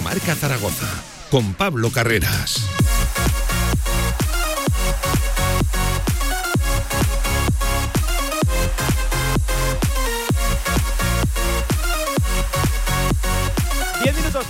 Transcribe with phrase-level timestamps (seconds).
[0.00, 0.88] Marca Zaragoza
[1.30, 2.68] con Pablo Carreras.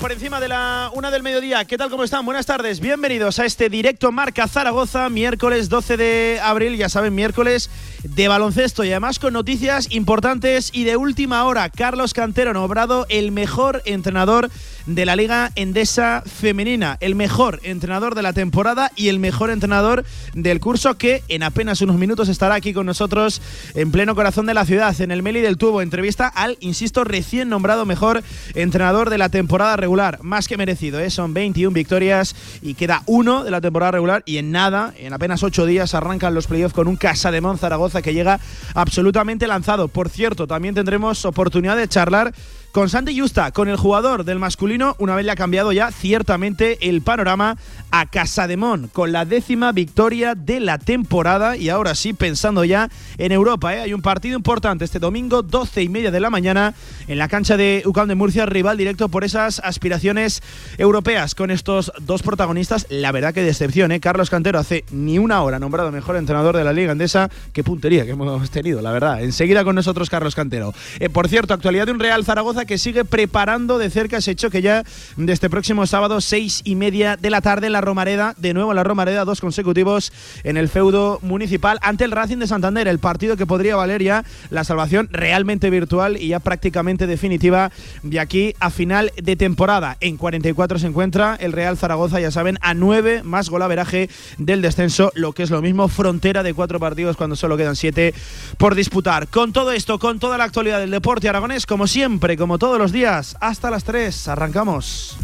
[0.01, 1.65] por encima de la una del mediodía.
[1.65, 1.91] ¿Qué tal?
[1.91, 2.25] ¿Cómo están?
[2.25, 2.79] Buenas tardes.
[2.79, 6.77] Bienvenidos a este directo Marca Zaragoza, miércoles 12 de abril.
[6.77, 7.71] Ya saben, miércoles
[8.05, 11.69] de baloncesto y además con noticias importantes y de última hora.
[11.71, 14.51] Carlos Cantero nombrado el mejor entrenador
[14.89, 20.05] de la Liga Endesa Femenina, el mejor entrenador de la temporada y el mejor entrenador
[20.33, 23.43] del curso que en apenas unos minutos estará aquí con nosotros
[23.75, 25.83] en pleno corazón de la ciudad, en el Meli del Tubo.
[25.83, 28.23] Entrevista al, insisto, recién nombrado mejor
[28.55, 30.21] entrenador de la temporada regular.
[30.23, 31.11] Más que merecido, ¿eh?
[31.11, 35.43] son 21 victorias y queda uno de la temporada regular y en nada, en apenas
[35.43, 38.41] ocho días arrancan los playoffs con un Casa de Mon Zaragoza que llega
[38.75, 39.89] absolutamente lanzado.
[39.89, 42.33] Por cierto, también tendremos oportunidad de charlar
[42.73, 46.89] con Santi Justa, con el jugador del masculino, una vez le ha cambiado ya ciertamente
[46.89, 47.57] el panorama
[47.91, 53.33] a Casademón, con la décima victoria de la temporada y ahora sí pensando ya en
[53.33, 53.75] Europa.
[53.75, 53.81] ¿eh?
[53.81, 56.75] Hay un partido importante este domingo, 12 y media de la mañana,
[57.07, 60.43] en la cancha de UCAM de Murcia, rival directo por esas aspiraciones
[60.77, 62.87] europeas con estos dos protagonistas.
[62.91, 64.01] La verdad que decepción, ¿eh?
[64.01, 67.31] Carlos Cantero hace ni una hora nombrado mejor entrenador de la Liga Andesa.
[67.53, 69.23] Qué puntería que hemos tenido, la verdad.
[69.23, 70.75] Enseguida con nosotros Carlos Cantero.
[71.01, 74.51] Eh, por cierto, actualidad de un Real Zaragoza que sigue preparando de cerca ese hecho
[74.51, 74.85] que ya
[75.17, 78.71] de este próximo sábado, seis y media de la tarde, en la Romareda, de nuevo
[78.71, 80.13] en la Romareda, dos consecutivos
[80.45, 84.25] en el feudo municipal ante el Racing de Santander, el partido que podría valer ya
[84.51, 87.71] la salvación realmente virtual y ya prácticamente definitiva
[88.03, 89.97] de aquí a final de temporada.
[90.01, 95.13] En 44 se encuentra el Real Zaragoza, ya saben, a 9 más golaveraje del descenso,
[95.15, 98.15] lo que es lo mismo, frontera de cuatro partidos cuando solo quedan siete
[98.57, 99.29] por disputar.
[99.29, 102.93] Con todo esto, con toda la actualidad del deporte aragonés, como siempre, como todos los
[102.93, 104.29] días, hasta las 3.
[104.29, 105.19] Arrancamos.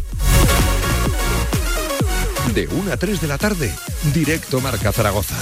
[2.53, 3.73] De 1 a 3 de la tarde,
[4.13, 5.35] directo Marca Zaragoza.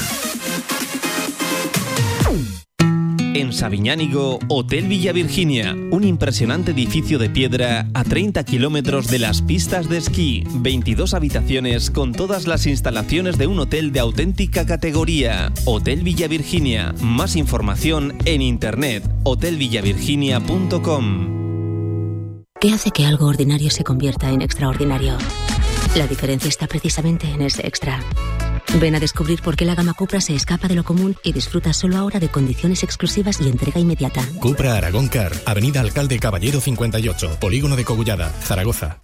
[3.36, 9.42] En Sabiñánigo, Hotel Villa Virginia, un impresionante edificio de piedra a 30 kilómetros de las
[9.42, 15.52] pistas de esquí, 22 habitaciones con todas las instalaciones de un hotel de auténtica categoría.
[15.66, 21.43] Hotel Villa Virginia, más información en internet, hotelvillavirginia.com.
[22.63, 25.18] ¿Qué hace que algo ordinario se convierta en extraordinario?
[25.97, 28.00] La diferencia está precisamente en ese extra.
[28.79, 31.74] Ven a descubrir por qué la gama Cupra se escapa de lo común y disfruta
[31.74, 34.25] solo ahora de condiciones exclusivas y entrega inmediata.
[34.40, 39.03] Cupra Aragón Car, Avenida Alcalde Caballero 58, Polígono de Cogullada, Zaragoza.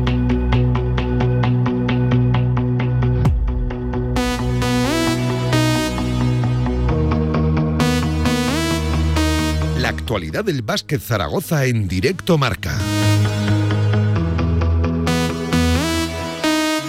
[10.11, 12.77] Actualidad del básquet Zaragoza en directo Marca.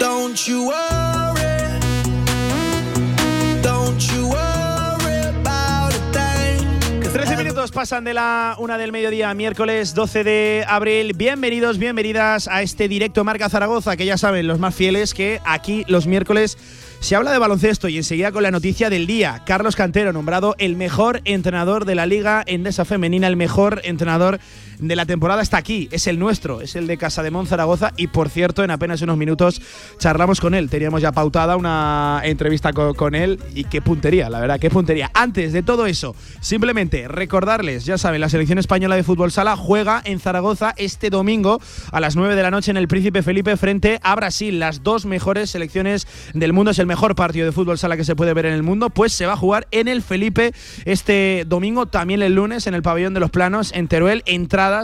[0.00, 1.78] Don't you worry,
[3.62, 7.10] don't you worry about a thing.
[7.12, 11.12] 13 minutos pasan de la una del mediodía, miércoles 12 de abril.
[11.14, 15.84] Bienvenidos, bienvenidas a este directo Marca Zaragoza, que ya saben los más fieles que aquí
[15.86, 16.58] los miércoles
[17.02, 19.42] se habla de baloncesto y enseguida con la noticia del día.
[19.44, 24.38] Carlos Cantero, nombrado el mejor entrenador de la Liga Endesa Femenina, el mejor entrenador
[24.82, 28.08] de la temporada está aquí, es el nuestro, es el de Casa de Zaragoza y
[28.08, 29.62] por cierto en apenas unos minutos
[29.98, 34.38] charlamos con él, teníamos ya pautada una entrevista co- con, él y qué puntería, la
[34.40, 35.10] verdad, qué puntería.
[35.14, 40.02] Antes de todo eso, simplemente recordarles, ya saben, la selección española de fútbol sala juega
[40.04, 43.98] en Zaragoza este domingo a las 9 de la noche en el Príncipe Felipe frente
[44.02, 47.96] a Brasil, las dos mejores selecciones del mundo, es el mejor partido de fútbol sala
[47.96, 50.52] que se puede ver en el mundo, pues se va a jugar en el Felipe
[50.84, 54.22] este domingo, también el lunes en el pabellón de los planos en Teruel,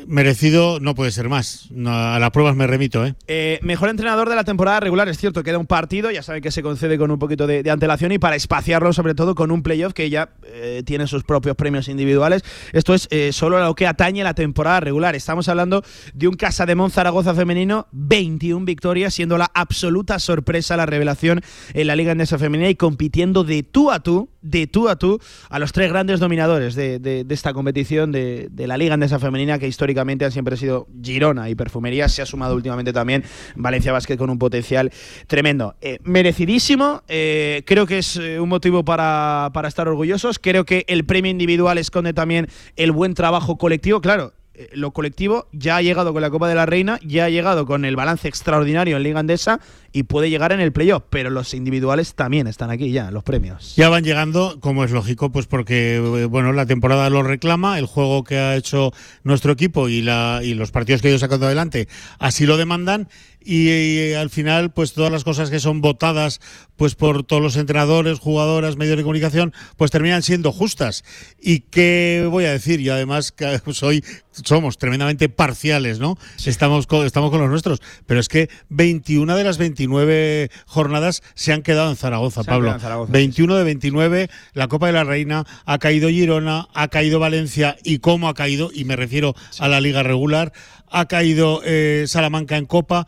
[0.07, 1.69] merecido no puede ser más.
[1.87, 3.15] A las pruebas me remito, ¿eh?
[3.27, 6.51] Eh, mejor entrenador de la temporada regular, es cierto, queda un partido, ya saben que
[6.51, 9.95] se concede con un poquito de, antelación y para espaciarlo sobre todo con un playoff
[9.95, 12.45] que ya eh, tiene sus propios premios individuales.
[12.73, 15.15] Esto es solo lo que atañe la temporada regular.
[15.15, 15.83] Estamos hablando
[16.13, 21.41] de un Casa de Zaragoza femenino, 21 victorias, siendo la absoluta sorpresa la revelación
[21.73, 25.19] en la Liga Endesa Femenina y compitiendo de tú a tú, de tú a tú,
[25.49, 30.25] a los tres grandes dominadores de, esta competición de, la Liga Endesa Femenina que históricamente
[30.25, 32.09] han siempre sido Girona y Perfumería.
[32.09, 33.23] Se ha sumado últimamente también
[33.55, 34.91] Valencia Basket con un potencial
[35.27, 35.75] tremendo.
[35.83, 40.39] Eh, merecidísimo, eh, creo que es eh, un motivo para, para estar orgullosos.
[40.39, 44.01] Creo que el premio individual esconde también el buen trabajo colectivo.
[44.01, 44.33] Claro,
[44.73, 47.85] lo colectivo ya ha llegado con la Copa de la Reina, ya ha llegado con
[47.85, 49.61] el balance extraordinario en Liga Andesa
[49.93, 53.75] y puede llegar en el playoff, pero los individuales también están aquí ya, los premios.
[53.77, 57.87] Ya van llegando, como es lógico, pues porque eh, bueno, la temporada lo reclama, el
[57.87, 58.93] juego que ha hecho
[59.23, 63.09] nuestro equipo y, la, y los partidos que ellos sacando adelante así lo demandan.
[63.45, 66.41] Y, y al final, pues todas las cosas que son votadas
[66.77, 71.05] pues por todos los entrenadores, jugadoras, medios de comunicación, pues terminan siendo justas.
[71.41, 76.19] Y qué voy a decir, y además que soy, somos tremendamente parciales, ¿no?
[76.45, 77.81] Estamos, con, estamos con los nuestros.
[78.07, 82.73] Pero es que 21 de las 29 jornadas se han quedado en Zaragoza, Se Pablo.
[82.73, 87.19] en Zaragoza, 21 de 29, la Copa de la Reina, ha caído Girona, ha caído
[87.21, 90.53] Valencia y cómo ha caído, y me refiero a la liga regular,
[90.91, 93.07] ha caído eh, Salamanca en Copa.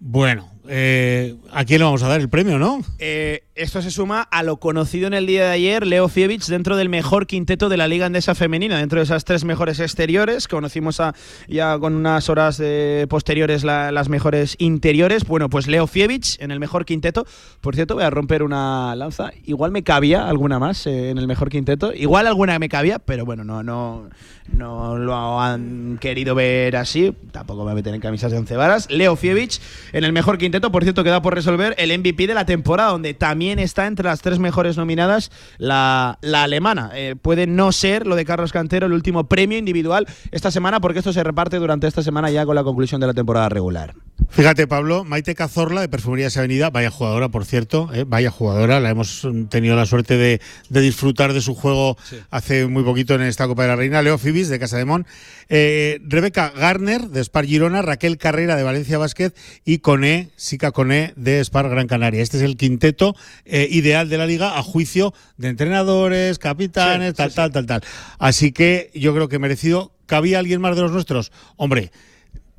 [0.00, 2.82] Bueno, eh, ¿a quién le vamos a dar el premio, no?
[2.98, 6.76] Eh, esto se suma a lo conocido en el día de ayer, Leo Fievich, dentro
[6.76, 10.46] del mejor quinteto de la Liga Andesa Femenina, dentro de esas tres mejores exteriores.
[10.48, 11.02] Conocimos
[11.48, 12.62] ya con unas horas
[13.08, 15.24] posteriores la- las mejores interiores.
[15.24, 17.26] Bueno, pues Leo Fievich en el mejor quinteto.
[17.60, 19.30] Por cierto, voy a romper una lanza.
[19.44, 21.92] Igual me cabía alguna más eh, en el mejor quinteto.
[21.92, 24.08] Igual alguna me cabía, pero bueno, no, no,
[24.52, 27.12] no lo han querido ver así.
[27.32, 28.88] Tampoco me voy a meter en camisas de once varas.
[28.90, 29.60] Leo Fievich
[29.92, 30.70] en el mejor quinteto.
[30.70, 34.20] Por cierto, queda por resolver el MVP de la temporada, donde también está entre las
[34.20, 36.90] tres mejores nominadas la, la alemana.
[36.94, 40.98] Eh, puede no ser lo de Carlos Cantero el último premio individual esta semana, porque
[40.98, 43.94] esto se reparte durante esta semana ya con la conclusión de la temporada regular.
[44.30, 48.90] Fíjate, Pablo, Maite Cazorla de Perfumerías Avenida, vaya jugadora, por cierto, eh, vaya jugadora, la
[48.90, 51.96] hemos tenido la suerte de, de disfrutar de su juego
[52.30, 55.06] hace muy poquito en esta Copa de la Reina, Leo Fibis de Casa de Mon,
[55.48, 59.32] eh, Rebeca Garner de Spar Girona, Raquel Carrera de Valencia Basket
[59.64, 62.22] y Coné, Sica Coné de Spar Gran Canaria.
[62.22, 67.16] Este es el quinteto eh, ideal de la liga a juicio de entrenadores, capitanes, Sí,
[67.16, 67.82] tal, sí, tal, tal, tal.
[68.18, 69.92] Así que yo creo que merecido.
[70.06, 71.32] ¿Cabía alguien más de los nuestros?
[71.56, 71.92] Hombre,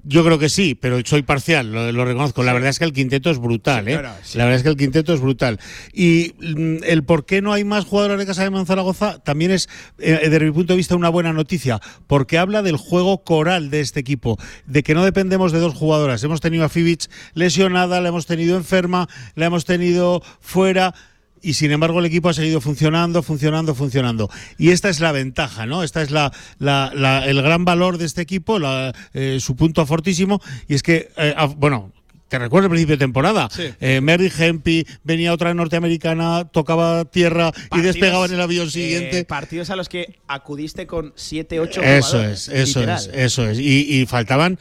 [0.04, 2.44] yo creo que sí, pero soy parcial, lo, lo reconozco.
[2.44, 4.00] La verdad es que el quinteto es brutal, Sí, ¿eh?
[4.00, 4.38] claro, sí.
[4.38, 5.60] La verdad es que el quinteto es brutal.
[5.94, 9.70] Y mm, el por qué no hay más jugadores de Casa de Manzaragoza también es,
[10.00, 13.82] eh, desde mi punto de vista, una buena noticia, porque habla del juego coral de
[13.82, 16.24] este equipo, de que no dependemos de dos jugadoras.
[16.24, 20.94] Hemos tenido a Fibic lesionada, la hemos tenido enferma, la hemos tenido fuera
[21.42, 24.30] y sin embargo el equipo ha seguido funcionando, funcionando, funcionando.
[24.58, 25.84] Y esta es la ventaja, ¿no?
[25.84, 29.86] Esta es la, la- la- el gran valor de este equipo, la- eh, su punto
[29.86, 31.92] fortísimo, y es que, eh, bueno.
[32.30, 33.50] Te recuerdo el principio de temporada.
[33.52, 33.74] Sí.
[33.82, 39.26] Eh, Mary Hempy, venía otra norteamericana, tocaba tierra y despegaba en el avión eh, siguiente.
[39.26, 43.00] partidos a los que acudiste con 7, 8 Eso es, eso literal.
[43.00, 43.60] es, eso es.
[43.60, 44.60] Y, y faltaban,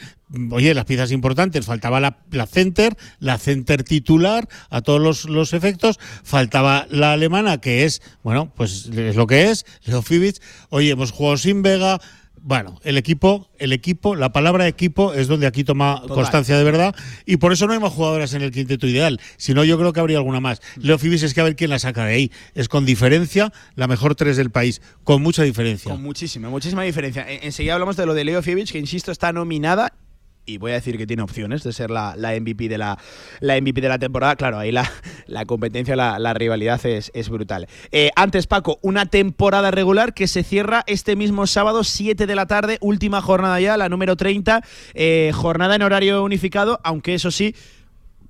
[0.51, 1.67] oye, las piezas importantes.
[1.67, 5.99] Faltaba la, la center, la center titular a todos los, los efectos.
[6.25, 10.03] Faltaba la alemana, que es, bueno, pues es lo que es, Leo.
[10.71, 12.01] Oye, hemos jugado sin Vega.
[12.43, 16.15] Bueno, el equipo, el equipo, la palabra equipo es donde aquí toma Total.
[16.17, 16.95] constancia de verdad
[17.27, 19.21] y por eso no hay más jugadoras en el quinteto ideal.
[19.37, 20.61] Si no, yo creo que habría alguna más.
[20.77, 22.33] Leo Fibis es que a ver quién la saca de ahí.
[22.55, 25.91] Es con diferencia la mejor tres del país, con mucha diferencia.
[25.91, 27.29] Con muchísima, muchísima diferencia.
[27.31, 29.93] En- enseguida hablamos de lo de Leo Fievich, que insisto, está nominada
[30.49, 32.99] y voy a decir que tiene opciones de ser la, la MVP de la,
[33.41, 34.35] la MVP de la temporada.
[34.35, 34.91] Claro, ahí la,
[35.27, 37.69] la competencia, la, rivalidad es, es brutal.
[37.93, 42.47] Eh, antes, Paco, una temporada regular que se cierra este mismo sábado, 7 de la
[42.47, 44.63] tarde, última jornada ya, la número 30,
[44.95, 47.55] eh, jornada en horario unificado, aunque eso sí,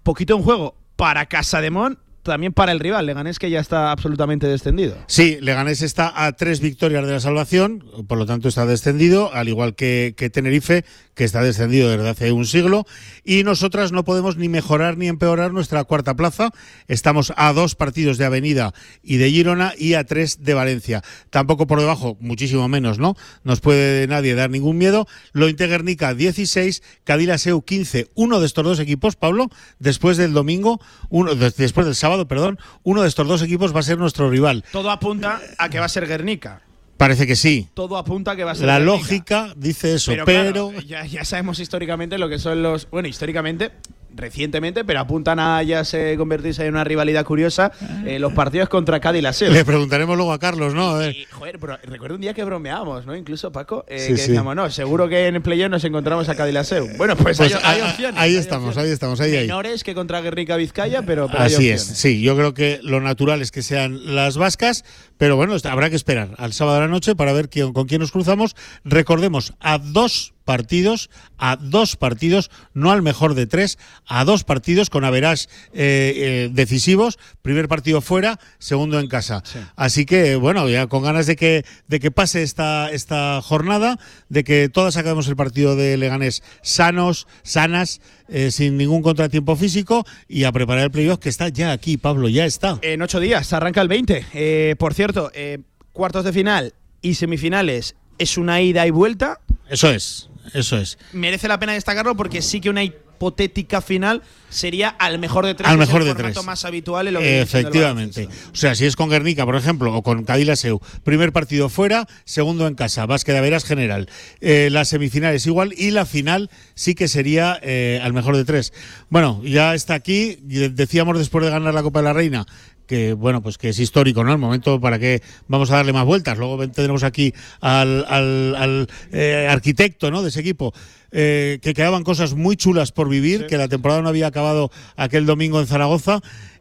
[0.03, 1.99] poquito en juego para Casa de Mon
[2.29, 4.97] también para el rival, Leganés que ya está absolutamente descendido.
[5.07, 9.49] Sí, Leganés está a tres victorias de la salvación, por lo tanto está descendido, al
[9.49, 12.87] igual que, que Tenerife, que está descendido desde hace un siglo,
[13.25, 16.51] y nosotras no podemos ni mejorar ni empeorar nuestra cuarta plaza.
[16.87, 21.03] Estamos a dos partidos de Avenida y de Girona y a tres de Valencia.
[21.31, 23.17] Tampoco por debajo, muchísimo menos, ¿no?
[23.43, 25.07] Nos puede nadie dar ningún miedo.
[25.33, 28.09] Lo Guernica 16, Cadillaceu 15.
[28.15, 33.03] Uno de estos dos equipos, Pablo, después del domingo, uno, después del sábado, perdón, uno
[33.03, 34.65] de estos dos equipos va a ser nuestro rival.
[34.73, 36.63] Todo apunta a que va a ser Guernica.
[36.97, 37.69] Parece que sí.
[37.75, 41.07] Todo apunta a que va a ser La lógica dice eso, Pero, pero, claro, ya,
[41.07, 42.91] ya sabemos históricamente lo que son los.
[42.91, 43.71] Bueno, históricamente,
[44.19, 47.73] recientemente, pero apuntan a ya se convertirse en una rivalidad curiosa
[48.05, 49.51] eh, los partidos contra Cádiz y la SEO.
[49.53, 50.91] le preguntaremos luego a Carlos, ¿no?
[50.91, 51.17] A ver.
[51.17, 53.17] Y, joder, pero recuerdo un día que bromeábamos, ¿no?
[53.17, 54.29] Incluso Paco, eh, Sí, que sí.
[54.29, 56.87] decíamos, no, seguro que en el playoff nos encontramos a Cádiz y la SEO.
[56.99, 58.21] Bueno, pues, Pues hay, opciones.
[58.21, 58.87] ahí hay estamos, opciones.
[58.89, 59.47] ahí estamos, ahí, ahí.
[59.47, 63.01] Menores que contra Guernica Vizcaya, pero, pero hay Así es, sí, yo creo que lo
[63.01, 64.85] natural es que sean las vascas,
[65.17, 68.01] pero bueno, habrá que esperar al sábado de la noche para ver quién- con quién
[68.01, 68.57] nos cruzamos.
[68.85, 74.89] Recordemos, a dos partidos, a dos partidos, no al mejor de tres, a dos partidos
[74.89, 79.43] con averas decisivos, primer partido fuera, segundo en casa.
[79.77, 83.99] Así que, bueno, ya con ganas de que, de que pase esta, esta jornada,
[84.31, 90.05] de que todas acabemos el partido de Leganés sanos, sanas, eh, sin ningún contratiempo físico
[90.29, 92.79] y a preparar el playoff que está ya aquí, Pablo, ya está.
[92.83, 94.27] En ocho días, arranca el 20.
[94.35, 95.59] Eh, por cierto, eh,
[95.93, 99.41] cuartos de final y semifinales es una ida y vuelta.
[99.69, 100.99] Eso es, eso es.
[101.13, 105.69] Merece la pena destacarlo porque sí que una hipotética final sería al mejor de tres.
[105.69, 106.43] Al mejor de tres.
[106.45, 108.29] más habitual en lo que Efectivamente.
[108.53, 112.67] O sea, si es con Guernica, por ejemplo, o con Cadillaceu, primer partido fuera, segundo
[112.67, 114.09] en casa, básquet de veras general.
[114.41, 118.73] Eh, las semifinales igual y la final sí que sería eh, al mejor de tres.
[119.11, 120.39] Bueno, ya está aquí.
[120.43, 122.47] Decíamos después de ganar la Copa de la Reina
[122.89, 124.33] que bueno, pues que es histórico, ¿no?
[124.33, 126.37] El momento para que vamos a darle más vueltas.
[126.39, 130.23] Luego tendremos aquí al, al- al, eh, arquitecto, ¿no?
[130.23, 130.73] De ese equipo.
[131.13, 135.25] eh, que quedaban cosas muy chulas por vivir, que la temporada no había acabado aquel
[135.25, 136.21] domingo en Zaragoza.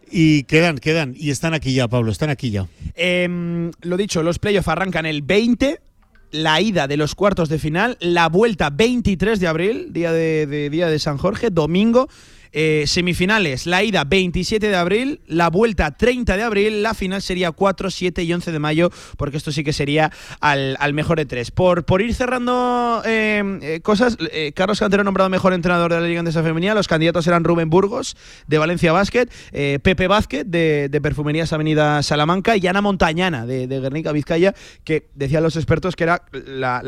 [0.10, 2.68] Y quedan, quedan, y están aquí ya, Pablo, están aquí ya.
[2.96, 5.82] Em, lo dicho, los playoffs arrancan el 20.
[6.32, 10.70] La ida de los cuartos de final, la vuelta 23 de abril, día de, de-
[10.70, 12.08] día de San Jorge, domingo.
[12.52, 17.52] Eh, semifinales, la ida 27 de abril, la vuelta 30 de abril, la final sería
[17.52, 21.26] 4, 7 y 11 de mayo, porque esto sí que sería al, al mejor de
[21.26, 21.52] tres.
[21.52, 26.08] Por, por ir cerrando eh, eh, cosas, eh, Carlos Cantero nombrado mejor entrenador de la
[26.08, 28.16] Liga Andesa Femenina, los candidatos eran Rubén Burgos,
[28.48, 33.80] de Valencia Basket, Pepe Vázquez, de, de Perfumerías Avenida Salamanca, y Ana Montañana, de, de
[33.80, 36.82] Guernica Vizcaya, que decían los expertos que era la,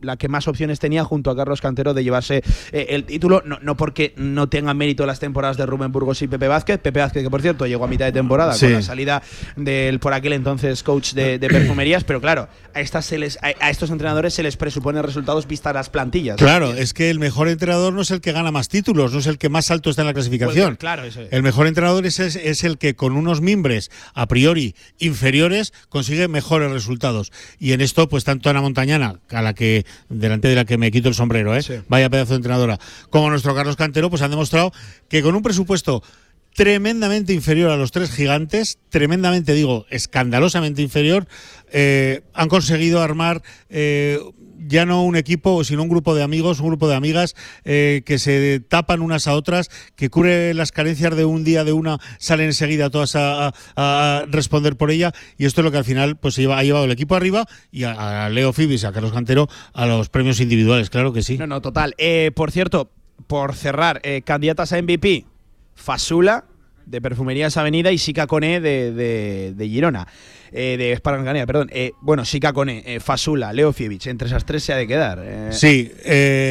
[0.00, 3.76] la que más opciones tenía junto a Carlos Cantero de llevarse el título, no, no
[3.76, 7.30] porque no tengan mérito las temporadas de Rubén Burgos y Pepe Vázquez, Pepe Vázquez que
[7.30, 8.66] por cierto llegó a mitad de temporada Sí.
[8.66, 9.22] con la salida
[9.56, 13.48] del por aquel entonces coach de, de perfumerías, pero claro, a, estas se les, a,
[13.60, 16.36] a estos entrenadores se les presupone resultados vistas las plantillas.
[16.36, 19.26] Claro, es que el mejor entrenador no es el que gana más títulos, no es
[19.26, 20.68] el que más alto está en la clasificación.
[20.76, 21.32] Pues, claro, eso es.
[21.32, 26.28] El mejor entrenador es, es- es el que con unos mimbres a priori inferiores consigue
[26.28, 27.32] mejores resultados.
[27.58, 30.90] Y en esto, pues tanto Ana Montañana, a la que delante de la que me
[30.90, 31.62] quito el sombrero, ¿eh?
[31.62, 31.74] Sí.
[31.88, 32.78] vaya pedazo de entrenadora,
[33.10, 34.72] como nuestro Carlos Cantero, pues han demostrado
[35.08, 36.02] que con un presupuesto
[36.54, 41.28] tremendamente inferior a los tres gigantes, tremendamente digo, escandalosamente inferior,
[41.70, 44.18] eh, han conseguido armar eh,
[44.66, 48.18] ya no un equipo, sino un grupo de amigos, un grupo de amigas eh, que
[48.18, 52.46] se tapan unas a otras, que cubre las carencias de un día de una, salen
[52.46, 56.34] enseguida todas a, a- responder por ella, y esto es lo que al final pues
[56.36, 60.08] lleva- ha llevado el equipo arriba y a, Leo Fibis, a Carlos Cantero, a los
[60.08, 61.38] premios individuales, claro que sí.
[61.38, 61.94] No, no, total.
[62.34, 62.90] Por cierto,
[63.26, 65.26] por cerrar, eh, candidatas a MVP,
[65.74, 66.44] Fasula,
[66.86, 70.06] de Perfumerías Avenida, y Sika Cone, de, de, de Girona.
[70.52, 71.68] Eh, de Esparanganía, perdón.
[71.72, 75.52] Eh, bueno, Sika Cone, eh, Fasula, Leo Fievich, entre esas tres se ha de quedar.
[75.52, 75.90] Sí,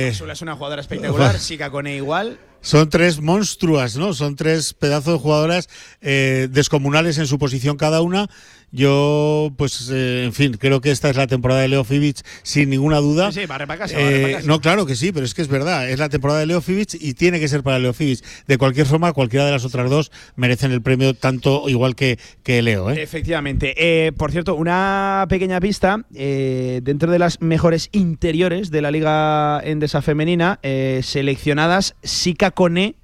[0.09, 2.39] Fasula es una jugadora espectacular, Sika Cone igual.
[2.62, 4.13] Son tres monstruas, ¿no?
[4.13, 5.69] Son tres pedazos de jugadoras
[6.01, 8.29] descomunales en su posición cada una.
[8.71, 12.69] Yo, pues, eh, en fin, creo que esta es la temporada de Leo Fibic sin
[12.69, 13.31] ninguna duda.
[13.31, 14.47] Sí, sí, barre para casa, barre Eh, para casa.
[14.47, 15.89] no, claro que sí, pero es que es verdad.
[15.89, 18.19] Es la temporada de Leo Fibic y tiene que ser para Leo Fibic.
[18.45, 22.62] De cualquier forma, cualquiera de las otras dos merecen el premio tanto igual que, que
[22.62, 22.91] Leo.
[22.91, 23.01] ¿eh?
[23.01, 23.74] Efectivamente.
[23.77, 26.05] Eh, por cierto, una pequeña pista.
[26.13, 32.95] eh, dentro de las mejores interiores de la Liga Endesa Femenina, eh, seleccionadas Sika Cone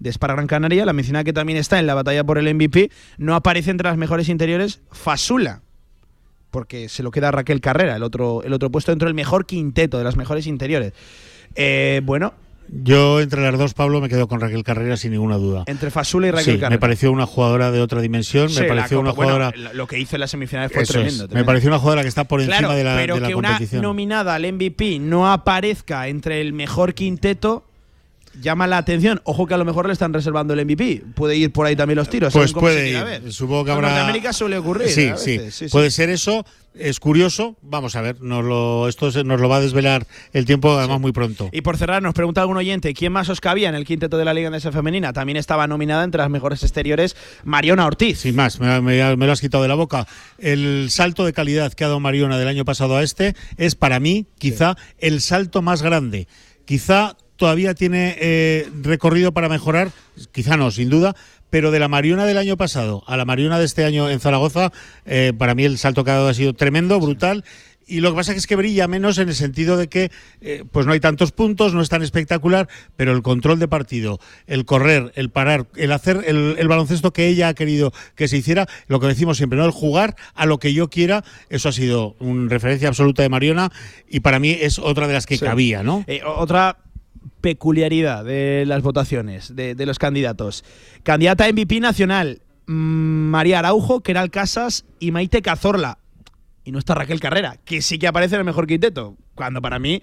[0.00, 2.90] de Spar Gran Canaria, la mencionada que también está en la batalla por el MVP,
[3.18, 5.60] no aparece entre las mejores interiores Fasula.
[6.50, 9.98] Porque se lo queda Raquel Carrera, el otro, el otro puesto dentro del mejor quinteto
[9.98, 10.92] de las mejores interiores.
[11.54, 12.34] Eh, bueno,
[12.72, 15.64] Yo, entre las dos, Pablo, me quedo con Raquel Carrera sin ninguna duda.
[15.66, 16.70] entre Fasula y Raquel Sí, Carrera.
[16.70, 18.48] me pareció una jugadora de otra dimensión.
[18.48, 19.52] Sí, me pareció una Copa- jugadora.
[19.56, 21.28] lo- lo que hizo en las semifinales fue tremendo.
[21.32, 23.48] Me pareció una jugadora que está por encima de la, pero de la que una
[23.50, 23.82] competición.
[23.82, 27.64] nominada al MVP no aparezca entre el mejor quinteto
[28.40, 29.20] llama la atención.
[29.24, 31.02] Ojo que a lo mejor le están reservando el MVP.
[31.14, 32.32] Puede ir por ahí también los tiros.
[32.32, 33.32] Pues cómo se puede ir.
[33.32, 33.88] Supongo que En habrá.
[33.90, 34.88] Norteamérica suele ocurrir.
[34.88, 35.38] Sí, a sí.
[35.38, 35.72] veces, sí, sí.
[35.72, 36.44] Puede ser eso.
[36.72, 37.56] Es curioso.
[37.62, 38.20] Vamos a ver.
[38.22, 41.48] Nos lo, esto se- nos lo va a desvelar el tiempo, además, muy pronto.
[41.50, 44.24] Y por cerrar, nos pregunta algún oyente, ¿quién más os cabía en el quinteto de
[44.24, 45.12] la Liga Endesa Femenina?
[45.12, 48.20] También estaba nominada entre las mejores exteriores Mariona Ortiz.
[48.20, 50.06] Sin más, me, me- me lo has quitado de la boca.
[50.38, 53.98] El salto de calidad que ha dado Mariona del año pasado a este es para
[53.98, 56.28] mí quizá el salto más grande.
[56.66, 59.90] Quizá todavía tiene eh, recorrido para mejorar,
[60.30, 61.16] quizá no, sin duda,
[61.48, 64.70] pero de la Mariona del año pasado a la Mariona de este año en Zaragoza,
[65.06, 67.42] eh, para mí el salto que ha dado ha sido tremendo, brutal.
[67.86, 70.86] Y lo que pasa es que brilla menos en el sentido de que eh, pues
[70.86, 75.10] no hay tantos puntos, no es tan espectacular, pero el control de partido, el correr,
[75.16, 79.00] el parar, el hacer el, el baloncesto que ella ha querido que se hiciera, lo
[79.00, 79.64] que decimos siempre, ¿no?
[79.64, 83.72] El jugar a lo que yo quiera, eso ha sido una referencia absoluta de Mariona
[84.08, 85.44] y para mí es otra de las que Sí.
[85.44, 86.04] cabía, ¿no?
[86.06, 86.76] Eh, otra
[87.40, 90.64] peculiaridad de las votaciones de, los candidatos.
[91.02, 95.98] Candidata a MVP nacional, mm, María Araujo, Keral Casas y Maite Cazorla.
[96.64, 99.16] Y no está Raquel Carrera, que sí que aparece en el mejor quinteto.
[99.34, 100.02] Cuando para mí,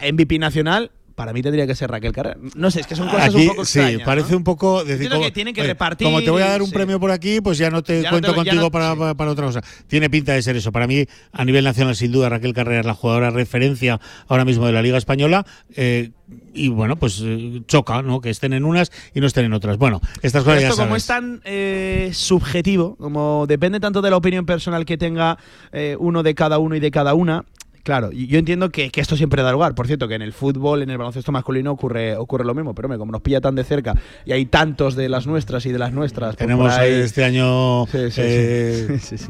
[0.00, 2.36] eh, MVP nacional, para mí tendría que ser Raquel Carrera.
[2.56, 4.06] No sé, es que son cosas Aquí, un poco sí, extrañas.
[4.06, 4.36] parece ¿no?
[4.38, 4.84] un poco.
[4.84, 6.74] Decir, como, que tienen que oye, repartir, Como te voy a dar un sí.
[6.74, 9.14] premio por aquí, pues ya no te Ya no cuento te contigo no- para, sí.
[9.16, 9.62] para, otra cosa.
[9.86, 10.72] Tiene pinta de ser eso.
[10.72, 14.66] Para mí, a nivel nacional, sin duda, Raquel Carrera es la jugadora referencia ahora mismo
[14.66, 15.46] de la Liga Española.
[15.76, 16.10] eh,
[16.54, 18.20] y bueno, pues eh, choca, ¿no?
[18.22, 19.76] Que estén en unas y no estén en otras.
[19.76, 21.02] Bueno, estas cosas ya esto como sabes.
[21.02, 25.36] es tan eh, subjetivo, como depende tanto de la opinión personal que tenga
[25.72, 27.44] eh, uno de cada uno y de cada una,
[27.84, 29.76] claro, y yo entiendo que, que esto siempre da lugar.
[29.76, 32.86] Por cierto, que en el fútbol, en el baloncesto masculino ocurre, ocurre lo mismo, pero
[32.86, 35.78] hombre, como nos pilla tan de cerca y hay tantos de las nuestras y de
[35.78, 36.34] las nuestras.
[36.34, 38.20] pues Tenemos ahí- eh, este año Sí, sí, sí.
[38.24, 39.28] eh, Sí, sí,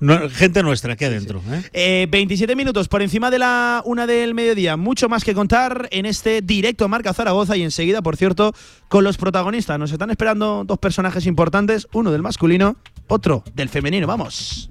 [0.00, 1.40] no- gente nuestra aquí adentro.
[1.50, 1.62] ¿eh?
[1.72, 4.76] Eh, 27 minutos por encima de la una del mediodía.
[4.76, 8.52] Mucho más que contar en este directo Marca Zaragoza y enseguida, por cierto,
[8.88, 9.78] con los protagonistas.
[9.78, 12.76] Nos están esperando dos personajes importantes, uno del masculino,
[13.08, 14.06] otro del femenino.
[14.06, 14.68] Vamos.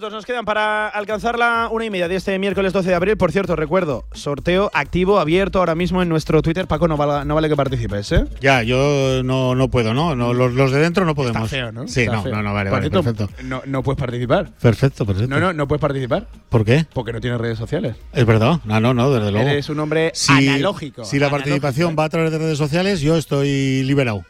[0.00, 3.18] Minutos nos quedan para alcanzar la una y media de este miércoles 12 de abril.
[3.18, 6.66] Por cierto, recuerdo, sorteo activo, abierto ahora mismo en nuestro Twitter.
[6.66, 8.24] Paco, no, vale- no vale que participes, ¿eh?
[8.40, 10.16] Ya, yo no, no puedo, ¿no?
[10.16, 11.42] no los, los de dentro no podemos.
[11.44, 11.86] Está feo, ¿no?
[11.86, 12.32] Sí, Está no, feo.
[12.34, 13.28] no, no, vale, perfecto.
[13.44, 14.50] No, no puedes participar.
[14.58, 15.28] Perfecto, perfecto.
[15.28, 16.86] No, no, no puedes participar ¿Por qué?
[16.94, 17.94] porque no tienes redes sociales.
[18.14, 18.58] Es verdad.
[18.64, 19.50] No, no, no, desde luego.
[19.50, 21.04] Eres un hombre si, analógico.
[21.04, 21.96] Si la analógico, participación ¿eh?
[21.98, 24.24] va a través de redes sociales, yo estoy liberado.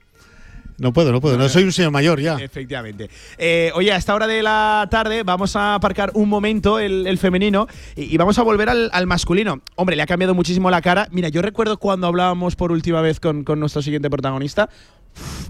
[0.80, 1.36] No puedo, no puedo.
[1.36, 2.36] No soy un señor mayor ya.
[2.36, 3.10] Efectivamente.
[3.36, 7.66] Eh, oye, a esta hora de la tarde vamos a aparcar un momento el, femenino
[7.94, 9.60] y, vamos a volver al, masculino.
[9.76, 11.06] Hombre, le ha cambiado muchísimo la cara.
[11.10, 14.70] Mira, yo recuerdo cuando hablábamos por última vez con, nuestro siguiente protagonista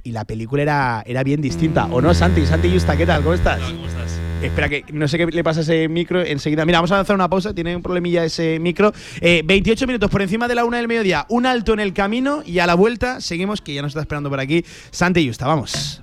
[0.02, 1.86] y la película era, era bien distinta.
[1.86, 2.46] ¿O no, Santi?
[2.46, 3.22] Santi Justa, ¿qué tal?
[3.22, 3.60] ¿Cómo estás?
[3.60, 4.18] ¿Cómo estás?
[4.42, 6.64] Espera, que no sé qué le pasa a ese micro enseguida.
[6.64, 8.92] Mira, vamos a hacer una pausa, tiene un problemilla ese micro.
[9.20, 12.42] Eh, 28 minutos por encima de la una del mediodía, un alto en el camino
[12.44, 15.46] y a la vuelta seguimos, que ya nos está esperando por aquí Santi Justa.
[15.46, 16.02] Vamos.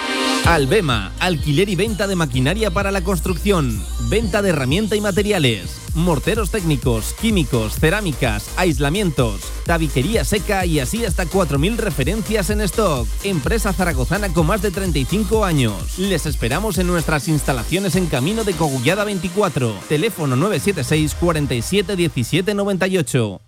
[0.45, 6.49] Albema, alquiler y venta de maquinaria para la construcción, venta de herramienta y materiales, morteros
[6.49, 13.07] técnicos, químicos, cerámicas, aislamientos, tabiquería seca y así hasta 4.000 referencias en stock.
[13.23, 15.99] Empresa zaragozana con más de 35 años.
[15.99, 19.75] Les esperamos en nuestras instalaciones en Camino de Cogullada 24.
[19.87, 23.41] Teléfono 976 47 17 98.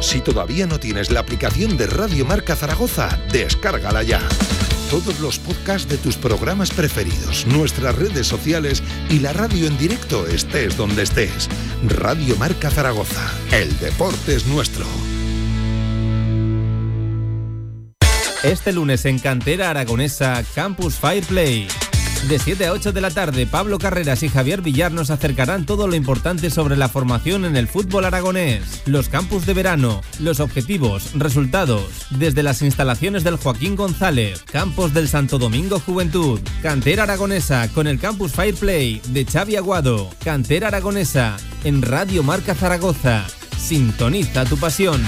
[0.00, 4.20] Si todavía no tienes la aplicación de Radio Marca Zaragoza, descárgala ya.
[4.94, 8.80] Todos los podcasts de tus programas preferidos, nuestras redes sociales
[9.10, 11.48] y la radio en directo estés donde estés.
[11.88, 13.28] Radio Marca Zaragoza.
[13.50, 14.86] El deporte es nuestro.
[18.44, 21.66] Este lunes en Cantera Aragonesa Campus Fireplay.
[22.28, 25.86] De 7 a 8 de la tarde, Pablo Carreras y Javier Villar nos acercarán todo
[25.86, 31.10] lo importante sobre la formación en el fútbol aragonés, los campus de verano, los objetivos,
[31.12, 37.86] resultados, desde las instalaciones del Joaquín González, campos del Santo Domingo Juventud, Cantera Aragonesa con
[37.86, 43.26] el Campus Fireplay de Xavi Aguado, Cantera Aragonesa en Radio Marca Zaragoza.
[43.58, 45.02] Sintoniza tu pasión.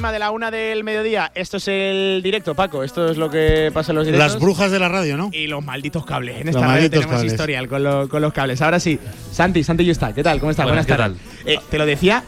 [0.00, 1.30] Encima de la una del mediodía.
[1.34, 2.82] Esto es el directo, Paco.
[2.82, 4.32] Esto es lo que pasa en los directos.
[4.32, 5.28] Las brujas de la radio, ¿no?
[5.30, 6.36] Y los malditos cables.
[6.40, 7.32] En Los esta radio tenemos cables.
[7.32, 8.62] historial con, lo- con los cables.
[8.62, 8.98] Ahora sí,
[9.30, 10.40] Santi, Santi Yusta, ¿qué tal?
[10.40, 10.64] ¿Cómo estás?
[10.64, 11.58] Buenas, Buenas, ¿qué tardes.
[11.58, 12.24] Eh, te lo decía,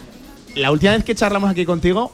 [0.55, 2.13] la última vez que charlamos aquí contigo,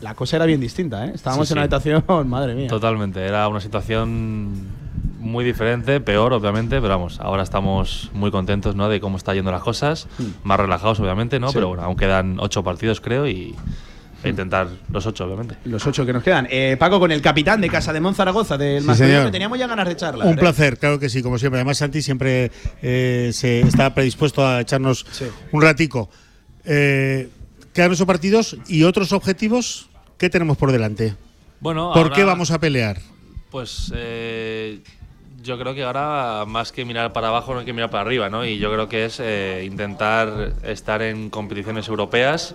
[0.00, 1.10] la cosa era bien distinta, ¿eh?
[1.16, 1.74] Estábamos Sí, en una sí.
[1.74, 2.68] habitación, madre mía.
[2.68, 4.68] Totalmente, era una situación
[5.18, 8.88] muy diferente, peor obviamente, pero vamos, ahora estamos muy contentos ¿no?
[8.88, 10.06] de cómo está yendo las cosas,
[10.44, 11.48] más relajados obviamente, ¿no?
[11.48, 11.54] Sí.
[11.54, 13.54] Pero bueno, aún quedan ocho partidos creo y
[14.24, 15.56] a intentar los ocho obviamente.
[15.64, 16.46] Los ocho que nos quedan.
[16.50, 19.66] Eh, Paco, con el capitán de Casa de Monzaragoza, del Sí, masculino, que teníamos ya
[19.66, 20.26] ganas de charlar.
[20.26, 20.36] Un ¿eh?
[20.40, 21.58] placer, claro que sí, como siempre.
[21.60, 22.50] Además, Santi siempre
[22.82, 25.24] eh, se está predispuesto a echarnos Sí.
[25.52, 26.08] un ratico.
[26.64, 27.28] Eh,
[27.72, 29.88] quedan ocho partidos y otros objetivos.
[30.18, 31.14] ¿Qué tenemos por delante?
[31.60, 32.98] Bueno, ¿Por ahora, qué vamos a pelear?
[33.50, 34.80] Pues eh,
[35.42, 38.28] yo creo que ahora más que mirar para abajo no hay que mirar para arriba,
[38.30, 38.44] ¿no?
[38.44, 42.54] Y yo creo que es eh, intentar estar en competiciones europeas,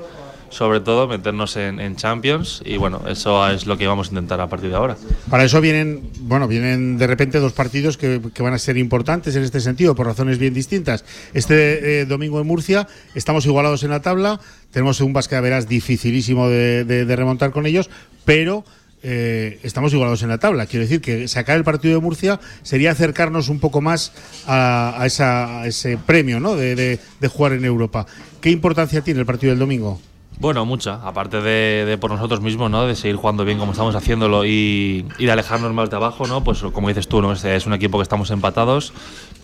[0.49, 4.47] sobre todo meternos en, Champions y bueno, eso es lo que vamos a intentar a
[4.47, 4.97] partir de ahora.
[5.29, 9.43] Para eso vienen, bueno, vienen de repente dos partidos que, van a ser importantes en
[9.43, 11.05] este sentido, por razones bien distintas.
[11.33, 14.39] Este eh, domingo en Murcia estamos igualados en la tabla,
[14.71, 17.89] tenemos un Vasca de Veras dificilísimo de, de- remontar con ellos,
[18.25, 18.63] pero
[19.03, 20.65] eh, estamos igualados en la tabla.
[20.65, 24.11] Quiero decir que sacar el partido de Murcia sería acercarnos un poco más
[24.47, 26.55] a, esa- a ese premio ¿no?
[26.55, 26.99] de
[27.31, 28.05] jugar en Europa.
[28.41, 29.99] ¿Qué importancia tiene el partido del domingo?
[30.39, 32.85] Bueno, mucha, aparte de, de por nosotros mismos, ¿no?
[32.85, 36.43] De seguir jugando bien como estamos haciéndolo y, de alejarnos más de abajo, ¿no?
[36.43, 37.31] Pues como dices tú, ¿no?
[37.33, 38.93] Es, un equipo que estamos empatados.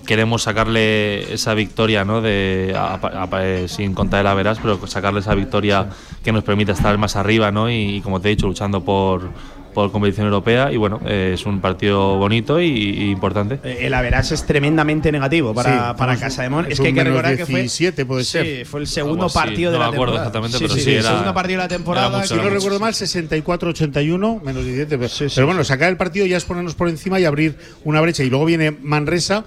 [0.05, 2.21] Queremos sacarle esa victoria, ¿no?
[2.21, 5.89] De, a- a- eh, sin contar el Averas, pero sacarle esa victoria
[6.23, 7.71] que nos permita estar más arriba, ¿no?
[7.71, 9.31] Y como te he dicho, luchando por,
[9.73, 10.71] por competición europea.
[10.71, 13.59] Y bueno, eh, es un partido bonito y, y importante.
[13.63, 16.65] Eh, El average es tremendamente negativo para, Sí, para Casa de Mon.
[16.65, 17.59] es Es que hay que recordar que fue.
[17.61, 18.65] 17 puede sí, ser.
[18.65, 20.27] fue el segundo Algo así, partido de no la me acuerdo temporada.
[20.49, 22.07] exactamente, Sí, pero sí, sí, el era- segundo partido de la temporada.
[22.07, 24.97] era mucho, Si no era recuerdo mal, 64-81, menos 17.
[24.97, 25.67] Pero, Sí, sí, pero bueno, sí.
[25.69, 28.23] sacar el partido ya es ponernos por encima y abrir una brecha.
[28.23, 29.43] Y luego viene Manresa,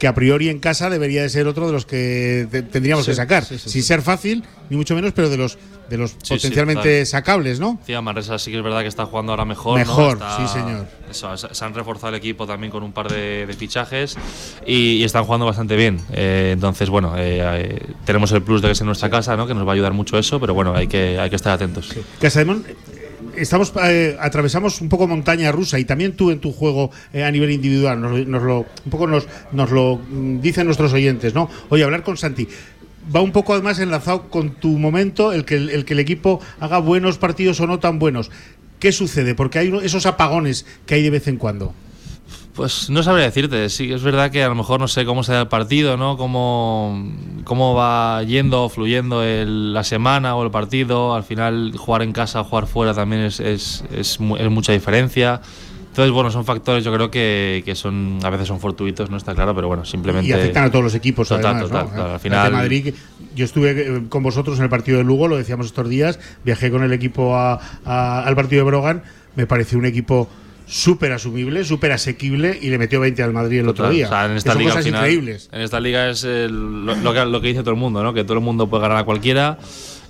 [0.00, 3.12] que a priori en casa debería de ser otro de los que te- tendríamos Sí,
[3.12, 3.44] que sacar.
[3.44, 5.58] sí, sí, Sin ser fácil, ni mucho menos, pero de los,
[5.90, 7.06] de los potencialmente claro.
[7.06, 7.78] sacables, ¿no?
[7.86, 9.78] Sí, a Manresa sí que es verdad que está jugando ahora mejor.
[9.78, 9.84] ¿no?
[9.84, 10.86] Mejor, Está- sí, señor.
[11.10, 14.16] Eso, se han reforzado el equipo también con un par de, de fichajes
[14.66, 16.00] y, y están jugando bastante bien.
[16.12, 19.46] Eh, entonces, bueno, eh, eh, tenemos el plus de que es en nuestra casa, ¿no?
[19.46, 21.94] que nos va a ayudar mucho eso, pero bueno, hay que, hay que estar atentos.
[22.20, 22.64] Casademón,
[23.42, 27.30] estamos eh, atravesamos un poco montaña rusa y también tú en tu juego eh, a
[27.30, 31.50] nivel individual nos, nos lo un poco nos, nos lo mm, dicen nuestros oyentes, ¿no?
[31.68, 32.46] Oye, hablar con Santi
[33.14, 36.78] va un poco además enlazado con tu momento el que el, que el equipo haga
[36.78, 38.30] buenos partidos o no tan buenos.
[38.78, 39.34] ¿Qué sucede?
[39.34, 41.74] Porque hay esos apagones que hay de vez en cuando.
[42.60, 45.32] Pues no sabría decirte, sí es verdad que a lo mejor no sé cómo se
[45.32, 46.18] da el partido, ¿no?
[46.18, 47.10] Cómo,
[47.44, 51.14] cómo va yendo, fluyendo el- la semana o el partido.
[51.14, 54.74] Al final, jugar en casa o jugar fuera también es, es, es mu- es mucha
[54.74, 55.40] diferencia.
[55.88, 59.34] Entonces, bueno, son factores yo creo que, que son a veces son fortuitos, no está
[59.34, 60.28] claro, pero bueno, simplemente.
[60.28, 61.86] Y afectan a todos los equipos, Total, además.
[61.88, 62.92] total, al final- Madrid,
[63.34, 66.70] yo estuve eh, con vosotros en el partido de Lugo, lo decíamos estos días, viajé
[66.70, 69.02] con el equipo a- a- al partido de Brogan,
[69.34, 70.28] me pareció un equipo
[70.70, 74.06] súper asumible, súper asequible y le metió 20 al Madrid el otro día.
[74.06, 75.48] O sea, en esta liga cosas final- increíbles.
[75.52, 78.14] En esta liga es el- lo, lo que, lo que dice todo el mundo, ¿no?
[78.14, 79.58] Que todo el mundo puede ganar a cualquiera.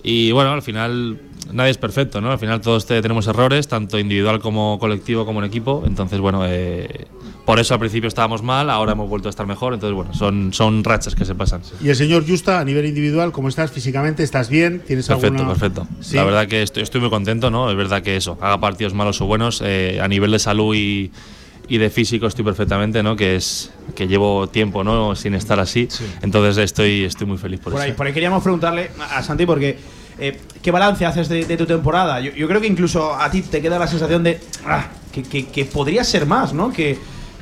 [0.02, 1.18] Y bueno, al final
[1.52, 2.30] nadie es perfecto, ¿no?
[2.30, 5.82] Al final todos te- tenemos errores, tanto individual como colectivo como en equipo.
[5.86, 7.06] Entonces, bueno, eh,
[7.44, 9.74] por eso al principio estábamos mal, ahora hemos vuelto a estar mejor.
[9.74, 11.62] Entonces, bueno, son, son rachas que se pasan.
[11.82, 14.22] Y el señor Justa, a nivel individual, ¿cómo estás físicamente?
[14.22, 14.82] ¿Estás bien?
[14.86, 15.86] ¿Tienes Perfecto, alguna- perfecto.
[16.00, 16.16] Sí.
[16.16, 17.70] La verdad que estoy, estoy muy contento, ¿no?
[17.70, 21.10] Es verdad que eso, haga partidos malos o buenos, eh, a nivel de salud y,
[21.68, 23.16] y de físico estoy perfectamente, ¿no?
[23.16, 25.16] Que es que llevo tiempo, ¿no?
[25.16, 25.88] Sin estar así.
[26.22, 27.96] Entonces estoy, estoy muy feliz por, Por ahí, eso.
[27.96, 29.76] por ahí queríamos preguntarle a Santi porque
[30.18, 32.20] eh, ¿qué balance haces de, de tu temporada?
[32.20, 35.46] Yo, yo creo que incluso a ti te queda la sensación de ah, que, que,
[35.46, 36.72] que podría ser más, ¿no?
[36.72, 36.98] Que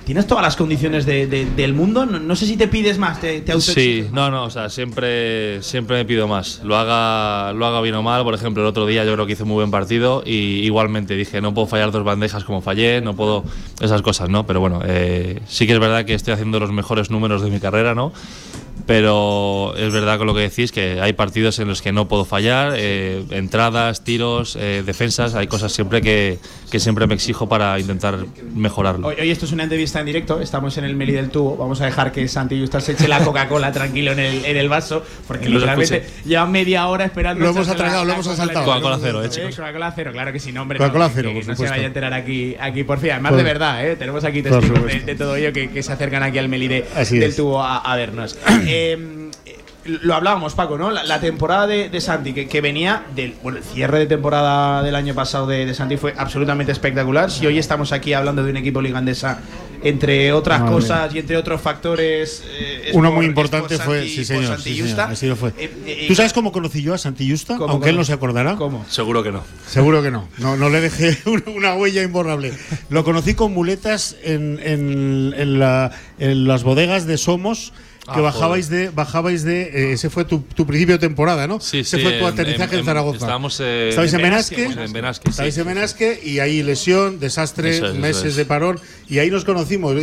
[0.09, 2.07] tienes todas las condiciones de- de- del mundo.
[2.07, 5.63] No, no sé si te pides más, te, te Sí, no, no, o sea, siempre,
[5.63, 6.63] siempre me pido más.
[6.65, 8.25] Lo haga, lo haga bien o mal.
[8.25, 11.15] Por ejemplo, el otro día yo creo que hice un muy buen partido y igualmente
[11.15, 13.45] dije, no puedo fallar dos bandejas como fallé, no puedo
[13.83, 14.47] esas cosas, ¿no?
[14.47, 17.61] Pero bueno, eh, sí que es verdad que estoy haciendo los mejores números de mi
[17.61, 18.11] carrera, ¿no?
[18.87, 22.25] Pero es verdad con lo que decís que hay partidos en los que no puedo
[22.25, 26.39] fallar, eh, entradas, tiros, eh, defensas, hay cosas siempre que,
[26.71, 28.19] que siempre me exijo para intentar
[28.55, 29.09] mejorarlo.
[29.09, 31.57] Hoy, hoy esto es una entrevista en directo, estamos en el Meli del Tubo.
[31.57, 34.69] Vamos a dejar que Santi Justa se eche la Coca-Cola tranquilo en el, en el
[34.69, 37.43] vaso, porque Que no se literalmente lleva media hora esperando.
[37.45, 38.67] Lo hemos atragado, lo hemos asaltado.
[38.67, 39.57] Coca-Cola cero, eh, chicos.
[39.57, 40.79] Coca-Cola cero, claro que sí, no, hombre.
[40.79, 41.73] Coca-Cola no, cero, que por no se supuesto.
[41.75, 43.13] vaya a enterar aquí, aquí por fin.
[43.13, 43.97] Además, Por- de verdad, ¿eh?
[43.97, 46.85] tenemos aquí testigos de, de todo ello que, que se acercan aquí al Meli de-
[47.11, 47.35] del.
[47.35, 48.37] Tubo a, a vernos.
[48.71, 49.18] Eh,
[50.03, 50.91] lo hablábamos, Paco, ¿no?
[50.91, 54.83] La, la temporada de, de Santi, que, que venía del bueno, el cierre de temporada
[54.83, 57.31] del año pasado de, de Santi fue absolutamente espectacular.
[57.31, 59.41] Si hoy estamos aquí hablando de un equipo ligandesa,
[59.83, 62.43] entre otras Madre cosas y entre otros factores.
[62.47, 65.05] eh, Uno por- muy importante fue, Santi- sí señor, Santi sí, señor, Justa.
[65.07, 65.51] así lo fue.
[65.57, 67.57] Eh, eh, ¿Tú sabes cómo conocí yo a Santi Justa?
[67.57, 68.57] ¿Cómo Aunque él no se acordará.
[68.57, 68.85] ¿Cómo?
[68.89, 69.45] Seguro que no.
[69.69, 70.29] Seguro que no.
[70.39, 72.53] No, no le dejé una- una huella imborrable.
[72.91, 77.73] Lo conocí con muletas en, en- en la- en las bodegas de Somos.
[78.13, 81.61] Que Ah, bajabais de, bajabais de, eh, ese fue tu, tu principio de temporada, ¿no?
[81.61, 83.19] Sí, ese sí, fue tu aterrizaje en, en- Zaragoza.
[83.19, 85.67] estábamos, eh, Estabais en en Benasque, en Benasque, estabais sí, en.
[85.67, 88.37] Benasque y ahí lesión, desastre, Eso es, eso meses es.
[88.37, 89.95] de parón y ahí nos conocimos.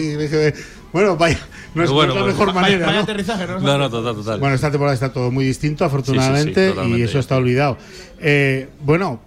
[0.94, 1.39] Bueno, vaya,
[1.74, 2.86] no es, Bueno, la pues, mejor Vaya- manera.
[2.86, 3.04] vaya ¿no?
[3.04, 3.60] aterrizaje, ¿no?
[3.60, 4.39] No, no, total, total.
[4.39, 7.78] Bueno, esta temporada está todo muy distinto, afortunadamente, y eso está olvidado.
[8.22, 9.20] Eh, bueno,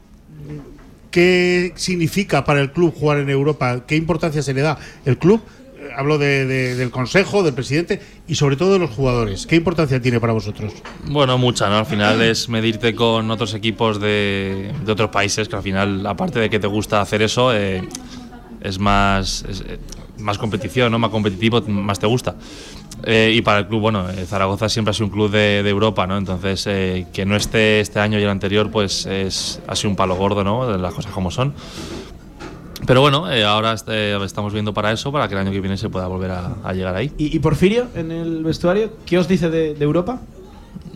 [1.11, 3.85] ¿qué significa para el club jugar en Europa?
[3.87, 4.79] ¿Qué importancia se le da?
[5.05, 5.43] El club,
[5.97, 9.47] hablo de- de- del consejo, del presidente y sobre todo de los jugadores.
[9.47, 10.73] ¿Qué importancia tiene para vosotros?
[11.07, 11.77] Bueno, mucha, ¿no?
[11.79, 16.39] Al final es medirte con otros equipos de, de otros países, que al final, aparte
[16.41, 17.83] de que te gusta hacer eso, eh,
[18.61, 19.79] es más es, eh,
[20.19, 20.99] más competición, ¿no?
[20.99, 22.35] Más competitivo, más te gusta.
[23.05, 25.71] Eh, y para el club, bueno, eh, Zaragoza siempre ha sido un club de, de
[25.71, 26.19] Europa, ¿no?
[26.19, 29.97] Entonces, eh, que no esté este año y el anterior, pues es, ha sido un
[29.97, 30.77] palo gordo, ¿no?
[30.77, 31.55] Las cosas como son.
[32.87, 35.77] Pero bueno, eh, ahora este- estamos viendo para eso, para que el año que viene
[35.77, 37.13] se pueda volver a, llegar ahí.
[37.19, 38.91] ¿Y, y Porfirio en el vestuario?
[39.05, 40.21] ¿Qué os dice de Europa?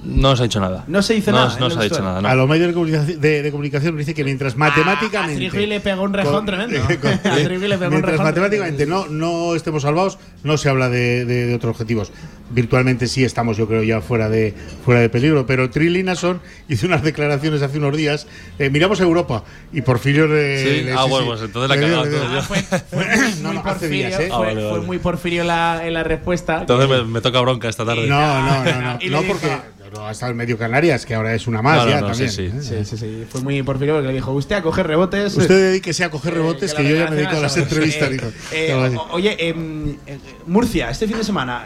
[0.04, 0.82] No se ha dicho nada.
[0.88, 2.28] No se dice No- nada en No, se ha dicho nada, ¿no?
[2.28, 5.46] A los medios de comunicación, de, de comunicación dice que mientras matemáticamente.
[5.46, 6.80] A le pegó un rejón con- tremendo.
[7.00, 10.68] con- A Trigui le pegó un mientras rejón matemáticamente no, no estemos salvados, no se
[10.68, 12.10] habla de, de- de otros objetivos.
[12.50, 15.46] Virtualmente sí estamos, yo creo, ya fuera de, fuera de peligro.
[15.46, 18.26] Pero Trilly Nason hizo unas declaraciones hace unos días.
[18.58, 20.58] eh, miramos a Europa y Porfirio le.
[20.62, 23.68] Sí, le- ah, bueno, pues entonces la todo, Ah, fue, fue muy, No, no, hace
[23.70, 24.26] porfirio, días, ¿eh?
[24.28, 26.60] fue, Ah, vale, fue muy porfirio la, en la respuesta.
[26.60, 28.06] Entonces me, me toca bronca esta tarde.
[28.08, 28.92] No, no, no, no.
[28.92, 29.56] No dijo- porque
[29.94, 32.06] no, ha estado en medio Canarias, que ahora es una más No, no, ya no,
[32.08, 32.30] también.
[32.30, 32.62] sí, sí.
[32.62, 33.26] Sí, sí, sí.
[33.28, 35.36] Fue muy porfirio porque le dijo: Usted a coger rebotes.
[35.36, 38.10] Usted dedíquese a coger rebotes, Eh, que, la yo ya me dedico a las entrevistas.
[38.10, 41.64] Eh, eh, oye, em, eh, Murcia, este fin de semana.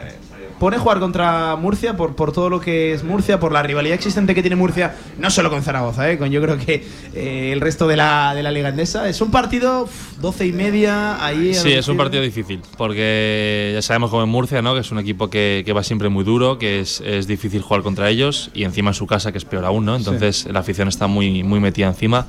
[0.58, 4.34] ¿Pone jugar contra Murcia por, por todo lo que es Murcia, por la rivalidad existente
[4.34, 7.86] que tiene Murcia, no solo con Zaragoza, eh, con yo creo que eh, el resto
[7.86, 9.08] de la, de la Liga Endesa?
[9.08, 11.54] Es un partido uf, 12 y media ahí.
[11.54, 14.74] Sí, es un partido difícil, porque ya sabemos como en Murcia, ¿no?
[14.74, 17.82] que es un equipo que, que va siempre muy duro, que es, es difícil jugar
[17.82, 19.96] contra ellos y encima en su casa, que es peor aún, ¿no?
[19.96, 22.26] Entonces la afición está muy, muy metida encima.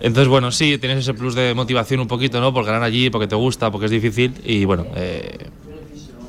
[0.00, 2.54] Entonces, bueno, sí, tienes ese plus de motivación un poquito, ¿no?
[2.54, 5.48] Por ganar allí, porque te gusta, porque es difícil y bueno, eh,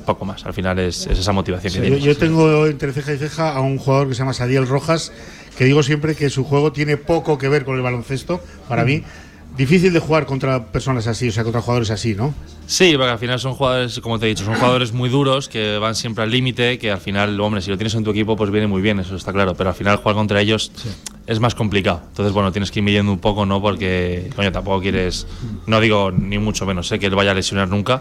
[0.02, 0.44] poco más.
[0.46, 2.04] Al final es, es esa motivación que Yo, tienes.
[2.04, 5.12] yo tengo entre ceja y ceja a un jugador que se llama Sadiel Rojas,
[5.56, 9.02] que digo siempre que su juego tiene poco que ver con el baloncesto, para mí.
[9.56, 12.32] Difícil de jugar contra personas así, o sea, contra jugadores así, ¿no?
[12.66, 15.76] Sí, porque al final son jugadores, como te he dicho, son jugadores muy duros que
[15.76, 18.50] van siempre al límite, que al final, hombre, si lo tienes en tu equipo, pues
[18.50, 20.72] viene muy bien, eso está claro, pero al final jugar contra ellos
[21.26, 22.00] es más complicado.
[22.08, 23.60] Entonces, bueno, tienes que ir midiendo un poco, ¿no?
[23.60, 25.26] Porque, coño, tampoco quieres,
[25.66, 28.00] no digo ni mucho menos, sé que él vaya a lesionar nunca,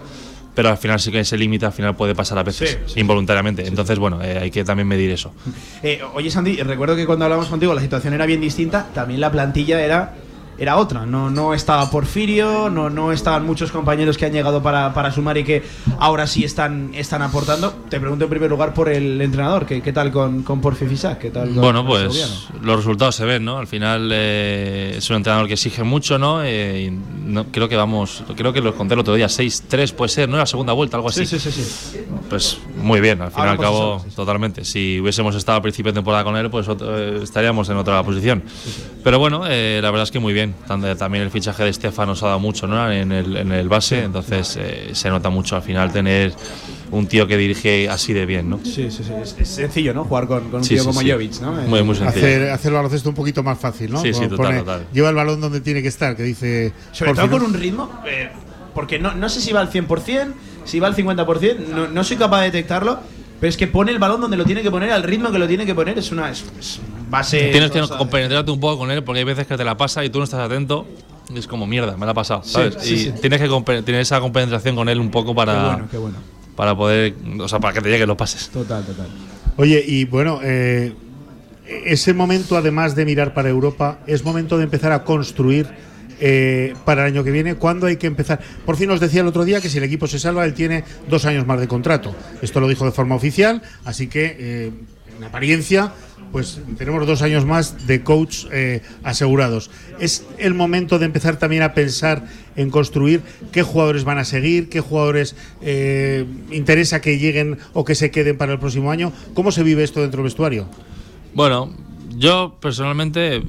[0.53, 3.65] pero al final sí que ese límite al final puede pasar a veces, involuntariamente.
[3.65, 5.33] Entonces, bueno, eh, hay que también medir eso.
[5.81, 8.87] Eh, oye, Sandy, recuerdo que cuando hablamos contigo la situación era bien distinta.
[8.93, 10.13] También la plantilla era
[10.61, 11.07] era otra.
[11.07, 15.35] No, no estaba Porfirio, no, no estaban muchos compañeros que han llegado para, para sumar
[15.39, 15.63] y que
[15.97, 17.71] ahora sí están, están aportando.
[17.89, 21.17] Te pregunto en primer lugar por el entrenador, ¿qué, qué tal con, con Porfi Fisac?
[21.17, 23.57] ¿Qué tal Bueno, pues los resultados se ven, ¿no?
[23.57, 26.43] Al final eh, es un entrenador que exige mucho, ¿no?
[26.43, 26.91] Eh, y
[27.31, 30.37] no- creo que vamos, creo que lo conté el otro día, 6-3 puede ser, ¿no?
[30.37, 31.25] La segunda vuelta, algo así.
[31.25, 31.97] Sí, sí, sí, sí.
[32.29, 34.15] Pues muy bien, al fin y al cabo, sí, sí.
[34.15, 34.63] totalmente.
[34.63, 38.03] Si hubiésemos estado al principio de temporada con él, pues otro- eh, estaríamos en otra
[38.03, 38.43] posición.
[39.03, 40.50] Pero bueno, eh, la verdad es que muy bien.
[40.67, 42.91] Tam- También el fichaje de Stefan nos ha dado mucho ¿no?
[42.91, 46.33] en, el, en el base, entonces eh, se nota mucho al final tener
[46.91, 48.59] un tío que dirige así de bien, ¿no?
[48.63, 49.11] Sí, sí, sí.
[49.21, 50.03] Es, es sencillo, ¿no?
[50.03, 51.11] Jugar con, con un Sí, tío sí, como sí.
[51.11, 51.51] Jovic, ¿no?
[51.53, 52.09] Muy, muy sencillo.
[52.25, 54.01] Hacer, hacer el baloncesto un poquito más fácil, ¿no?
[54.01, 54.87] Sí, sí, Pone- total, total.
[54.93, 56.73] Lleva el balón donde tiene que estar, que dice.
[56.91, 58.29] Sobre todo con un ritmo, eh,
[58.73, 60.33] porque no, no sé si va al 100%,
[60.65, 62.99] si va al 50%, no, no soy capaz de detectarlo,
[63.39, 65.47] pero es que pone el balón donde lo tiene que poner, al ritmo que lo
[65.47, 66.79] tiene que poner, es una es, es
[67.51, 70.09] Tienes que compenetrarte un poco con él porque hay veces que te la pasa y
[70.09, 70.87] tú no estás atento.
[71.33, 72.77] y Es como mierda, me la ha pasado, ¿sabes?
[72.79, 73.13] sí, y sí.
[73.21, 73.47] tienes que
[73.83, 76.17] tener esa compenetración con él un poco para, Qué bueno, qué bueno.
[76.55, 78.49] para poder, o sea, para que te lleguen los pases.
[78.49, 79.07] Total, total.
[79.57, 80.93] Oye, y bueno, eh,
[81.85, 85.67] ese momento, además de mirar para Europa, es momento de empezar a construir
[86.19, 87.55] eh, para el año que viene.
[87.55, 88.39] ¿Cuándo hay que empezar?
[88.65, 90.83] Por fin nos decía el otro día que si el equipo se salva, él tiene
[91.09, 92.15] dos años más de contrato.
[92.41, 94.71] Esto lo dijo de forma oficial, así que eh,
[95.17, 95.91] en apariencia.
[96.31, 99.69] Pues tenemos dos años más de coach eh, asegurados.
[99.99, 104.69] Es el momento de empezar también a pensar en construir qué jugadores van a seguir,
[104.69, 109.11] qué jugadores eh, interesa que lleguen o que se queden para el próximo año.
[109.33, 110.67] ¿Cómo se vive esto dentro del vestuario?
[111.33, 111.73] Bueno,
[112.17, 113.41] yo personalmente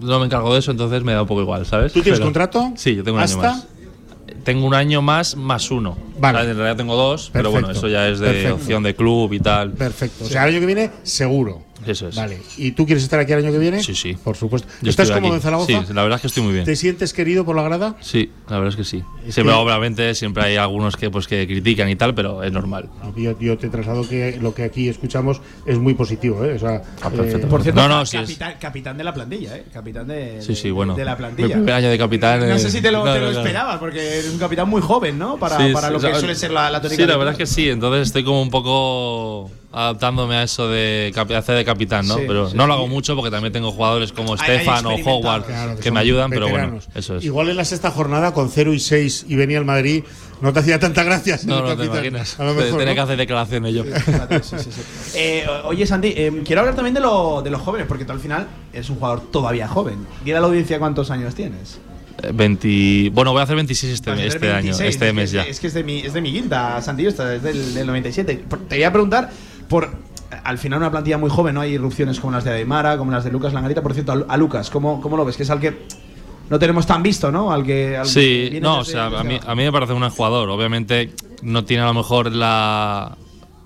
[0.00, 1.92] no me encargo de eso, entonces me da un poco igual, ¿sabes?
[1.92, 2.72] ¿Tú tienes Pero- contrato?
[2.76, 3.38] Sí, yo tengo un ¿Hasta?
[3.50, 3.66] año más.
[4.44, 5.98] Tengo un año más más uno.
[6.18, 6.38] Vale.
[6.38, 8.54] O sea, En realidad tengo dos, pero bueno, eso ya es de Perfecto.
[8.54, 9.72] opción de club y tal.
[9.72, 10.24] Perfecto.
[10.24, 11.62] O sea, el año que viene, seguro.
[11.88, 12.16] Eso es.
[12.16, 12.38] Vale.
[12.56, 13.82] ¿Y tú quieres estar aquí el año que viene?
[13.82, 14.14] Sí, sí.
[14.22, 14.68] Por supuesto.
[14.82, 15.36] Yo ¿Estás cómodo aquí.
[15.36, 15.66] en Zaragoza?
[15.86, 16.64] Sí, la verdad es que estoy muy bien.
[16.64, 17.96] ¿Te sientes querido por la grada?
[18.00, 19.02] Sí, la verdad es que sí.
[19.26, 22.52] Es siempre, que- obviamente, siempre hay algunos que pues que critican y tal, pero es
[22.52, 22.88] normal.
[23.16, 26.44] Yo, yo te traslado que lo que aquí escuchamos es muy positivo.
[26.44, 26.54] ¿eh?
[26.54, 27.46] O sea, Ah, perfecto.
[27.46, 29.64] eh, Por cierto, No, no, sí es- capitán, capitán de la plantilla, ¿eh?
[29.72, 30.94] Capitán de, Sí, sí, bueno.
[30.94, 31.54] de la Mi plantilla.
[31.54, 32.40] primer año de capitán.
[32.40, 35.36] No eh, sé si te lo, te esperabas, porque eres un capitán muy joven, ¿no?
[35.38, 37.02] Para, Sí, para sí, lo o sea, que suele ser la, la tónica.
[37.02, 37.68] Sí, la verdad es que sí.
[37.68, 42.16] Entonces estoy como un poco adaptándome a eso de hacer de capitán, ¿no?
[42.16, 44.86] Sí, pero sí, no lo hago mucho porque también tengo jugadores como Hay- hay Stefan
[44.86, 44.94] o.
[44.96, 47.24] Howard claro, que, me ayudan, pero bueno, eso es.
[47.24, 50.04] Igual en la sexta jornada, con 0 y 6 y venía el Madrid,
[50.40, 51.38] no te hacía tanta gracia.
[51.44, 52.40] No, el no te imaginas.
[52.40, 52.94] A lo mejor, Tenía ¿no?
[52.94, 53.84] que hacer declaraciones yo.
[53.84, 53.90] Sí,
[54.58, 54.80] sí, sí.
[55.14, 58.20] Eh, oye, Santi, eh, quiero hablar también de, lo, de los jóvenes, porque tú al
[58.20, 60.06] final eres un jugador todavía joven.
[60.24, 61.78] Dile a la audiencia cuántos años tienes.
[62.22, 65.42] Eh, 20, bueno, voy a hacer 26 este, este año, 26, este mes es ya.
[65.44, 68.44] Es que es de mi, es de mi quinta, Santi, es del, del 97.
[68.48, 69.30] Por- Te voy a preguntar
[69.68, 69.90] por.
[70.44, 71.62] Al final, una plantilla muy joven, ¿no?
[71.62, 73.82] Hay irrupciones como las de Aymara, como las de Lucas Langarita.
[73.82, 75.36] Por cierto, a, a Lucas, ¿cómo, ¿cómo lo ves?
[75.36, 75.86] Que es al que
[76.50, 77.50] no tenemos tan visto, ¿no?
[77.52, 77.96] Al que.
[77.96, 80.48] al Sí, no, o sea, a mí, a mí me parece un buen jugador.
[80.50, 83.16] Obviamente no tiene a lo mejor la.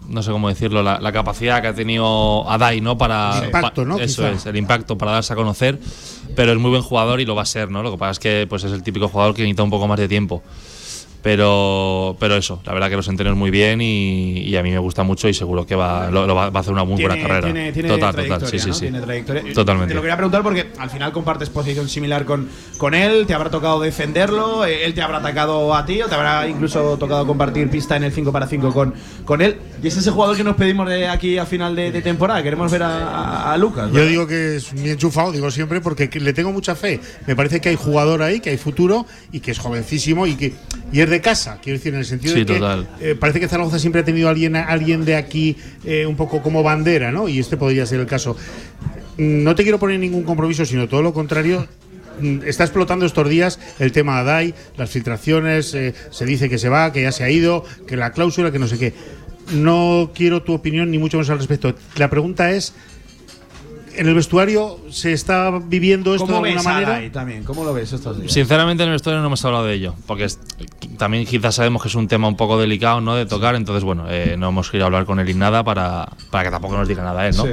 [0.08, 2.96] No sé cómo decirlo, la, la capacidad que ha tenido Adai, ¿no?
[2.98, 3.38] Para.
[3.38, 3.98] El impacto, pa- ¿no?
[3.98, 4.32] Eso Quizá.
[4.32, 5.78] es, el impacto para darse a conocer.
[6.36, 7.82] Pero es muy buen jugador y lo va a ser, ¿no?
[7.82, 9.98] Lo que pasa es que pues, es el típico jugador que necesita un poco más
[9.98, 10.42] de tiempo.
[11.22, 14.78] Pero, pero eso, la verdad que los entrenos muy bien y, y a mí me
[14.78, 17.20] gusta mucho y seguro que va, lo, lo va, va a hacer una muy buena
[17.20, 17.42] carrera.
[17.42, 18.74] Tiene, tiene total, total, sí, sí, ¿no?
[18.74, 18.80] sí.
[18.82, 19.42] Tiene trayectoria.
[19.54, 19.88] Totalmente.
[19.90, 23.50] Te lo quería preguntar porque al final compartes posición similar con, con él, te habrá
[23.50, 27.70] tocado defenderlo, eh, él te habrá atacado a ti o te habrá incluso tocado compartir
[27.70, 29.56] pista en el 5 para 5 con, con él.
[29.82, 32.42] Y es ese jugador que nos pedimos de aquí a final de, de temporada.
[32.42, 33.86] Queremos ver a, a- Lucas.
[33.88, 34.08] Yo ¿verdad?
[34.08, 37.00] digo que es muy enchufado, digo siempre, porque que le tengo mucha fe.
[37.26, 40.52] Me parece que hay jugador ahí, que hay futuro y que es jovencísimo y que
[40.92, 41.58] y es de casa.
[41.62, 44.28] Quiero decir, en el sentido Sí, de que eh, parece que Zaragoza siempre ha tenido
[44.28, 47.28] alguien, alguien de aquí eh, un poco como bandera, ¿no?
[47.28, 48.36] Y este podría ser el caso.
[49.18, 51.66] Mm, No te quiero poner ningún compromiso, sino todo lo contrario.
[52.20, 56.68] Mm, Está explotando estos días el tema Adai, las filtraciones, eh, se dice que se
[56.68, 58.92] va, que ya se ha ido, que la cláusula, que no sé qué.
[59.52, 61.74] No quiero tu opinión ni mucho menos al respecto.
[61.96, 62.74] La pregunta es,
[63.96, 66.88] ¿en el vestuario se está viviendo esto de ¿Cómo alguna ves manera?
[66.96, 67.44] Adai también?
[67.44, 68.32] ¿Cómo lo ves estos días?
[68.32, 70.38] Sinceramente en el vestuario no hemos hablado de ello, porque es-
[70.98, 73.14] también quizás sabemos que es un tema un poco delicado, ¿no?
[73.14, 76.44] De tocar, entonces bueno, eh, no hemos querido hablar con él ni nada para, para
[76.44, 77.44] que tampoco nos diga nada él, ¿no?
[77.44, 77.52] Sí.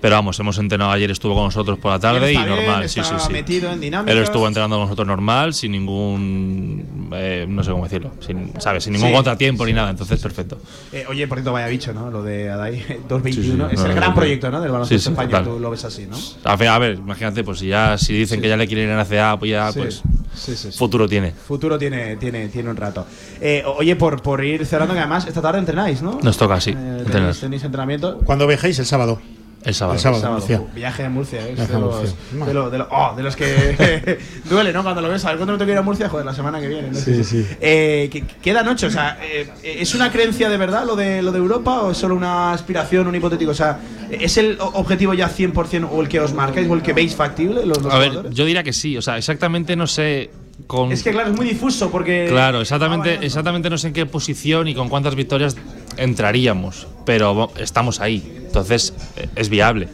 [0.00, 2.88] Pero vamos, hemos entrenado ayer, estuvo con nosotros por la tarde y está bien, normal,
[2.88, 3.32] sí, sí, sí.
[3.32, 4.12] metido en dinámica.
[4.12, 8.84] Él estuvo entrenando con nosotros normal, sin ningún, eh, no sé cómo decirlo, sin, ¿sabes?
[8.84, 9.14] Sin ningún Sí.
[9.14, 10.60] contratiempo ni nada, entonces perfecto.
[10.92, 12.10] Eh, oye, por cierto, vaya bicho, ¿no?
[12.10, 12.76] Lo de Adai
[13.08, 13.30] 221.
[13.30, 14.60] Sí, sí, es no, el no, gran no, proyecto, ¿no?
[14.60, 15.44] Del baloncesto Sí, sí, español.
[15.44, 16.16] Tú lo ves así, ¿no?
[16.44, 18.92] A ver, a ver, imagínate, pues si ya si dicen que ya le quieren ir
[18.92, 19.78] en ACA, pues ya Sí.
[19.80, 20.02] pues
[20.34, 20.78] Sí, sí, sí.
[20.78, 21.32] futuro tiene.
[21.32, 23.04] Futuro tiene, tiene, tiene un rato.
[23.40, 26.20] Eh, oye, por, por ir cerrando, que además esta tarde entrenáis, ¿no?
[26.22, 28.18] Nos toca, sí, Eh, tenéis, tenéis entrenamiento.
[28.24, 29.20] Cuando viajéis el sábado.
[29.64, 29.96] El sábado.
[29.96, 30.62] El sábado, Murcia.
[30.74, 31.54] Viaje a Murcia, ¿eh?
[31.54, 32.68] Viaje de, a los, Murcia.
[32.70, 34.18] de, oh, de los que
[34.48, 34.82] duele, ¿no?
[34.82, 36.60] Cuando lo ves, a ver cuándo me tengo que ir a Murcia, joder, la semana
[36.60, 36.90] que viene.
[36.90, 36.98] ¿no?
[36.98, 37.44] Sí, sí.
[37.60, 41.32] Eh, que- queda noche, o sea, eh, ¿es una creencia de verdad lo de, lo
[41.32, 43.50] de Europa o es solo una aspiración, un hipotético?
[43.50, 46.92] O sea, ¿es el objetivo ya 100% o el que os marcáis o el que
[46.92, 48.34] veis factible los, los A ver, jugadores?
[48.34, 48.96] yo diría que sí.
[48.96, 50.30] O sea, exactamente no sé
[50.66, 50.92] con.
[50.92, 52.26] Es que claro, es muy difuso porque.
[52.28, 53.22] Claro, exactamente, Ah, no.
[53.26, 55.56] exactamente no sé en qué posición y con cuántas victorias
[55.98, 58.42] entraríamos, pero estamos ahí.
[58.46, 59.88] Entonces, eh, es viable.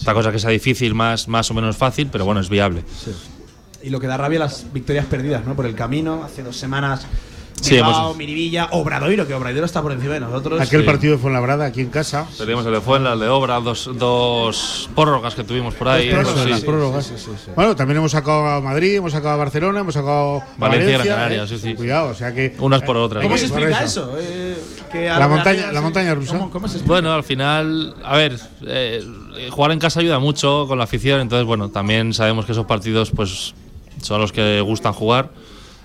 [0.00, 2.82] Otra cosa que sea difícil, más, más o menos fácil, pero bueno, es viable.
[3.82, 5.54] Y lo que da rabia las victorias perdidas, ¿no?
[5.54, 7.06] Por el camino, hace dos semanas.
[7.60, 10.60] Sí, Bilbao, hemos- Miribilla, Obradoiro, que Obradoiro está por encima de nosotros.
[10.60, 10.86] Aquel Sí.
[10.86, 12.24] partido de Fuenlabrada aquí en casa.
[12.38, 16.08] Tenemos el de Fuenla, el de Obra, dos, dos prórrogas que tuvimos por ahí.
[16.08, 16.64] Prórrogas, sí.
[16.64, 17.06] prórrogas.
[17.06, 17.50] sí, sí, sí.
[17.56, 21.04] Bueno, también hemos sacado a Madrid, hemos sacado a Barcelona, hemos sacado Valencia y Valencia.
[21.04, 21.48] Gran Canaria, ¿eh?
[21.48, 21.74] sí, sí.
[21.74, 22.54] Cuidado, o sea que.
[22.60, 23.24] Unas por otras.
[23.24, 24.16] ¿Cómo se explica eso?
[24.88, 25.84] Eh, que La montaña- la sí.
[25.84, 26.32] montaña rusa.
[26.38, 26.78] ¿Cómo, cómo se?
[26.80, 29.02] Bueno, al final, a ver, eh,
[29.50, 33.10] jugar en casa ayuda mucho con la afición, entonces bueno, también sabemos que esos partidos
[33.10, 33.54] pues
[34.02, 35.30] son los que gustan jugar.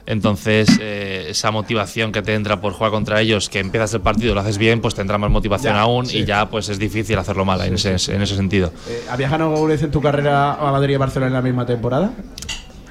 [0.05, 4.33] Entonces, eh, esa motivación que te entra por jugar contra ellos, que empiezas el partido,
[4.35, 6.17] lo haces bien, pues tendrá más motivación Ya, aún sí.
[6.19, 8.73] y ya pues es difícil hacerlo mal en, ese, en ese sentido.
[8.89, 11.41] Eh, ¿Ha viajado alguna vez en tu carrera a Madrid y a Barcelona en la
[11.41, 12.11] misma temporada?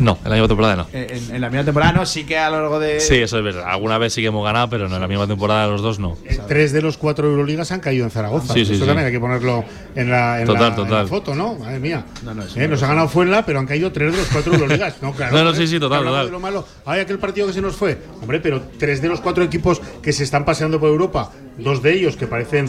[0.02, 0.86] No, en la misma temporada no.
[0.92, 3.00] Eh, En, en la misma temporada no, sí que a lo largo de.
[3.00, 3.64] Sí, eso es verdad.
[3.66, 6.16] Alguna vez sí que hemos ganado, pero no en la misma temporada los dos no.
[6.24, 8.52] Eh, Tres de los cuatro Euroligas han caído en Zaragoza.
[8.54, 8.86] Sí, sí, Eso sí.
[8.86, 10.92] también hay que ponerlo en la, en Total, la- total.
[10.92, 11.54] en la foto, ¿no?
[11.54, 12.04] Madre mía.
[12.24, 14.54] No, no, es Eh, nos ha ganado Fuenla, pero han caído tres de los cuatro
[14.54, 14.96] Euroligas.
[15.02, 15.36] No, claro.
[15.36, 16.26] No, no, sí, sí, total, total.
[16.26, 16.66] de lo malo.
[16.84, 17.98] Ay, aquel partido que se nos fue.
[18.20, 21.92] Hombre, pero tres de los cuatro equipos que se están paseando por Europa, dos de
[21.94, 22.68] ellos que parecen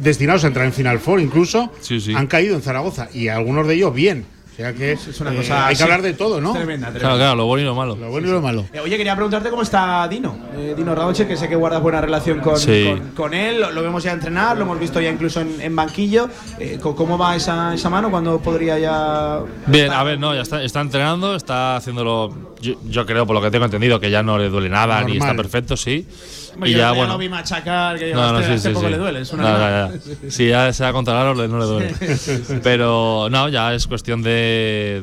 [0.00, 2.14] destinados a entrar en Final Four incluso, Sí, sí.
[2.14, 3.08] han caído en Zaragoza.
[3.14, 4.26] Y algunos de ellos bien.
[4.54, 5.66] O sea que Es una eh, cosa.
[5.66, 6.52] hay que hablar de todo, ¿no?
[6.52, 7.00] Tremenda, tremenda.
[7.00, 7.96] Claro, claro, lo bueno y lo malo.
[7.96, 8.64] Lo bueno y lo malo.
[8.72, 10.36] Eh, oye, quería preguntarte cómo está Dino.
[10.56, 12.84] Eh, Dino Radoche, que sé que guardas buena relación con, Sí.
[12.88, 13.60] con, con él.
[13.60, 16.28] Lo, lo vemos ya entrenar, lo hemos visto ya incluso en, en banquillo.
[16.60, 18.10] Eh, ¿Cómo va esa, esa mano?
[18.12, 19.40] ¿Cuándo podría ya.?
[19.66, 19.98] Bien, estar?
[20.00, 22.54] a ver, no, ya está, está entrenando, está haciéndolo.
[22.60, 25.14] Yo, yo creo, por lo que tengo entendido, que ya no le duele nada ni
[25.18, 25.30] Normal.
[25.30, 26.06] está perfecto, sí.
[26.54, 27.14] Hombre, y ya, bueno.
[27.14, 28.92] lo vi machacar, que No, no, este, sí, este sí, poco sí.
[28.92, 29.20] le duele.
[29.22, 30.30] Es una No, ya, ya.
[30.30, 31.94] Si ya se va contra Laro, no le duele.
[32.62, 34.43] Pero no, ya es cuestión de,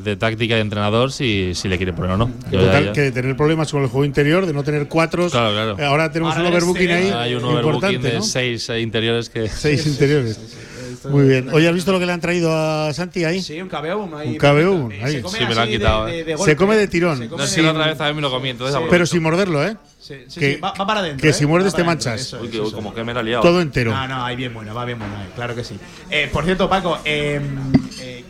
[0.02, 2.30] de táctica y de entrenador si, si le quiere poner o no.
[2.50, 4.88] Yo ya- Total, ya- que de tener problemas con el juego interior, de no tener
[4.88, 5.28] cuatro.
[5.28, 5.78] Claro, claro.
[5.78, 7.10] Eh, Ahora tenemos Ahora un overbooking ahí.
[7.10, 8.22] Hay un overbooking de ¿no?
[8.22, 9.48] seis eh, interiores que.
[9.48, 10.38] Seis interiores.
[11.10, 11.48] Muy bien.
[11.52, 13.42] Oye, ¿has visto lo que le han traído a Santi ahí?
[13.42, 14.16] Sí, un KBO.
[14.16, 15.12] Ahí, Un Eh, ahí.
[15.14, 16.24] Se come Sí, me lo han de- quitado, de- eh.
[16.24, 17.18] de Se come de tirón.
[17.18, 18.80] Se come No sé de- si la otra vez también me lo comí, entonces.
[18.88, 19.76] Pero sin morderlo, ¿eh?
[20.00, 21.22] Sí, sí, que- sí, va, va para adentro.
[21.22, 21.32] que ¿eh?
[21.32, 22.20] si muerdes te manchas.
[22.20, 23.42] eso Uy, que como que me la he liado.
[23.42, 23.92] Todo entero.
[23.92, 25.76] No, no, ahí bien bueno, va bien bueno, ahí, claro que sí.
[26.10, 27.40] Eh, por cierto, Paco, eh,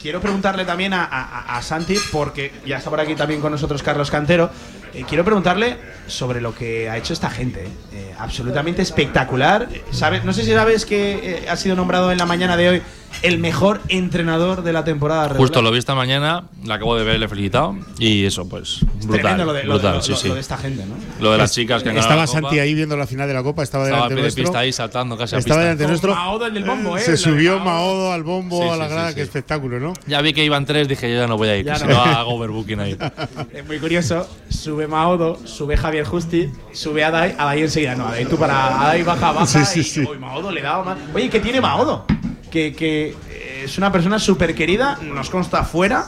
[0.03, 4.51] quiero preguntarle también a, Santi, porque ya está por aquí también con nosotros Carlos Cantero.
[4.95, 5.77] Eh, quiero preguntarle
[6.07, 7.65] sobre lo que ha hecho esta gente.
[7.93, 8.13] eh.
[8.19, 9.69] Absolutamente espectacular.
[9.91, 10.25] ¿sabes?
[10.25, 12.83] No sé si sabes que eh, ha sido nombrado en la mañana de hoy
[13.23, 15.39] el mejor entrenador de la temporada regular.
[15.41, 17.77] Justo lo vi esta mañana, la acabo de ver, le he felicitado.
[17.99, 19.21] Y eso, pues, Es brutal.
[19.21, 20.29] tremendo lo de, lo de- brutal, lo- sí, lo- sí.
[20.29, 20.95] lo de esta gente, ¿no?
[21.21, 22.41] Lo de las chicas que han Estaba la Copa.
[22.41, 24.45] Santi ahí viendo la final de la Copa, estaba Estaba a delante pie de nuestro.
[24.45, 25.63] pista ahí saltando casi a Estaba pista.
[25.75, 26.15] delante nuestro.
[26.15, 27.01] Maodo el del bombo, ¿eh?
[27.01, 28.13] Se subió Maodo.
[28.13, 29.17] Al bombo, Sí, a la grada, sí.
[29.17, 29.93] qué espectáculo, ¿no?
[30.07, 31.87] Ya vi que iban tres, dije yo ya no voy a ir, Ya que si
[31.87, 31.93] no.
[31.93, 32.97] no hago overbooking ahí.
[33.53, 34.27] Es muy curioso.
[34.49, 37.95] Sube Maodo, sube Javier Justi, sube Adai, Adai enseguida.
[37.95, 39.47] No, Adai tú para Adai baja, baja.
[39.47, 40.01] Sí, sí, y sí.
[40.09, 40.99] uy, Maodo le daba más.
[41.15, 42.05] Oye, ¿qué tiene Maodo?
[42.51, 46.07] Que, que eh, es una persona súper querida, nos consta afuera,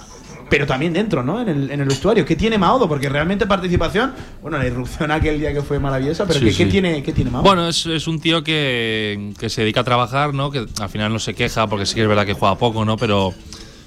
[0.51, 1.41] pero también dentro, ¿no?
[1.41, 2.25] En el, en el vestuario.
[2.27, 2.87] ¿Qué tiene Maodo?
[2.87, 4.13] Porque realmente participación,
[4.43, 6.65] bueno, la irrupción aquel día que fue maravillosa, pero Sí, ¿qué, sí.
[6.65, 7.45] qué tiene, ¿qué tiene Maodo?
[7.45, 10.51] Bueno, es, es un tío que, que se dedica a trabajar, ¿no?
[10.51, 12.97] Que al final no se queja, porque sí que es verdad que juega poco, ¿no?
[12.99, 13.33] Pero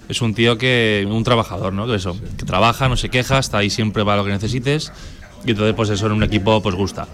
[0.10, 1.08] es un tío que.
[1.10, 1.88] un trabajador, ¿no?
[1.88, 4.92] Que eso, que trabaja, no se queja, está ahí siempre para lo que necesites.
[5.46, 7.08] Y entonces, pues eso en un equipo, pues gusta.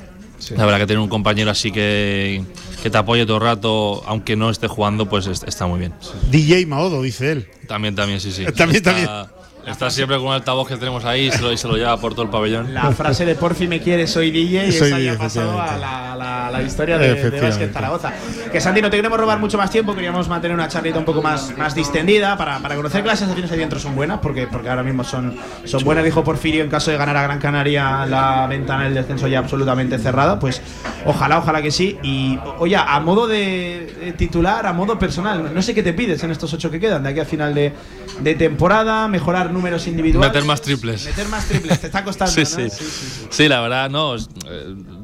[0.58, 2.44] La verdad que tener un compañero así que,
[2.82, 5.94] que te apoye todo el rato, aunque no esté jugando, pues est- está muy bien.
[6.32, 7.48] DJ Maodo, dice él.
[7.68, 8.44] También, también, sí, sí.
[8.58, 9.43] También, está, también.
[9.66, 11.96] Está siempre con un altavoz que tenemos ahí y se lo, y se lo lleva
[11.98, 12.74] por todo el pabellón.
[12.74, 15.18] La frase de por fin me quiere, soy DJ, y Soy esa DJ, ya ha
[15.18, 18.12] pasado a la, la- la historia de, de Zaragoza.
[18.52, 21.22] Que Santi, no te queremos robar mucho más tiempo, queríamos mantener una charlita un poco
[21.22, 24.70] más, más distendida para, para conocer que las sensaciones ahí dentro son buenas, porque, porque
[24.70, 28.46] ahora mismo son, son buenas, dijo Porfirio, en caso de ganar a Gran Canaria la
[28.48, 30.62] ventana del descenso ya absolutamente cerrada, pues
[31.06, 31.98] ojalá, ojalá que sí.
[32.04, 36.22] Y oye, a modo de, de titular, a modo personal, no sé qué te pides
[36.24, 37.74] en estos ocho que quedan de aquí a final de,
[38.20, 40.30] de temporada, mejorar números individuales.
[40.34, 41.06] Meter más triples.
[41.06, 42.46] Meter más triples, te está costando, Sí, ¿no?
[42.46, 42.70] sí.
[42.70, 43.28] sí, sí.
[43.30, 44.16] Sí, la verdad, no.
[44.16, 44.20] eh,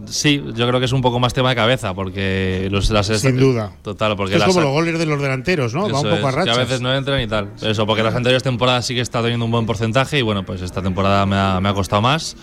[0.07, 3.37] sí, yo creo que es un poco más tema de cabeza, porque los, las Sin
[3.37, 3.71] duda.
[3.81, 5.89] Total, porque es las- como los goles de los delanteros, ¿no?
[5.89, 6.57] Va un poco a es, que rachas.
[6.57, 7.51] a veces no entran y tal.
[7.61, 10.61] Eso, porque las anteriores temporadas sí que está teniendo un buen porcentaje y bueno, pues
[10.61, 12.35] esta temporada me ha, me ha costado más.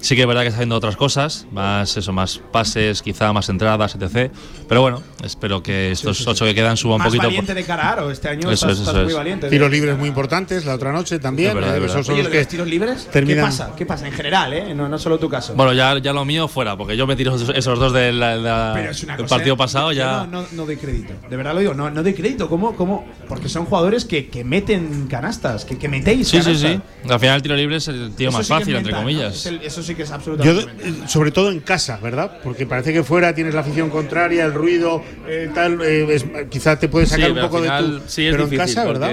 [0.00, 3.48] Sí que es verdad que está haciendo otras cosas, más eso, más pases, quizá más
[3.48, 4.30] entradas, etc.
[4.68, 7.22] Pero bueno, espero que estos ocho que quedan suban un Más poquito.
[7.24, 8.10] valiente de cara a Aro.
[8.10, 9.16] Este año Eso estás, es, estás eso muy es.
[9.16, 9.48] valiente.
[9.48, 11.54] Tiros libres muy importantes la otra noche también.
[11.54, 13.72] Verdad, eh, esos son Oye, los lo de que los tiros libres, terminan- ¿qué pasa?
[13.76, 14.06] ¿Qué pasa?
[14.06, 14.74] En general, ¿eh?
[14.74, 15.54] No, no solo tu caso.
[15.54, 19.26] Bueno, ya, ya lo mío fuera, porque yo me tiro esos, esos dos del cosa,
[19.28, 19.58] partido ¿eh?
[19.58, 20.26] pasado Yo ya.
[20.30, 21.14] No, no, no doy crédito.
[21.28, 22.48] De verdad lo digo, no, no doy crédito.
[22.48, 22.76] ¿Cómo?
[22.76, 23.06] ¿Cómo?
[23.26, 26.70] Porque son jugadores que, que meten canastas, que, que metéis Sí, sí, canastas.
[26.72, 27.10] sí.
[27.10, 28.92] Al final el tiro libre es el tiro Eso más sí que es fácil, entre
[28.92, 28.98] ¿no?
[28.98, 29.34] comillas.
[29.34, 30.66] Es el- eso sí que es Yo, absolutamente.
[30.84, 31.08] mental.
[31.08, 32.38] sobre todo en casa, ¿verdad?
[32.44, 36.88] Porque parece que fuera tienes la afición contraria, el ruido, eh, tal, eh, quizás te
[36.88, 38.08] puedes Sí, sacar un poco final de tu.
[38.08, 39.10] sí es pero difícil, en casa, ¿verdad?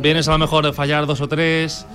[0.00, 1.86] vienes a lo mejor de fallar dos o tres.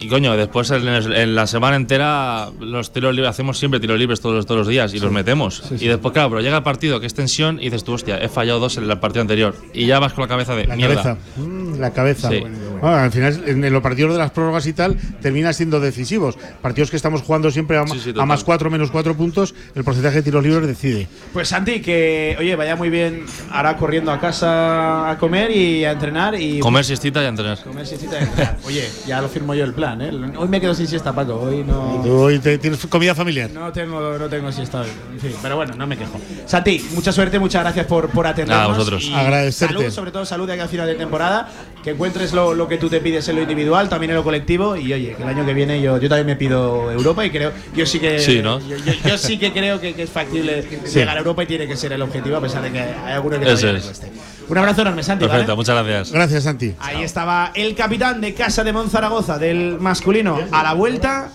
[0.00, 4.20] Y coño, después en, en la semana entera los tiros libres hacemos siempre tiros libres
[4.20, 5.62] todos, los- todos los días y los metemos.
[5.80, 8.28] y después, claro, pero llega el partido que es tensión y dices tú, hostia, he
[8.28, 9.54] fallado dos en el partido anterior.
[9.72, 11.02] Y ya vas con la cabeza de La mierda.
[11.02, 11.18] cabeza.
[11.36, 12.28] Mm, la cabeza.
[12.30, 12.40] Sí.
[12.80, 16.36] Bueno, al final, en, en los partidos de las prórrogas y tal, terminan siendo decisivos.
[16.60, 19.84] Partidos que estamos jugando siempre a, Sí, sí, a más cuatro, menos cuatro puntos, el
[19.84, 21.06] porcentaje de tiros libres decide.
[21.32, 25.92] Pues Santi, que oye, vaya muy bien ahora corriendo a casa a comer y a
[25.92, 27.58] entrenar y Comer siestita y entrenar.
[27.62, 28.58] comer siestita y entrenar.
[28.66, 30.10] Oye, ya lo firmo yo el plan, ¿eh?
[30.36, 31.34] Hoy me quedo sin siesta, Paco.
[31.34, 32.00] Hoy no.
[32.02, 33.50] Tú hoy te- tienes comida familiar.
[33.50, 34.88] No tengo, no tengo siesta hoy.
[35.12, 36.18] En fin, pero bueno, no me quejo.
[36.46, 38.64] Santi, mucha suerte, muchas gracias por, por atendernos.
[38.64, 39.04] A vosotros.
[39.04, 39.74] Y Agradecerte.
[39.74, 41.48] Salud, sobre todo salud de aquí a final de temporada.
[41.84, 44.74] Que encuentres lo, lo que tú te pides en lo individual, también en lo colectivo.
[44.76, 47.52] Y oye, que el año que viene yo, yo también me pido Europa y creo.
[47.76, 48.18] Yo sí que.
[48.20, 48.58] Sí, ¿no?
[48.60, 50.98] Yo, yo- yo sí que creo que, que es factible Sí.
[50.98, 53.38] llegar a Europa y tiene que ser el objetivo, a pesar de que hay alguno
[53.38, 54.02] que le es.
[54.48, 55.24] Un abrazo enorme, Santi.
[55.24, 55.38] ¿vale?
[55.38, 56.12] Perfecto, muchas gracias.
[56.12, 56.74] Gracias, Santi.
[56.80, 61.30] Ahí estaba el capitán de Casa de Monzaragoza del masculino a la vuelta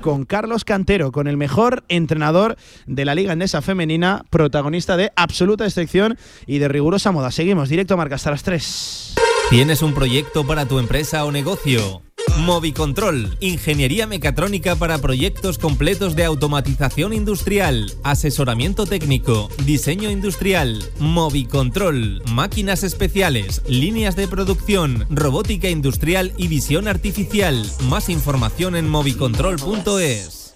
[0.00, 5.64] con Carlos Cantero, con el mejor entrenador de la Liga Endesa Femenina, protagonista de absoluta
[5.64, 7.30] excepción y de rigurosa moda.
[7.30, 9.14] Seguimos, directo a marca hasta las 3.
[9.50, 12.02] ¿Tienes un proyecto para tu empresa o negocio?
[12.38, 22.84] Movicontrol, ingeniería mecatrónica para proyectos completos de automatización industrial, asesoramiento técnico, diseño industrial, Movicontrol, máquinas
[22.84, 27.66] especiales, líneas de producción, robótica industrial y visión artificial.
[27.88, 30.54] Más información en movicontrol.es.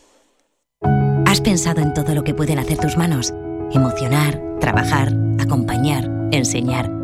[1.26, 3.34] ¿Has pensado en todo lo que pueden hacer tus manos?
[3.72, 7.03] Emocionar, trabajar, acompañar, enseñar.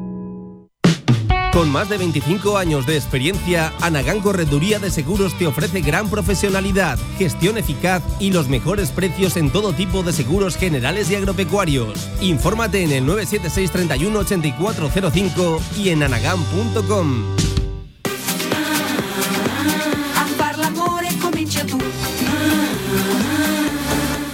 [1.51, 6.97] Con más de 25 años de experiencia, Anagán Correduría de Seguros te ofrece gran profesionalidad,
[7.17, 12.09] gestión eficaz y los mejores precios en todo tipo de seguros generales y agropecuarios.
[12.21, 17.35] Infórmate en el 976 31 8405 y en anagán.com.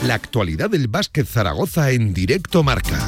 [0.03, 3.05] La actualidad del básquet Zaragoza en directo marca.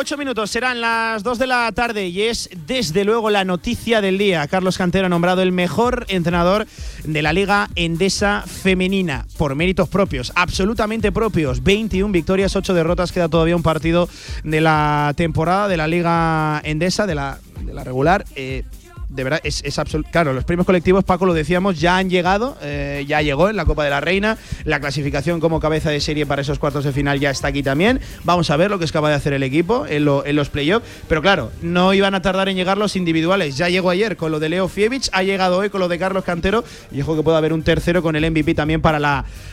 [0.00, 4.00] En ocho minutos serán las 2 de la tarde y es desde luego la noticia
[4.00, 4.48] del día.
[4.48, 6.66] Carlos Cantero ha nombrado el mejor entrenador
[7.04, 11.62] de la Liga Endesa Femenina por méritos propios, absolutamente propios.
[11.62, 14.08] 21 victorias, 8 derrotas, queda todavía un partido
[14.42, 18.24] de la temporada de la Liga Endesa, de la, de la regular.
[18.36, 18.64] Eh,
[19.10, 22.56] de verdad, es, es absolu- Claro, los premios colectivos, Paco, lo decíamos, ya han llegado,
[22.62, 24.38] eh, ya llegó en la Copa de la Reina.
[24.64, 28.00] La clasificación como cabeza de serie para esos cuartos de final ya está aquí también.
[28.24, 30.48] Vamos a ver lo que es capaz de hacer el equipo en, lo- en los
[30.48, 30.86] playoffs.
[31.08, 33.56] Pero claro, no iban a tardar en llegar los individuales.
[33.56, 36.22] Ya llegó ayer con lo de Leo Fievich, ha llegado hoy con lo de Carlos
[36.24, 36.62] Cantero.
[36.92, 38.98] Y ojo que puede haber un tercero con el MVP también para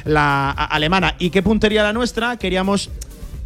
[0.06, 1.16] la, alemana.
[1.20, 2.38] ¿Y qué puntería la nuestra?
[2.38, 2.90] Queríamos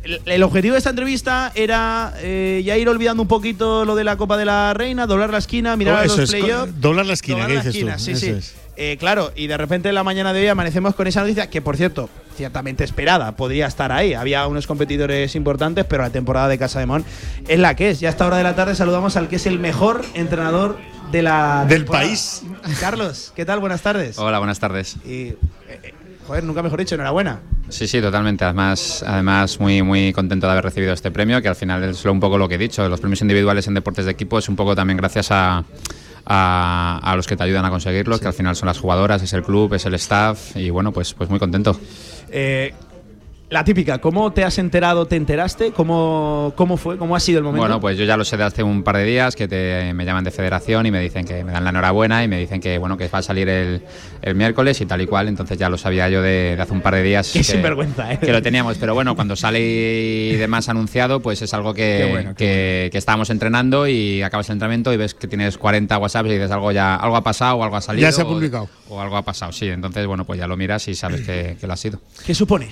[0.04, 4.04] el, el objetivo de esta entrevista era eh, ya ir olvidando un poquito lo de
[4.04, 6.80] la Copa de la Reina, doblar la esquina, mirar Oh, a los es, playoffs.
[6.82, 7.88] doblar la esquina, Doblar ¿qué la dices tú?
[7.90, 8.30] esquina, sí, Eso sí.
[8.32, 8.56] es.
[8.78, 11.62] Eh, claro, y de repente en la mañana de hoy amanecemos con esa noticia que,
[11.62, 14.14] por cierto, ciertamente esperada, podría estar ahí.
[14.16, 17.06] Había unos competidores importantes, pero la temporada de Casa de Mon
[17.48, 18.00] es la que es.
[18.00, 20.78] Ya a esta hora de la tarde saludamos al que es el mejor entrenador
[21.12, 22.06] de la Del temporada.
[22.08, 22.42] país.
[22.80, 23.60] Carlos, ¿qué tal?
[23.60, 24.18] Buenas tardes.
[24.18, 24.96] Hola, buenas tardes.
[25.06, 25.34] Y,
[25.68, 25.94] eh,
[26.32, 27.42] joder, nunca mejor dicho, enhorabuena.
[27.68, 28.46] Sí, sí, totalmente.
[28.46, 32.22] Además, además muy, muy contento de haber recibido este premio, que al final es un
[32.22, 32.88] poco lo que he dicho.
[32.88, 35.66] Los premios individuales en deportes de equipo es un poco también gracias a,
[36.26, 39.34] a, a los que te ayudan a conseguirlos, que al final son las jugadoras, es
[39.34, 41.78] el club, es el staff y bueno, pues, pues muy contento.
[42.30, 42.74] Eh,
[43.52, 45.74] La típica, ¿cómo te has enterado, te enteraste?
[45.74, 46.98] ¿Cómo, cómo fue?
[46.98, 47.64] ¿Cómo ha sido el momento?
[47.64, 50.06] Bueno, pues yo ya lo sé de hace un par de días que te, me
[50.06, 52.78] llaman de federación y me dicen que me dan la enhorabuena y me dicen que
[52.78, 53.82] bueno que va a salir el,
[54.22, 55.28] el miércoles y tal y cual.
[55.28, 57.30] Entonces ya lo sabía yo de, de hace un par de días.
[57.34, 58.20] Qué que, sinvergüenza, ¿eh?
[58.20, 58.78] que lo teníamos.
[58.78, 62.46] Pero bueno, cuando sale y demás anunciado, pues es algo que, Qué bueno, qué
[62.86, 66.34] que, que estábamos entrenando y acabas el entrenamiento y ves que tienes 40 WhatsApps y
[66.36, 68.08] dices algo ya algo ha pasado o algo ha salido.
[68.08, 68.70] Ya se ha o- publicado.
[68.88, 69.68] O, algo ha pasado, sí.
[69.68, 72.00] Entonces, bueno, pues ya lo miras y sabes que, que lo ha sido.
[72.26, 72.70] ¿Qué supone?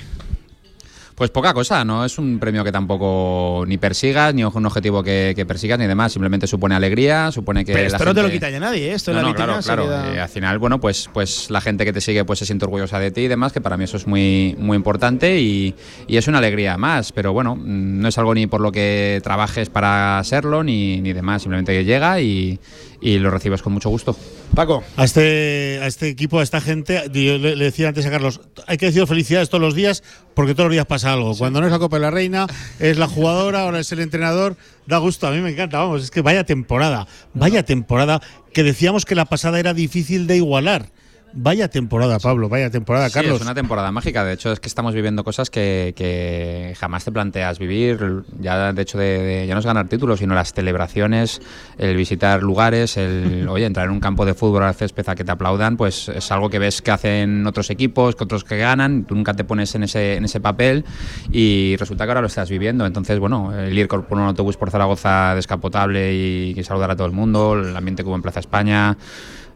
[1.19, 5.33] Pues poca cosa, no es un premio que tampoco ni persigas, ni un objetivo que,
[5.35, 6.13] que persigas, ni demás.
[6.13, 7.73] Simplemente supone alegría, supone que.
[7.73, 8.93] Pero la esto no te lo quita ya nadie, ¿eh?
[8.93, 9.83] Esto No, la no, claro, claro.
[9.83, 12.63] queda- Eh, al final, bueno, pues, pues la gente que te sigue pues se siente
[12.63, 15.75] orgullosa de ti y demás, que para mí eso es muy, muy importante y,
[16.07, 17.11] y es una alegría más.
[17.11, 21.11] Pero bueno, mm, no es algo ni por lo que trabajes para serlo, ni, ni
[21.11, 21.41] demás.
[21.41, 22.59] Simplemente que llega y,
[23.01, 24.15] y lo recibes con mucho gusto.
[24.55, 24.83] Paco.
[24.97, 28.41] A este, a este equipo, a esta gente, yo le, le decía antes a Carlos,
[28.67, 31.35] hay que decir felicidades todos los días porque todos los días pasa algo.
[31.35, 32.47] Cuando no es la Copa de la Reina,
[32.79, 36.11] es la jugadora, ahora es el entrenador, da gusto, a mí me encanta, vamos, es
[36.11, 38.21] que vaya temporada, vaya temporada,
[38.53, 40.89] que decíamos que la pasada era difícil de igualar.
[41.31, 43.35] Vaya temporada, Pablo, vaya temporada, Sí, Carlos.
[43.35, 44.23] es una temporada mágica.
[44.23, 48.23] De hecho, es que estamos viviendo cosas que, que jamás te planteas vivir.
[48.39, 51.39] Ya, de hecho, de, de- ya no es ganar títulos, sino las celebraciones,
[51.77, 55.23] el visitar lugares, el oye, entrar en un campo de fútbol al césped a que
[55.23, 59.03] te aplaudan, pues es algo que ves que hacen otros equipos, que otros que ganan.
[59.05, 60.83] Tú nunca te pones en ese, en ese papel
[61.31, 62.87] y resulta que ahora lo estás viviendo.
[62.87, 67.05] Entonces, bueno, el ir con un autobús por Zaragoza descapotable y, y saludar a todo
[67.05, 68.97] el mundo, el ambiente que hubo en Plaza España.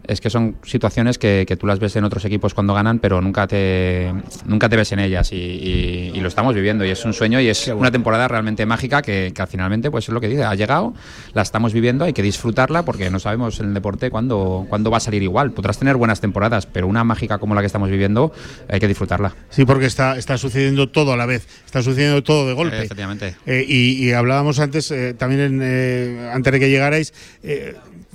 [0.05, 3.21] Es que son situaciones que, que tú las ves en otros equipos cuando ganan, pero
[3.21, 4.13] nunca te,
[4.45, 7.39] nunca te ves en ellas y, y- y lo estamos viviendo y es un sueño
[7.39, 10.43] y es una temporada realmente mágica que, que al finalmente pues es lo que dice,
[10.43, 10.93] ha llegado,
[11.33, 14.97] la estamos viviendo, hay que disfrutarla porque no sabemos en el deporte cuándo, cuándo va
[14.97, 15.51] a salir igual.
[15.51, 18.33] Podrás tener buenas temporadas, pero una mágica como la que estamos viviendo
[18.67, 19.33] hay que disfrutarla.
[19.51, 22.75] Sí, porque está, está sucediendo todo a la vez, está sucediendo todo de golpe.
[22.77, 23.35] Eh, efectivamente.
[23.45, 27.13] Eh, y, y hablábamos antes, eh, también en, eh, antes de que llegarais,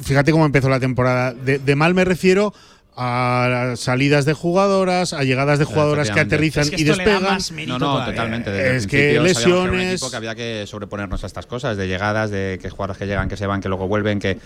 [0.02, 1.32] fíjate cómo empezó la temporada.
[1.32, 2.52] De, de mal me refiero
[3.00, 7.38] a las salidas de jugadoras, a llegadas de jugadoras que aterrizan Es que y despegan.
[7.68, 8.06] No, no, todavía.
[8.12, 8.50] totalmente.
[8.50, 12.58] Desde el Es que lesiones- que había que sobreponernos a estas cosas, de llegadas, de
[12.60, 14.38] que jugadores que llegan, que se van, que luego vuelven, que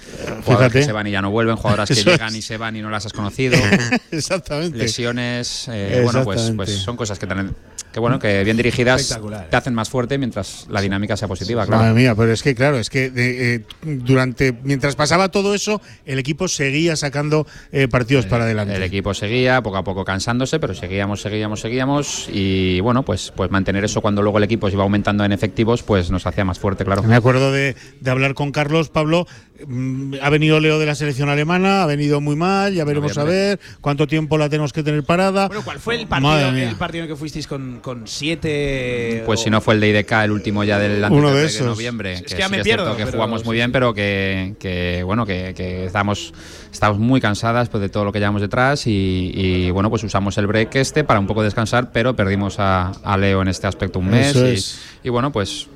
[0.45, 2.83] jugadores que se van y ya no vuelven, jugadoras que llegan y se van y
[2.83, 3.57] no las has conocido.
[4.11, 4.77] Exactamente.
[4.77, 7.57] lesiones, eh, bueno, pues, pues son cosas que, tan-
[7.93, 9.21] que bueno, que bien dirigidas
[9.51, 11.83] te hacen más fuerte mientras la dinámica sea positiva, claro.
[11.83, 15.81] Madre mía, pero es que claro, es que eh, eh, durante mientras pasaba todo eso,
[16.07, 18.75] el equipo seguía sacando eh, partidos para adelante.
[18.75, 23.51] El equipo seguía poco a poco cansándose, pero seguíamos, seguíamos, seguíamos y bueno, pues, pues
[23.51, 26.59] mantener eso cuando luego el equipo se iba aumentando en efectivos, pues nos hacía más
[26.59, 27.03] fuerte, claro.
[27.03, 29.27] Me acuerdo de, de hablar con Carlos, Pablo.
[29.67, 33.25] mm, Ha venido Leo de la selección alemana, ha venido muy mal, ya veremos a
[33.25, 35.49] ver cuánto tiempo la tenemos que tener parada.
[35.49, 39.23] Bueno, ¿cuál fue el partido, el partido en el que fuisteis con, con siete?
[39.27, 41.45] Pues o- si no fue el de IDK, el último ya del antes Uno de
[41.47, 41.67] esos.
[41.67, 42.13] noviembre.
[42.15, 43.73] Es que que ya sí me es cierto pierdo, que jugamos sí, muy bien, sí.
[43.73, 46.33] pero que, que, bueno, que, que estamos,
[46.73, 50.39] estamos muy cansadas pues, de todo lo que llevamos detrás y, y, bueno, pues usamos
[50.39, 53.99] el break este para un poco descansar, pero perdimos a, a Leo en este aspecto
[53.99, 54.81] un mes Eso y, es.
[55.05, 55.69] y bueno, pues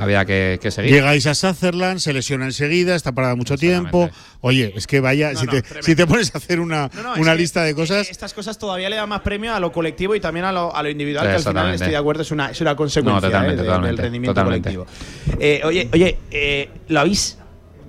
[0.00, 0.92] había que, que seguir.
[0.92, 4.10] Llegáis a Sutherland, se lesiona enseguida, está parada mucho tiempo.
[4.40, 7.02] Oye, es que vaya, No, si, no, te, si te pones a hacer una, No,
[7.02, 8.10] no, es una que, lista de eh, cosas.
[8.10, 10.82] Estas cosas todavía le dan más premio a lo colectivo y también a lo, a
[10.82, 13.26] lo individual, Sí, que al final estoy de acuerdo, es una, es una consecuencia No,
[13.26, 14.74] totalmente, eh, de- totalmente, del rendimiento totalmente.
[14.74, 15.40] colectivo.
[15.40, 17.38] Eh, oye, oye eh, ¿lo habéis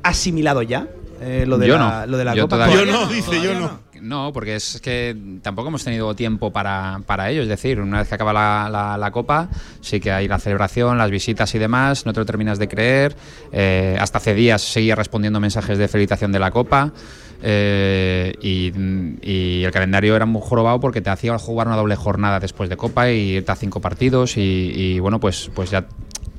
[0.04, 0.88] asimilado ya?
[1.22, 2.12] Eh, lo, de Yo la, no.
[2.12, 2.56] lo de la Yo Copa.
[2.58, 3.80] todavía Yo no, dice, yo no.
[4.06, 7.42] No, porque es que tampoco hemos tenido tiempo para, para ello.
[7.42, 9.50] Es decir, una vez que acaba la, la- la Copa,
[9.82, 13.16] sí que hay la celebración, las visitas y demás, no te lo terminas de creer.
[13.52, 16.92] Eh, hasta hace días seguía respondiendo mensajes de felicitación de la Copa.
[17.42, 18.72] eh, y,
[19.22, 22.78] y el calendario era muy jorobado porque te hacía jugar una doble jornada después de
[22.78, 24.38] Copa y irte a cinco partidos.
[24.38, 24.42] Y,
[24.76, 25.86] y bueno, pues, pues ya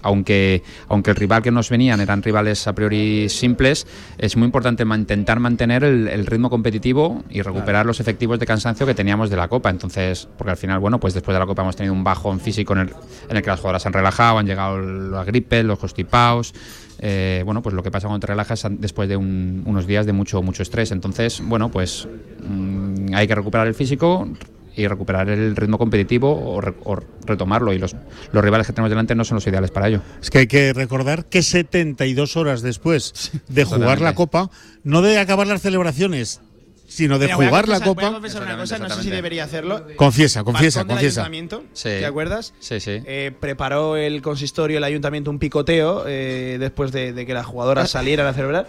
[0.07, 3.87] aunque, aunque el rival que nos venían eran rivales a priori simples,
[4.19, 8.87] es muy importante intentar mantener el, el ritmo competitivo y recuperar los efectivos de cansancio
[8.87, 9.71] que teníamos de la Copa.
[9.71, 12.73] Entonces, porque al final, bueno, pues después de la Copa hemos tenido un bajón físico
[12.73, 12.91] en el,
[13.29, 16.55] en el que las jugadoras han relajado, han llegado las gripes, los constipados.
[16.99, 20.13] eh, bueno, pues lo que pasa cuando te relajas después de un- unos días de
[20.15, 20.93] mucho, mucho estrés.
[20.93, 22.09] Entonces, bueno, pues
[22.49, 24.27] mm, hay que recuperar el físico
[24.77, 27.73] y recuperar el ritmo competitivo o, re- o retomarlo.
[27.73, 27.97] Y los,
[28.33, 30.03] los rivales que tenemos delante no son los ideales para ello.
[30.21, 34.05] Es que hay que recordar que 72 horas después de jugar totalmente.
[34.05, 34.51] la Copa,
[34.85, 36.41] no de acabar las celebraciones,
[36.89, 38.13] sino de Mira, jugar la confesar- Copa.
[38.13, 39.87] confesar una cosa, no sé si debería hacerlo.
[39.97, 41.21] Confiesa, confiesa, Balcón del confiesa.
[41.23, 41.89] ayuntamiento, Sí.
[41.89, 42.55] ¿Te acuerdas?
[42.61, 43.03] Sí, sí.
[43.07, 47.91] Eh, preparó el consistorio, el ayuntamiento, un picoteo eh, después de, de que las jugadoras
[47.91, 48.69] salieran a celebrar.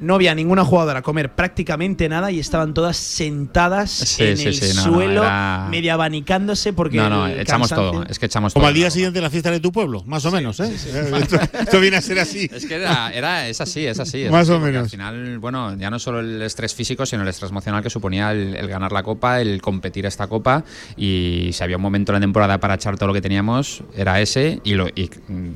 [0.00, 4.54] No había ninguna jugadora comer prácticamente nada y estaban todas sentadas Sí, en sí, el
[4.54, 6.96] sí, no, no, suelo, era- medio abanicándose porque.
[6.98, 8.04] No, no, echamos cansancio- todo.
[8.08, 8.68] Es que echamos Como todo.
[8.68, 10.72] al día siguiente de la fiesta de tu pueblo, más o menos, ¿eh?
[10.74, 12.48] Esto, esto viene a ser así.
[12.54, 14.22] Es que era, era- es así, es así.
[14.22, 14.84] es Más así, o menos.
[14.84, 18.32] Al final, bueno, ya no solo el estrés físico, sino el estrés emocional que suponía
[18.32, 20.64] el, el ganar la copa, el competir esta copa.
[20.96, 24.20] Y si había un momento en la temporada para echar todo lo que teníamos, era
[24.20, 24.60] ese.
[24.64, 25.10] Y lo, y,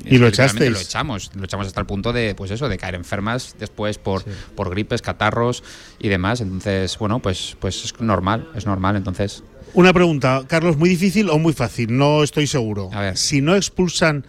[0.05, 0.71] Y lo echasteis.
[0.71, 1.31] Lo echamos.
[1.35, 4.23] Lo echamos hasta el punto de, pues eso, de caer enfermas después por,
[4.55, 5.63] por gripes, catarros
[5.99, 6.41] y demás.
[6.41, 8.95] Entonces, bueno, pues, pues es normal, es normal.
[8.95, 12.89] Entonces, Una pregunta, Carlos, muy difícil o muy fácil, no estoy seguro.
[13.15, 14.25] Si no expulsan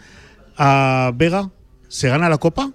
[0.57, 1.51] a Vega,
[1.89, 2.71] ¿se gana la copa?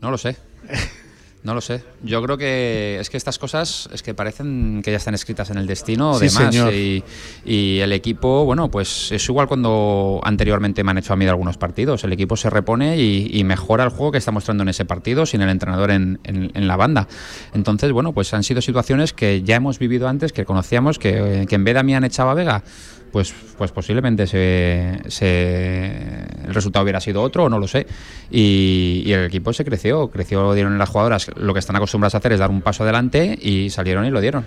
[0.00, 0.36] No lo sé.
[1.42, 1.82] No lo sé.
[2.04, 5.58] Yo creo que es que estas cosas es que parecen que ya están escritas en
[5.58, 6.54] el destino o Sí, demás.
[6.72, 7.04] Y,
[7.44, 11.30] y el equipo, bueno, pues es igual cuando anteriormente me han hecho a mí de
[11.30, 12.02] algunos partidos.
[12.04, 15.26] El equipo se repone y, y mejora el juego que está mostrando en ese partido
[15.26, 17.06] sin el entrenador en, en- en la banda.
[17.54, 21.54] Entonces, bueno, pues han sido situaciones que ya hemos vivido antes, que conocíamos, que, que
[21.54, 22.64] en vez de a mí han echado a Vega.
[23.12, 27.86] Pues, pues posiblemente se, se- el resultado hubiera sido otro, o no lo sé.
[28.30, 31.91] Y, y el equipo se creció, creció, dieron en las jugadoras lo que están acostumbradas
[32.14, 34.44] a hacer es dar un paso adelante y salieron y lo dieron.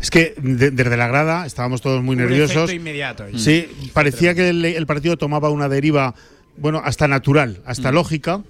[0.00, 2.72] Es que de- desde la grada estábamos todos muy Un nerviosos.
[2.72, 3.24] inmediato.
[3.36, 6.14] Sí, parecía que el, el partido tomaba una deriva,
[6.56, 7.94] bueno, hasta natural, hasta Mm.
[7.94, 8.42] lógica.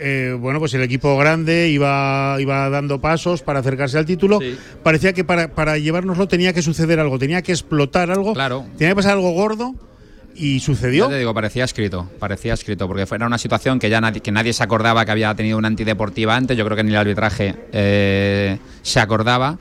[0.00, 4.38] Eh, bueno, pues el equipo grande iba, iba dando pasos para acercarse al título.
[4.84, 8.64] Parecía que para, para llevárnoslo tenía que suceder algo, tenía que explotar algo, Claro.
[8.76, 9.74] tenía que pasar algo gordo
[10.38, 11.08] y sucedió.
[11.08, 14.52] Te digo, parecía escrito, parecía escrito, porque era una situación que ya nadie, que nadie
[14.52, 16.56] se acordaba que había tenido una antideportiva antes.
[16.56, 19.58] Yo creo que ni el arbitraje eh, se acordaba.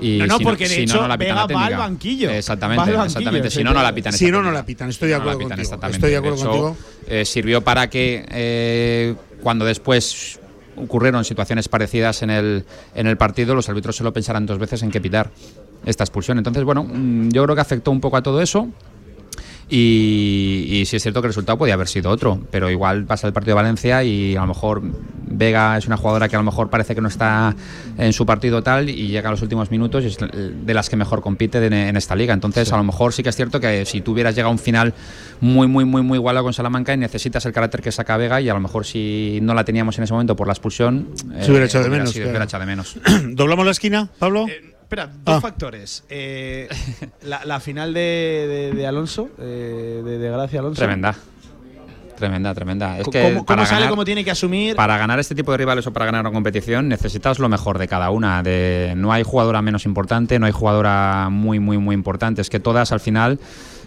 [0.00, 1.66] Y No, no, si porque de si hecho no, no la pitan la Vega va
[1.66, 2.30] al banquillo.
[2.30, 3.50] Exactamente, Va al banquillo, exactamente.
[3.50, 4.12] Si no, no la pitan.
[4.14, 6.44] Si no, no la pitan, estoy de No acuerdo pitan, contigo, estoy de acuerdo hecho,
[6.46, 6.76] contigo.
[7.08, 10.40] eh, sirvió para que eh, cuando después
[10.76, 12.64] ocurrieron situaciones parecidas en el,
[12.94, 15.30] en el partido, los árbitros se lo pensaran dos veces en qué pitar
[15.84, 16.38] esta expulsión.
[16.38, 18.68] Entonces, bueno, mm, yo creo que afectó un poco a todo eso.
[19.72, 23.26] Y, y sí es cierto que el resultado podía haber sido otro, pero igual pasa
[23.28, 24.82] el partido de Valencia y a lo mejor
[25.32, 27.54] Vega es una jugadora que a lo mejor parece que no está
[27.96, 30.96] en su partido tal y llega a los últimos minutos y es de las que
[30.96, 32.34] mejor compite de- en esta liga.
[32.34, 34.58] Entonces a lo mejor sí que es cierto que si tú hubieras llegado a un
[34.58, 34.92] final
[35.40, 38.48] muy, muy, muy, muy igualado con Salamanca y necesitas el carácter que saca Vega y
[38.48, 41.10] a lo mejor si no la teníamos en ese momento por la expulsión,
[41.40, 42.30] Se hubiera echado de hubiera menos, sido- claro.
[42.30, 42.96] hubiera echado de menos.
[43.36, 44.46] ¿Doblamos la esquina, Pablo?
[44.90, 45.40] Espera, dos Ah.
[45.40, 46.02] factores.
[46.10, 46.68] Eh,
[47.22, 50.80] la, la final de, de- de Alonso, eh, de, de Gracia Alonso.
[50.80, 51.14] Tremenda.
[52.16, 52.98] Tremenda, tremenda.
[52.98, 54.74] Es ¿Cómo, que cómo para sale, ganar- cómo tiene que asumir?
[54.74, 57.86] Para ganar este tipo de rivales o para ganar una competición necesitas lo mejor de
[57.86, 58.42] cada una.
[58.42, 62.42] De, no hay jugadora menos importante, no hay jugadora muy, muy, muy importante.
[62.42, 63.38] Es que todas al final,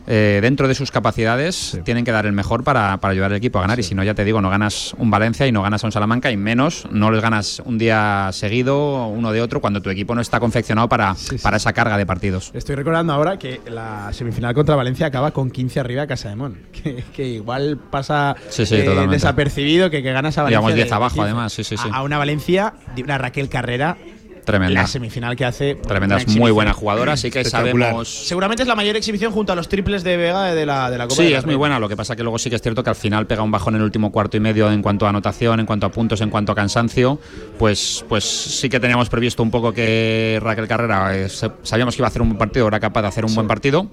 [0.07, 3.59] eh, dentro de sus capacidades, tienen que dar el mejor para, para ayudar al equipo
[3.59, 3.79] a ganar.
[3.79, 5.91] Y si no, ya te digo, no ganas un Valencia y no ganas a un
[5.91, 10.15] Salamanca y menos no les ganas un día seguido, uno de otro, cuando tu equipo
[10.15, 12.51] no está confeccionado para, para esa carga de partidos.
[12.53, 16.35] Estoy recordando ahora que la semifinal contra Valencia acaba con 15 arriba a Casa de
[16.35, 16.57] Mon.
[16.83, 20.59] Que, que igual pasa eh, desapercibido que, que ganas a Valencia.
[20.59, 21.23] Digamos 10 de abajo, 15.
[21.25, 21.87] además, sí, sí, sí.
[21.89, 23.95] A, a una Valencia de una Raquel Carrera.
[24.43, 24.81] Tremenda.
[24.81, 25.75] La semifinal que hace.
[25.75, 29.55] Tremenda, es muy buena jugadora, así que sabemos Seguramente es la mayor exhibición junto a
[29.55, 31.79] los triples de Vega de la, de la Copa Sí, es muy buena.
[31.79, 33.75] Lo que pasa que luego sí que es cierto que al final pega un bajón
[33.75, 36.29] en el último cuarto y medio en cuanto a anotación, en cuanto a puntos, en
[36.29, 37.19] cuanto a cansancio.
[37.57, 42.01] Pues, pues sí que teníamos previsto un poco que Raquel Carrera eh, se- sabíamos que
[42.01, 43.87] iba a hacer un buen partido, era capaz de hacer un buen partido.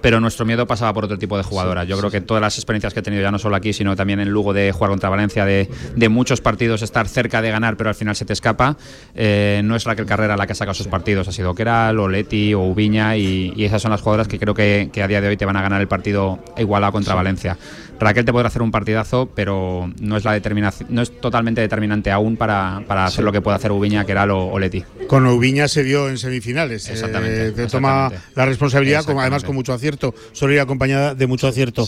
[0.00, 1.84] Pero nuestro miedo pasaba por otro tipo de jugadora.
[1.84, 4.20] Yo creo que todas las experiencias que he tenido, ya no solo aquí, sino también
[4.20, 7.90] en Lugo de jugar contra Valencia, de, de muchos partidos estar cerca de ganar, pero
[7.90, 8.76] al final se te escapa,
[9.14, 11.28] eh, no es Raquel Carrera la que ha sacado sus partidos.
[11.28, 14.54] Ha sido Keral, o Leti, o Ubiña, y, y esas son las jugadoras que creo
[14.54, 17.56] que, que a día de hoy te van a ganar el partido igualado contra Valencia.
[18.00, 22.10] Raquel te podrá hacer un partidazo, pero no es la determinación, no es totalmente determinante
[22.10, 24.82] aún para, para hacer lo que puede hacer Ubiña, Keral o, o Leti.
[25.06, 26.88] Con Ubiña se vio en semifinales.
[26.88, 28.32] Exactamente, Eh, que toma exactamente.
[28.36, 29.46] la responsabilidad, como además Exactamente.
[29.46, 30.14] con mucho acierto.
[30.32, 31.86] Suele ir acompañada de mucho acierto.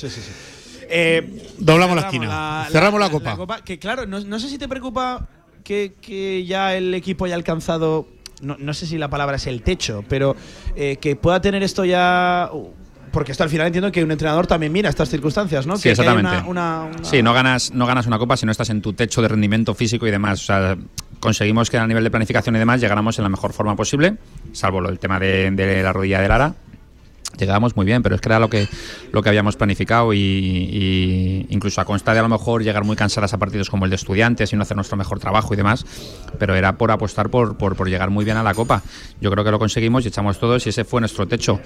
[0.94, 1.22] Eh,
[1.58, 2.66] Doblamos la cerramos esquina.
[2.70, 3.60] Cerramos la copa.
[3.64, 5.26] Que claro, no, no sé si te preocupa
[5.64, 8.06] que, que ya el equipo haya alcanzado.
[8.42, 10.34] No, no sé si la palabra es el techo, pero
[10.76, 12.50] eh, que pueda tener esto ya.
[13.12, 15.76] Porque esto al final entiendo que un entrenador también mira estas circunstancias, ¿no?
[15.76, 16.48] Sí, que, que hay exactamente.
[16.50, 18.92] una- una- una- Sí, no ganas, no ganas una copa si no estás en tu
[18.94, 20.42] techo de rendimiento físico y demás.
[20.42, 20.76] O sea,
[21.20, 24.16] conseguimos que a nivel de planificación y demás llegáramos en la mejor forma posible,
[24.52, 26.54] salvo el tema de, de la rodilla de Lara.
[27.38, 28.68] Llegábamos muy bien, pero es que era lo que,
[29.12, 32.96] lo que habíamos planificado y, y incluso a consta de a lo mejor llegar muy
[32.96, 35.84] cansadas a partidos como el de estudiantes y no hacer nuestro mejor trabajo y demás,
[36.38, 38.82] pero era por apostar por, por, por llegar muy bien a la Copa.
[39.20, 41.60] Yo creo que lo conseguimos y echamos todos y ese fue nuestro techo.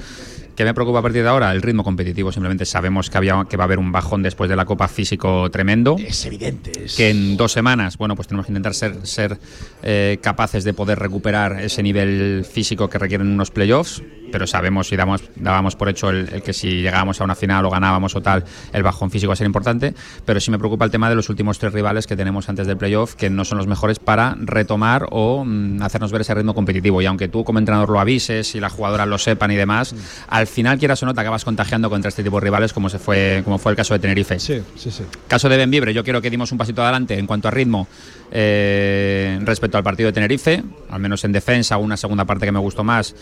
[0.54, 1.52] ¿Qué me preocupa a partir de ahora?
[1.52, 2.32] El ritmo competitivo.
[2.32, 5.50] Simplemente sabemos que, había, que va a haber un bajón después de la Copa físico
[5.50, 5.96] tremendo.
[5.98, 6.72] Es evidente.
[6.86, 9.38] es- Que en dos semanas, bueno, pues tenemos que intentar ser, ser
[9.82, 14.96] eh, capaces de poder recuperar ese nivel físico que requieren unos playoffs, pero sabemos y
[14.96, 18.22] damos, dábamos por hecho el, el que si llegábamos a una final o ganábamos o
[18.22, 21.14] tal, el bajón físico va a ser importante, pero sí me preocupa el tema de
[21.14, 24.36] los últimos tres rivales que tenemos antes del playoff, que no son los mejores para
[24.38, 27.02] retomar o mm, hacernos ver ese ritmo competitivo.
[27.02, 29.94] Y aunque tú como entrenador lo avises y las jugadoras lo sepan y demás,
[30.28, 32.98] al final quieras o no te acabas contagiando contra este tipo de rivales como se
[32.98, 34.38] fue como fue el caso de Tenerife.
[34.38, 35.04] Sí, sí, sí.
[35.28, 37.86] Caso de Benvibre, yo quiero que dimos un pasito adelante en cuanto a ritmo
[38.30, 42.58] eh, respecto al partido de Tenerife, al menos en defensa, una segunda parte que me
[42.58, 43.14] gustó más,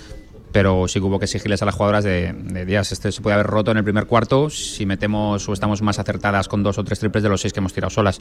[0.54, 2.92] pero sí hubo que exigirles a las jugadoras de, de días.
[2.92, 6.46] Este se puede haber roto en el primer cuarto si metemos o estamos más acertadas
[6.46, 8.20] con dos o tres triples de los seis que hemos tirado solas.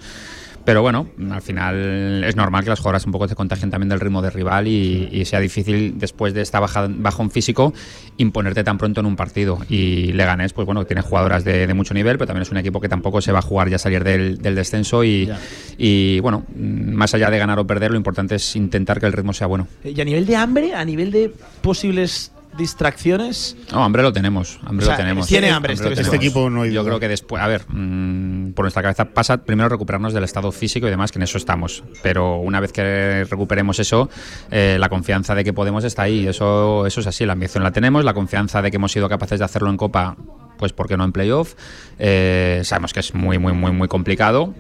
[0.66, 4.00] Pero bueno, al final es normal que las jugadoras un poco se contagien también del
[4.00, 7.74] ritmo de rival y, y sea difícil después de esta baja, bajón físico
[8.18, 9.60] imponerte tan pronto en un partido.
[9.68, 12.80] Y Leganés, pues bueno, tiene jugadoras de, de mucho nivel, pero también es un equipo
[12.80, 15.30] que tampoco se va a jugar ya a salir del, del descenso y,
[15.78, 19.34] y bueno, más allá de ganar o perder, lo importante es intentar que el ritmo
[19.34, 19.68] sea bueno.
[19.84, 23.56] Y a nivel de hambre, a nivel de posibles distracciones.
[23.72, 25.28] No, hambre lo tenemos, hambre O sea, lo tenemos.
[25.28, 28.64] tiene hambre este- este equipo no hay Yo creo que después, a ver, mm, por
[28.66, 31.84] nuestra cabeza pasa primero recuperarnos del estado físico y demás, que en eso estamos.
[32.02, 34.10] Pero una vez que recuperemos eso,
[34.52, 36.28] eh, la confianza de que podemos está ahí.
[36.28, 39.40] Eso, eso es así, la ambición la tenemos, la confianza de que hemos sido capaces
[39.40, 40.16] de hacerlo en Copa,
[40.58, 41.56] pues ¿por qué no en playoff?
[42.00, 44.54] Eh, sabemos que es muy, muy, muy, muy complicado.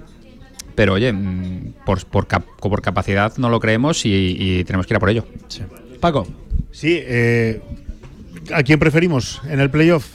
[0.75, 4.93] Pero oye, mm, por, por, cap- por capacidad no lo creemos y, y tenemos que
[4.93, 5.25] ir a por ello.
[5.99, 6.27] Paco.
[6.71, 7.61] Sí, eh,
[8.53, 10.05] ¿a quién preferimos en el playoff?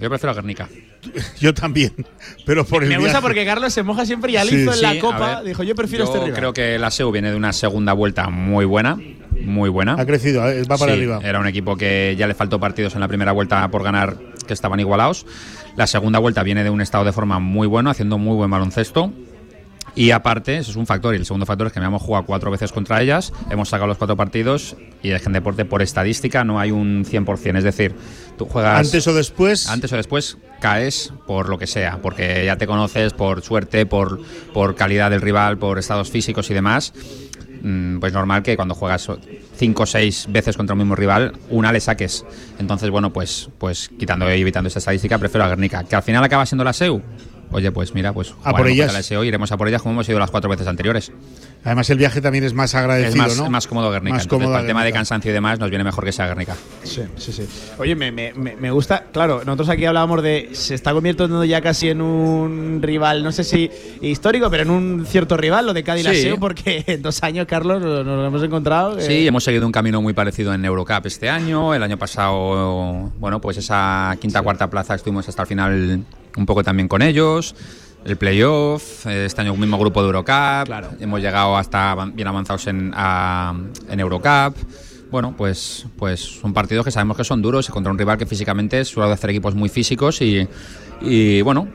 [0.00, 0.68] Yo prefiero a Guernica.
[1.40, 1.92] Yo también,
[2.44, 3.22] pero por el Me gusta viaje.
[3.22, 4.56] porque Carlos se moja siempre y Sí.
[4.56, 5.36] hizo en Sí, la Copa.
[5.36, 6.38] ver, Dijo, yo prefiero yo este rival.
[6.38, 8.98] creo que la SEU viene de una segunda vuelta muy buena,
[9.42, 9.94] muy buena.
[9.98, 11.20] Ha crecido, eh, va para Sí, arriba.
[11.22, 14.52] Era un equipo que ya le faltó partidos en la primera vuelta por ganar, que
[14.52, 15.24] estaban igualados.
[15.76, 19.10] La segunda vuelta viene de un estado de forma muy bueno, haciendo muy buen baloncesto.
[19.94, 21.14] Y aparte, eso es un factor.
[21.14, 23.88] Y el segundo factor es que me hemos jugado cuatro veces contra ellas, hemos sacado
[23.88, 27.58] los cuatro partidos y es que en deporte, por estadística, no hay un 100%.
[27.58, 27.94] Es decir,
[28.38, 28.78] tú juegas.
[28.78, 29.68] Antes o después.
[29.68, 34.20] Antes o después caes por lo que sea, porque ya te conoces por suerte, por,
[34.52, 36.92] por calidad del rival, por estados físicos y demás.
[37.62, 39.08] Mm, Pues normal que cuando juegas
[39.56, 42.24] cinco o seis veces contra un mismo rival, una le saques.
[42.58, 45.84] Entonces, bueno, pues, pues quitando y evitando esta estadística, prefiero a Guernica.
[45.84, 47.02] Que al final acaba siendo la SEU.
[47.52, 48.92] Oye, pues mira, pues A por ellas.
[48.92, 51.10] la SEU, iremos a por ellas como hemos ido las cuatro veces anteriores.
[51.64, 53.44] Además, el viaje también es más Es agradecido, más, ¿no?
[53.44, 54.14] es más cómodo Guernica.
[54.14, 56.26] Más Entonces, cómodo para el tema de cansancio y demás, nos viene mejor que sea
[56.26, 56.56] Guernica.
[56.84, 57.46] Sí, sí, sí.
[57.78, 61.88] Oye, me, me- me- gusta, claro, nosotros aquí hablábamos de, se está convirtiendo ya casi
[61.90, 63.70] en un rival, no sé si
[64.00, 66.30] histórico, pero en un cierto rival, lo de Cádiz Sí.
[66.38, 68.98] Porque en dos años, Carlos, nos, nos lo hemos encontrado.
[68.98, 71.74] eh, Sí, hemos seguido un camino muy parecido en Eurocup este año.
[71.74, 76.04] El año pasado, bueno, pues esa quinta cuarta plaza estuvimos hasta el final
[76.36, 77.54] un poco también con ellos.
[78.04, 80.72] El playoff, eh, este año mismo grupo de Eurocup.
[81.00, 83.54] Hemos llegado hasta bien avanzados en, a-
[83.88, 84.56] en Eurocup.
[85.10, 88.26] Bueno, pues, pues son partidos que sabemos que son duros y contra un rival que
[88.26, 90.46] físicamente suele hacer equipos muy físicos y,
[91.02, 91.66] y bueno,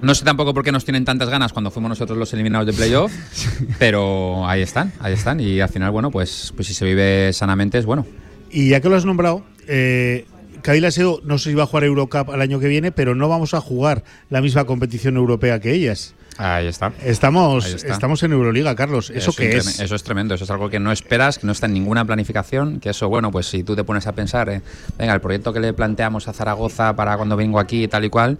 [0.00, 2.72] no sé tampoco por qué nos tienen tantas ganas cuando fuimos nosotros los eliminados de
[2.72, 3.12] playoff,
[3.78, 5.38] pero ahí están, ahí están.
[5.40, 8.04] Y al final, bueno, pues, pues si se vive sanamente es bueno.
[8.50, 10.26] Y ya que lo has nombrado, eh,
[10.62, 13.28] Cádiz Laseo no sé si va a jugar Eurocup al año que viene, pero no
[13.28, 16.14] vamos a jugar la misma competición europea que ellas.
[16.38, 16.92] Ahí está.
[17.04, 17.92] Estamos, Ahí está.
[17.92, 19.10] estamos en Euroliga, Carlos.
[19.10, 19.80] ¿Eso qué treme- es?
[19.80, 22.80] Eso es tremendo, eso es algo que no esperas, que no está en ninguna planificación,
[22.80, 24.62] que eso, bueno, pues si tú te pones a pensar, eh,
[24.98, 28.08] venga, el proyecto que le planteamos a Zaragoza para cuando vengo aquí y tal y
[28.08, 28.38] cual,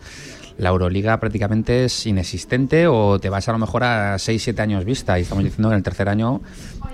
[0.58, 4.84] la Euroliga prácticamente es inexistente o te vas a lo mejor a 6, 7 años
[4.84, 6.40] vista y estamos diciendo que en el tercer año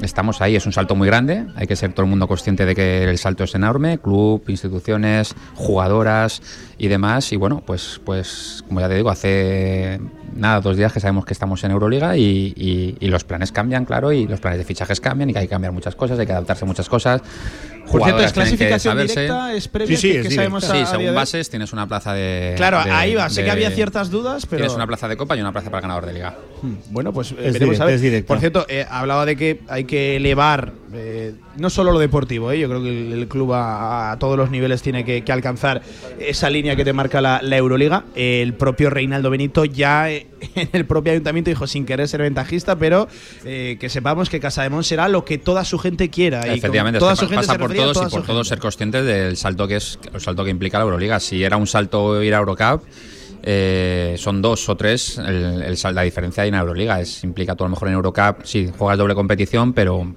[0.03, 2.75] estamos ahí, es un salto muy grande, hay que ser todo el mundo consciente de
[2.75, 6.43] que el salto es enorme, club, instituciones, jugadoras
[6.79, 7.33] y demás.
[7.33, 10.01] Y bueno, pues, pues como ya te digo, hace
[10.35, 13.85] nada, dos días que sabemos que estamos en Euroliga y, y- y los planes cambian,
[13.85, 16.27] claro, y los planes de fichajes cambian y que hay que cambiar muchas cosas, hay
[16.27, 17.23] que adaptarse a muchas cosas.
[17.91, 19.55] Por cierto, ¿es clasificación directa?
[19.55, 19.97] ¿Es previa?
[19.97, 22.13] Sí, sí, que, es que sabemos Sí, a- a día según bases tienes una plaza
[22.13, 22.53] de.
[22.57, 23.31] Claro, de- ahí va.
[23.31, 24.59] Sé que había ciertas dudas, pero.
[24.61, 26.37] Tienes una plaza de copa y una plaza para el ganador de liga.
[26.61, 28.25] Hmm, Bueno, pues eh, Es veremos directa, a ver.
[28.27, 32.59] Por cierto, eh, hablaba de que hay que elevar eh, no solo lo deportivo, eh,
[32.59, 35.83] yo creo que el, el club a, a todos los niveles tiene que, que alcanzar
[36.19, 38.05] esa línea que te marca la, la Euroliga.
[38.15, 42.77] El propio Reinaldo Benito ya eh, en el propio ayuntamiento dijo sin querer ser ventajista,
[42.77, 43.09] pero
[43.45, 46.47] eh, que sepamos que Casademón será lo que toda su gente quiera.
[46.47, 49.77] y Efectivamente, toda gente pasa por todos y por todos ser conscientes del salto que
[49.77, 51.21] es el salto que implica la Euroliga.
[51.21, 52.83] Si era un salto ir a Eurocup,
[53.43, 57.01] eh, son dos o tres el, el la diferencia en Euroliga.
[57.01, 60.15] Es, implica tú a lo mejor en Eurocup, sí, juegas doble competición, pero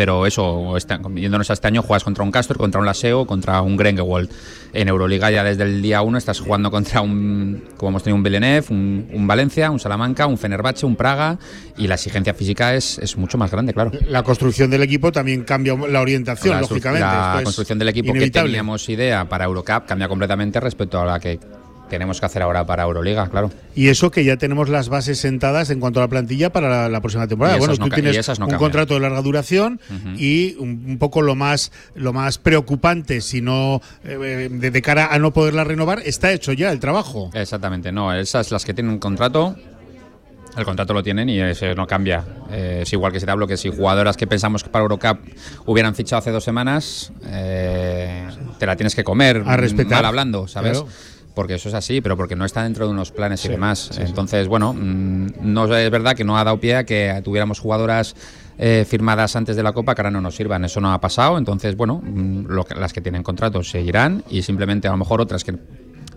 [0.00, 3.60] pero eso, este- yéndonos a este año, juegas contra un Castor, contra un Laseo, contra
[3.60, 4.30] un Grengewold.
[4.72, 8.22] En Euroliga ya desde el día 1 estás jugando contra un, como hemos tenido un
[8.22, 11.38] Villeneuve, un, un Valencia, un Salamanca, un Fenerbahce, un Praga,
[11.76, 13.90] y la exigencia física es, es mucho más grande, claro.
[14.08, 17.00] La construcción del equipo también cambia la orientación, La, lógicamente.
[17.06, 18.48] la esto es construcción del equipo que inevitable.
[18.52, 21.38] teníamos idea para Eurocup cambia completamente respecto a la que
[21.90, 23.50] tenemos que hacer ahora para Euroliga, claro.
[23.74, 26.88] Y eso que ya tenemos las bases sentadas en cuanto a la plantilla para la,
[26.88, 27.58] la próxima temporada.
[27.58, 29.78] Bueno, no tú tienes no un contrato de larga duración
[30.16, 35.08] y un, un poco lo más lo más preocupante, si no eh, de, de cara
[35.12, 37.30] a no poderla renovar, está hecho ya el trabajo.
[37.34, 39.56] Exactamente, no, esas las que tienen un contrato,
[40.56, 42.24] el contrato lo tienen y ese no cambia.
[42.50, 45.18] Eh, es igual que si te hablo que si jugadoras que pensamos que para Eurocup
[45.66, 48.26] hubieran fichado hace dos semanas, eh,
[48.58, 49.98] te la tienes que comer, A respetar.
[49.98, 50.78] mal hablando, ¿sabes?
[50.78, 50.88] Claro.
[51.34, 53.88] Porque eso es así, pero porque no está dentro de unos planes Sí, y demás.
[53.92, 54.02] sí, sí.
[54.04, 58.14] Entonces, bueno, mm, no es verdad que no ha dado pie a que tuviéramos jugadoras
[58.62, 60.64] eh, firmadas antes de la Copa que ahora no nos sirvan.
[60.64, 61.38] Eso no ha pasado.
[61.38, 65.20] Entonces, bueno, mm, lo que- las que tienen contratos seguirán y simplemente a lo mejor
[65.22, 65.54] otras que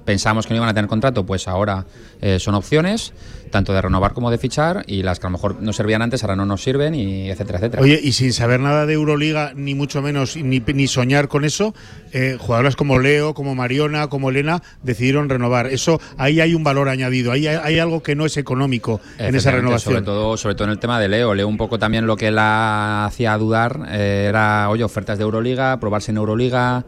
[0.06, 1.86] pensamos que no iban a tener contrato, pues ahora
[2.22, 3.14] eh, son opciones,
[3.52, 6.24] tanto de renovar como de fichar, y las que a lo mejor no servían antes
[6.24, 7.84] ahora no nos sirven, y etcétera, etcétera.
[7.84, 11.74] Oye, y sin saber nada de Euroliga, ni mucho menos, ni, ni soñar con eso,
[12.12, 15.68] eh, jugadoras como Leo, como Mariona, como Elena, decidieron renovar.
[15.68, 19.36] Eso, ahí hay un valor añadido, ahí hay, hay algo que no es económico en
[19.36, 19.94] esa renovación.
[19.94, 21.34] Sobre todo, sobre todo en el tema de Leo.
[21.34, 25.80] Leo un poco también lo que la hacía dudar eh, era, oye, ofertas de Euroliga,
[25.80, 26.84] probarse en Euroliga.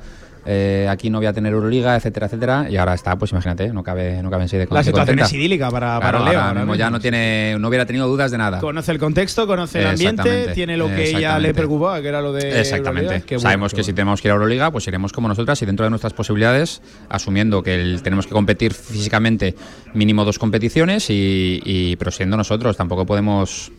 [0.46, 2.68] Eh, aquí no voy a tener Euroliga, etcétera, etcétera.
[2.70, 5.26] Y ahora está, pues imagínate, no cabe, no cabe en sí de La situación contenta.
[5.26, 6.40] es idílica para, Claro, para Leo.
[6.42, 8.60] ahora mismo ya no tiene, no hubiera tenido dudas de nada.
[8.60, 12.32] Conoce el contexto, conoce el ambiente, tiene lo que ella le preocupaba, que era lo
[12.34, 12.60] de.
[12.62, 13.24] Exactamente.
[13.28, 13.96] Bueno, Sabemos que si bueno.
[13.96, 17.64] tenemos que ir a Euroliga, pues iremos como nosotras y dentro de nuestras posibilidades, asumiendo
[17.64, 19.56] que el- tenemos que competir físicamente
[19.94, 23.72] mínimo dos competiciones, y, y- pero siendo nosotros, tampoco podemos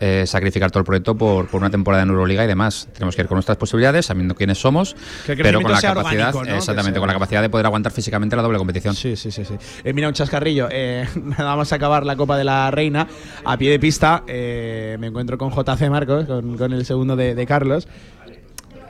[0.00, 2.88] eh, sacrificar todo el proyecto por, por una temporada en Euroliga y demás.
[2.92, 4.96] Tenemos que ir con nuestras posibilidades, sabiendo quiénes somos,
[5.26, 6.50] pero con la capacidad, orgánico, ¿no?
[6.50, 8.94] Que exactamente, con la capacidad de poder aguantar físicamente la doble competición.
[8.94, 9.44] Sí, sí, sí.
[9.44, 9.54] sí.
[9.84, 10.68] Eh, mira, un chascarrillo.
[10.70, 11.06] Eh,
[11.38, 13.06] nada más acabar la Copa de la Reina,
[13.44, 17.34] a pie de pista, eh, me encuentro con JC Marcos, con, con el segundo de,
[17.34, 17.88] de Carlos.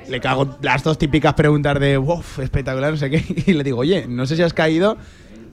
[0.09, 3.25] Le cago las dos típicas preguntas de, wow, espectacular, no sé qué.
[3.47, 4.97] Y le digo, oye, no sé si has caído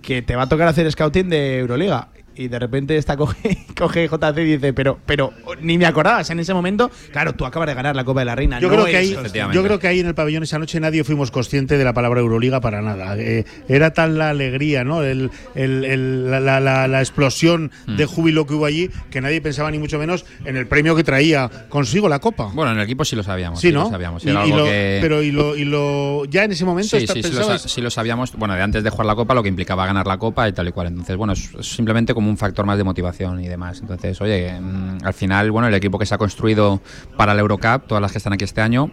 [0.01, 2.09] que te va a tocar hacer scouting de Euroliga.
[2.37, 5.31] Y de repente esta coge, coge JC y dice, pero, pero
[5.61, 6.91] ni me acordabas en ese momento.
[7.11, 8.59] Claro, tú acabas de ganar la Copa de la Reina.
[8.59, 9.15] Yo, no creo que ahí,
[9.53, 12.19] yo creo que ahí en el pabellón esa noche nadie fuimos conscientes de la palabra
[12.19, 13.15] Euroliga para nada.
[13.17, 15.01] Eh, era tal la alegría, ¿no?
[15.01, 17.95] El- el- el- la, la- la- explosión Mm.
[17.97, 21.03] de júbilo que hubo allí que nadie pensaba ni mucho menos en el premio que
[21.03, 22.51] traía consigo la copa.
[22.53, 23.59] Bueno, en el equipo sí lo sabíamos.
[23.61, 23.89] sí, lo ¿no?
[23.89, 24.25] sabíamos.
[24.25, 26.99] Y- Era y algo lo- que- Pero y lo, y lo ya en ese momento
[26.99, 29.49] Sí, sí, sí, lo, sí sabíamos, bueno, de antes de jugar la Copa, lo que
[29.49, 30.87] implicaba ganar la Copa y tal y cual.
[30.87, 33.79] Entonces, bueno, es simplemente como un factor más de motivación y demás.
[33.81, 36.81] Entonces, oye, mm, al final, bueno, el equipo que se ha construido
[37.17, 38.91] para la Eurocup, todas las que están aquí este año,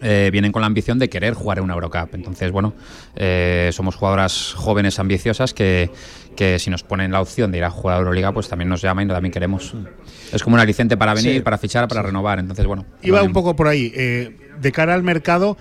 [0.00, 2.14] eh, vienen con la ambición de querer jugar en una Eurocup.
[2.14, 2.72] Entonces, bueno,
[3.16, 5.90] eh, somos jugadoras jóvenes ambiciosas que,
[6.36, 8.80] que si nos ponen la opción de ir a jugar a Euroliga, pues también nos
[8.80, 9.74] llaman y también queremos.
[10.32, 11.40] Es como un aliciente para venir, Sí.
[11.40, 12.38] para fichar, para renovar.
[12.38, 12.84] Entonces, bueno.
[13.02, 13.92] Iba un poco por ahí.
[13.96, 15.56] eh, de cara al mercado,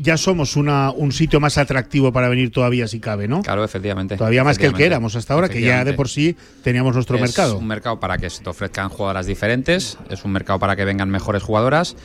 [0.00, 3.42] ya somos una, un sitio más atractivo para venir todavía si cabe, ¿no?
[3.42, 4.16] Claro, efectivamente.
[4.16, 7.16] Todavía más que el que éramos hasta ahora, que ya de por sí teníamos nuestro
[7.16, 7.58] es mercado.
[7.58, 11.10] un mercado para que se te ofrezcan jugadoras diferentes, es un mercado para que vengan
[11.10, 11.96] mejores jugadoras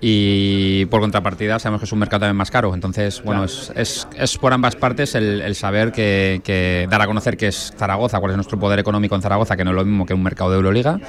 [0.00, 2.74] y por contrapartida sabemos que es un mercado también más caro.
[2.74, 7.06] Entonces, bueno, es, es, es por ambas partes el, el saber que, que dar a
[7.06, 9.84] conocer que es Zaragoza, cuál es nuestro poder económico en Zaragoza, que no es lo
[9.84, 11.00] mismo que un mercado de Euroliga.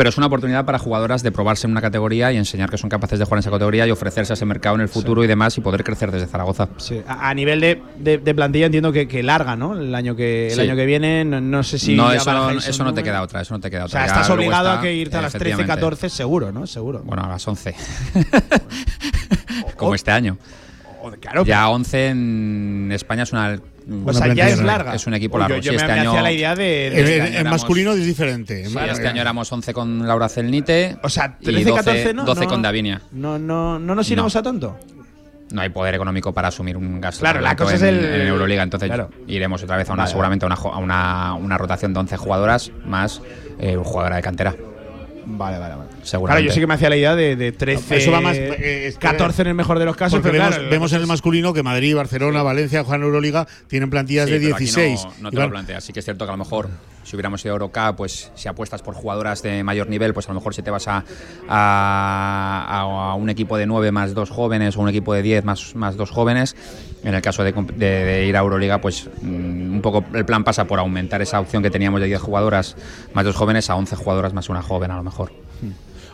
[0.00, 2.88] Pero es una oportunidad para jugadoras de probarse en una categoría y enseñar que son
[2.88, 5.26] capaces de jugar en esa categoría y ofrecerse a ese mercado en el futuro y
[5.26, 6.70] demás y poder crecer desde Zaragoza.
[6.78, 9.78] Sí, a, a nivel de, de- de plantilla entiendo que, que larga, ¿no?
[9.78, 10.60] El año que el Sí.
[10.62, 11.94] año que viene, no, no sé si.
[11.96, 13.98] no, eso, no, eso no te queda otra, eso no te queda O otra.
[14.00, 15.74] sea, Ya estás obligado está- a que irte a las 13, efectivamente.
[15.82, 16.66] 14, seguro, ¿no?
[16.66, 17.02] Seguro.
[17.04, 17.74] Bueno, a las 11.
[19.76, 20.38] Como este año.
[21.18, 23.58] Claro, ya 11 en España es una.
[24.04, 24.94] O sea, ya es larga.
[24.94, 25.56] Es un equipo Uy, largo.
[25.56, 27.22] yo- yo Sí, me- este me año, hacía la idea de- de- En, este en-
[27.22, 28.66] año en éramos- masculino es diferente.
[28.66, 30.96] Sí, este año éramos 11 con Laura Celnite.
[31.02, 32.24] O sea, y 13, 14, ¿no?
[32.24, 33.00] 12 No- con Davinia.
[33.12, 34.76] No, no, no nos iremos a tanto.
[35.52, 38.26] No hay poder económico para asumir un gasto Claro, la cosa en, es el- en
[38.28, 38.62] Euroliga.
[38.62, 39.10] Entonces Claro.
[39.26, 42.16] iremos otra vez a una, Vale, seguramente a una, a una, una rotación de 11
[42.16, 43.20] jugadoras más
[43.58, 44.54] eh, jugadora de cantera.
[45.26, 45.89] Vale, vale, vale.
[46.02, 46.42] Seguramente.
[46.44, 48.86] Claro, yo sí que me hacía la idea de, de 13, Eso va más, eh,
[48.88, 50.18] es- 14 en el mejor de los casos.
[50.20, 53.90] Porque pero vemos, claro, vemos en el masculino que Madrid, Barcelona, Valencia, Juan Euroliga tienen
[53.90, 55.04] plantillas Sí, de pero aquí 16.
[55.04, 55.84] No, no te lo planteas.
[55.84, 56.68] Sí que es cierto que a lo mejor
[57.10, 60.36] Si hubiéramos ido a pues si apuestas por jugadoras de mayor nivel, pues a lo
[60.36, 61.02] mejor si te vas a,
[63.18, 66.12] un equipo de 9 más dos jóvenes o un equipo de 10 más, más dos
[66.12, 66.54] jóvenes.
[67.02, 70.78] En el caso de, ir a Euroliga, pues mm, un poco el plan pasa por
[70.78, 72.76] aumentar esa opción que teníamos de 10 jugadoras
[73.12, 75.32] más dos jóvenes a 11 jugadoras más una joven a lo mejor.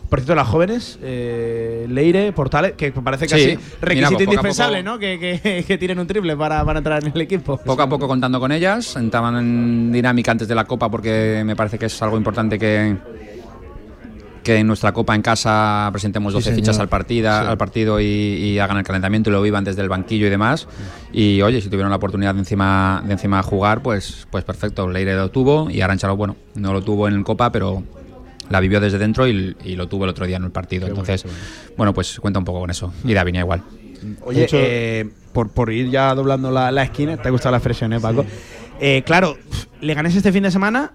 [0.08, 4.78] Por cierto, las jóvenes, eh, Leire, Portales, que parece casi Sí, requisito mira, pues indispensable,
[4.84, 4.98] poco- ¿no?
[4.98, 7.56] Que, que- que tiren un triple para, para entrar en el equipo.
[7.56, 11.56] Poco a poco contando con ellas, entraban en dinámica antes de la Copa porque me
[11.56, 12.96] parece que es algo importante que,
[14.44, 16.60] que en nuestra Copa en casa presentemos Sí, 12 señor.
[16.60, 17.48] fichas al, partida, Sí.
[17.48, 20.68] al partido y, y hagan el calentamiento y lo vivan desde el banquillo y demás.
[21.12, 24.88] Y oye, si tuvieron la oportunidad de encima, de encima jugar, pues, pues perfecto.
[24.88, 27.82] Leire lo tuvo y Aranchalo, bueno, no lo tuvo en Copa, pero
[28.50, 30.86] la vivió desde dentro y, y lo tuvo el otro día en el partido.
[30.86, 31.24] Entonces,
[31.76, 32.92] bueno, pues cuenta un poco con eso.
[33.04, 33.62] Y Davinia igual.
[34.22, 37.58] Oye, hecho- eh, por, por ir ya doblando la, la esquina, te ha gustado la
[37.58, 38.24] expresión, ¿eh, Paco?
[38.80, 39.36] Eh, claro,
[39.80, 40.92] le ganes este fin de semana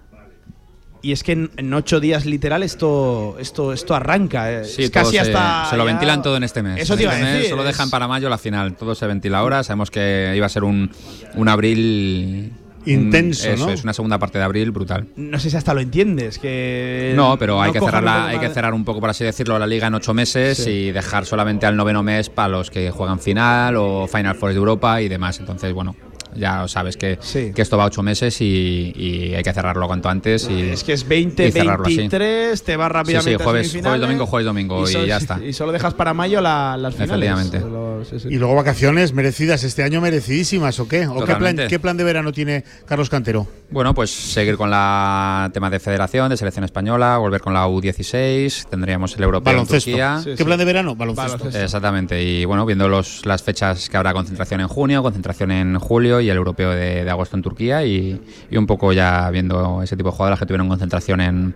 [1.03, 4.51] y es que en, en ocho días literal esto, esto, esto arranca.
[4.51, 4.65] eh.
[4.65, 5.67] Sí, es todo casi se, hasta.
[5.71, 6.79] se lo ya- ventilan todo en este mes.
[6.79, 7.49] Eso te iba a Este mes decir.
[7.49, 8.75] Solo dejan para mayo la final.
[8.75, 9.63] Todo se ventila ahora.
[9.63, 10.91] Sabemos que iba a ser un,
[11.33, 12.53] un abril.
[12.85, 13.71] Intenso, un- eso ¿no?
[13.73, 15.07] Es una segunda parte de abril brutal.
[15.15, 16.39] No sé si hasta lo entiendes.
[16.39, 19.57] Que No, pero hay no que poco hay que cerrar un poco, por así decirlo,
[19.59, 20.69] la liga en ocho meses Sí.
[20.71, 24.57] y dejar solamente al noveno mes para los que juegan final o Final Four de
[24.57, 25.39] Europa y demás.
[25.39, 25.95] Entonces, bueno,
[26.35, 27.17] ya sabes que,
[27.55, 30.49] que esto va ocho meses y, y hay que cerrarlo cuanto antes.
[30.49, 31.97] Y, Es que es 20, y cerrarlo así.
[31.97, 33.31] 23, te vas rápidamente.
[33.31, 35.39] Sí, sí, a jueves, domingo, jueves, domingo y solo- ya está.
[35.43, 37.29] Y solo dejas para mayo la- las finales.
[37.29, 38.07] Efectivamente.
[38.09, 38.27] Sí, sí.
[38.31, 41.07] Y luego vacaciones merecidas, este año merecidísimas, ¿o qué?
[41.07, 43.47] ¿O qué plan, qué plan de verano tiene Carlos Cantero?
[43.69, 48.67] Bueno, pues seguir con la tema de federación, de selección española, volver con la U16,
[48.69, 49.91] tendríamos el europeo en Baloncesto.
[49.91, 50.21] Turquía.
[50.37, 50.95] ¿Qué plan de verano?
[50.95, 51.49] Baloncesto.
[51.57, 56.20] Exactamente, y bueno, viendo los, las fechas que habrá concentración en junio, concentración en julio
[56.21, 60.09] y el europeo de, agosto en Turquía y, y un poco ya viendo ese tipo
[60.09, 61.55] de jugadoras que tuvieron concentración en,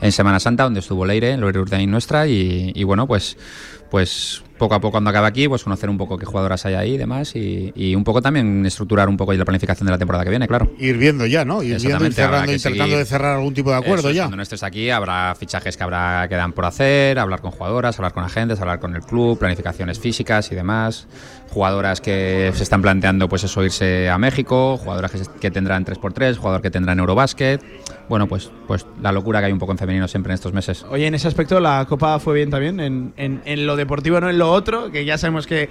[0.00, 3.36] en Semana Santa, donde estuvo Leire, Leire Urdain nuestra, y, y bueno, pues
[3.90, 6.94] pues poco a poco cuando acabe aquí, pues conocer un poco qué jugadoras hay ahí
[6.94, 10.24] y demás, y, y un poco también estructurar un poco la planificación de la temporada
[10.24, 10.70] que viene, claro.
[10.78, 11.62] Ir viendo ya, ¿no?
[11.62, 14.22] Ir viendo y cerrando, intentando seguir- de cerrar algún tipo de acuerdo es, ya.
[14.22, 17.98] Cuando no estés aquí habrá fichajes que habrá que dan por hacer, hablar con jugadoras,
[17.98, 21.06] hablar con agentes, hablar con el club, planificaciones físicas y demás.
[21.50, 26.36] Jugadoras que se están planteando pues eso irse a México, jugadoras que, que tendrán 3x3,
[26.36, 27.60] jugador que tendrán Eurobásquet.
[28.08, 30.84] Bueno, pues pues la locura que hay un poco en femenino siempre en estos meses.
[30.90, 34.28] Oye, en ese aspecto la Copa fue bien también, en, en- en lo deportivo, no
[34.30, 35.68] en lo otro, que ya sabemos que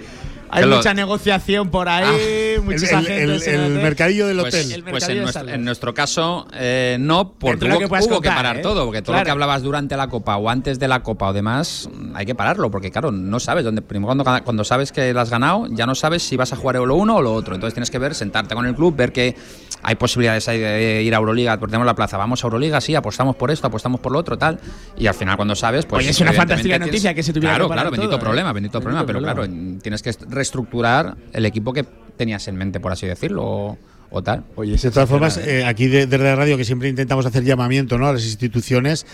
[0.54, 3.46] hay Que lo- mucha negociación por ahí, muchos el- el- agentes.
[3.48, 3.82] en el hotel.
[3.82, 4.72] mercadillo del Pues, hotel.
[4.72, 8.08] El pues en, nuestro, en nuestro caso, eh, no, porque lo hubo, que hubo que
[8.28, 8.62] contar, parar ¿eh?
[8.62, 9.24] todo, porque todo lo Claro.
[9.26, 12.70] que hablabas durante la Copa o antes de la Copa o demás, hay que pararlo,
[12.70, 13.82] porque claro, no sabes dónde.
[13.82, 16.76] Primero, cuando, cuando sabes que la has ganado, ya no sabes si vas a jugar
[16.76, 17.54] lo uno o lo otro.
[17.54, 19.34] Entonces tienes que ver, sentarte con el club, ver que
[19.82, 23.36] hay posibilidades de ir a Euroliga, porque tenemos la plaza, vamos a Euroliga, sí, apostamos
[23.36, 24.58] por esto, apostamos por lo otro, tal.
[24.96, 26.00] Y al final, cuando sabes, pues.
[26.04, 28.18] Oye, es una fantástica tienes- noticia que se tuviera Claro, que parar claro, bendito todo,
[28.18, 28.24] ¿eh?
[28.24, 29.64] problema, bendito, Bendito problema, pero problema.
[29.66, 30.12] claro, tienes que
[30.48, 31.84] reestructurar el equipo que
[32.16, 33.78] tenías en mente, por así decirlo, o,
[34.10, 34.44] o tal.
[34.56, 37.98] Oye, De todas formas, eh, aquí de- desde la radio, que siempre intentamos hacer llamamiento
[37.98, 38.06] ¿no?
[38.08, 39.06] a las instituciones,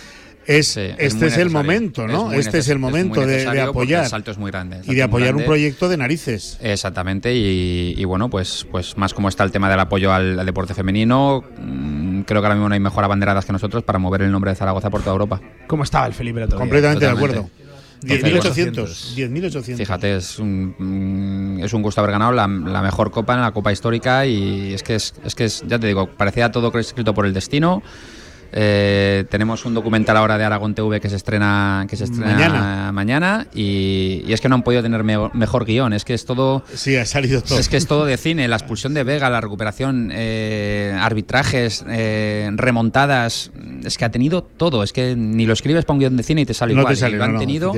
[0.47, 2.33] es, es este muy es el momento, ¿no?
[2.33, 4.05] Este es el momento de- apoyar.
[4.05, 6.59] el salto es muy grande, y de apoyar un proyecto de narices.
[6.61, 10.47] Exactamente, y, y bueno, pues, pues más como está el tema del apoyo al, al
[10.47, 14.22] deporte femenino, mm, creo que ahora mismo no hay mejor abanderadas que nosotros para mover
[14.22, 15.41] el nombre de Zaragoza por toda Europa.
[15.68, 16.47] ¿Cómo estaba el Felipe?
[16.49, 17.49] Completamente de acuerdo.
[18.07, 19.31] Entonces, 10.800.
[19.31, 19.77] 10.800.
[19.77, 23.53] Fíjate, es un, mm, es un gusto haber ganado la, la mejor copa en la
[23.53, 27.15] copa histórica y es que es, es que es, ya te digo, parecía todo escrito
[27.15, 27.83] por el destino.
[28.53, 32.93] Eh, tenemos un documental ahora de Aragón TV que se estrena que se estrena Mañana.
[32.93, 36.25] mañana y, y es que no han podido tener me- mejor guion es que es
[36.25, 37.59] todo Sí, ha salido todo.
[37.59, 42.51] es que es todo de cine la expulsión de Vega la recuperación eh, arbitrajes eh,
[42.55, 43.53] remontadas
[43.85, 46.41] es que ha tenido todo es que ni lo escribes para un guion de cine
[46.43, 47.73] y te sale no igual te sale, y lo han no, tenido.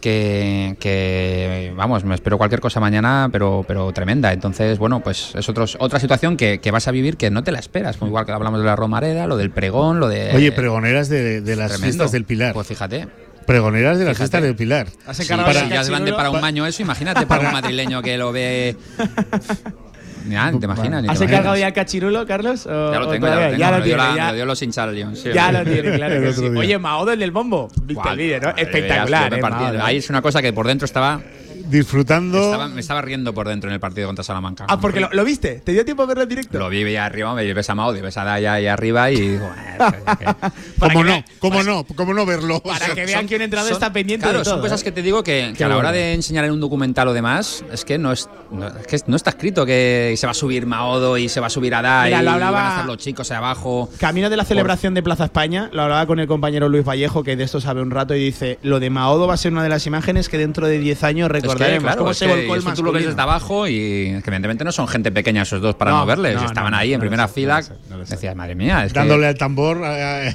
[0.00, 4.32] Que, que, vamos, me espero cualquier cosa mañana, pero, pero tremenda.
[4.32, 7.52] Entonces, bueno, pues es otros, otra situación que, que vas a vivir que no te
[7.52, 7.96] la esperas.
[7.96, 10.32] Como igual que hablamos de la Romareda, lo del pregón, lo de.
[10.34, 11.84] Oye, pregoneras de, de las tremendo.
[11.84, 12.52] fiestas del Pilar.
[12.54, 13.08] Pues fíjate.
[13.46, 14.30] Pregoneras de las Fíjate.
[14.30, 14.88] fiestas del Pilar.
[15.12, 18.18] Sí, para, el ya es grande para un maño eso, imagínate para un madrileño que
[18.18, 18.76] lo ve.
[20.28, 21.04] Ya, te imaginas.
[21.08, 22.66] ¿Has encargado ya el cachirulo, Carlos?
[22.66, 23.56] ¿O- Ya lo tengo, ya lo tengo.
[23.58, 24.94] Ya lo tiene, ya- me dio los hinchas
[25.34, 26.44] Ya el- lo tiene, claro El que sí.
[26.46, 27.68] Oye, Mao del del bombo.
[27.82, 28.48] ¿Viste el vídeo, no?
[28.56, 29.80] Espectacular, ¿eh?
[29.82, 31.20] Ahí es una cosa que por dentro estaba
[31.68, 32.38] disfrutando.
[32.42, 34.66] Estaba- me estaba riendo por dentro en el partido contra Salamanca.
[34.68, 35.60] Ah, porque lo, lo viste.
[35.64, 36.58] ¿Te dio tiempo a verlo en directo?
[36.58, 39.48] Lo vi ahí arriba, me ves a Maudi, ves a Daya ahí arriba y digo,
[39.48, 41.24] "Bueno, es que- ¿Cómo no?
[41.38, 41.84] ¿Cómo no?
[41.96, 42.60] ¿Cómo no verlo?
[42.60, 44.54] Para que vean que un entrenador está pendiente claro, de todo.
[44.54, 44.84] son cosas ¿eh?
[44.84, 47.84] que te digo que, a la hora de enseñar en un documental o demás, es
[47.84, 51.16] que no es, no, es que no está escrito que se va a subir Maodo
[51.18, 52.98] y se va a subir a Dai Mira, lo y hablaba- van a estar los
[52.98, 53.90] chicos ahí abajo.
[53.98, 57.36] Camino de la celebración de Plaza España, lo hablaba con el compañero Luis Vallejo, que
[57.36, 59.68] de esto sabe un rato, y dice: Lo de Maodo va a ser una de
[59.68, 61.42] las imágenes que dentro de 10 años Es
[61.80, 64.72] claro, cómo es se que volcó el tú lo ves desde abajo y evidentemente no
[64.72, 66.36] son gente pequeña esos dos para No, moverles.
[66.36, 67.62] no, Estaban no, ahí en primera sé, fila.
[68.08, 69.80] Decías, madre mía, es que- Dándole al tambor.
[69.84, 70.34] eh,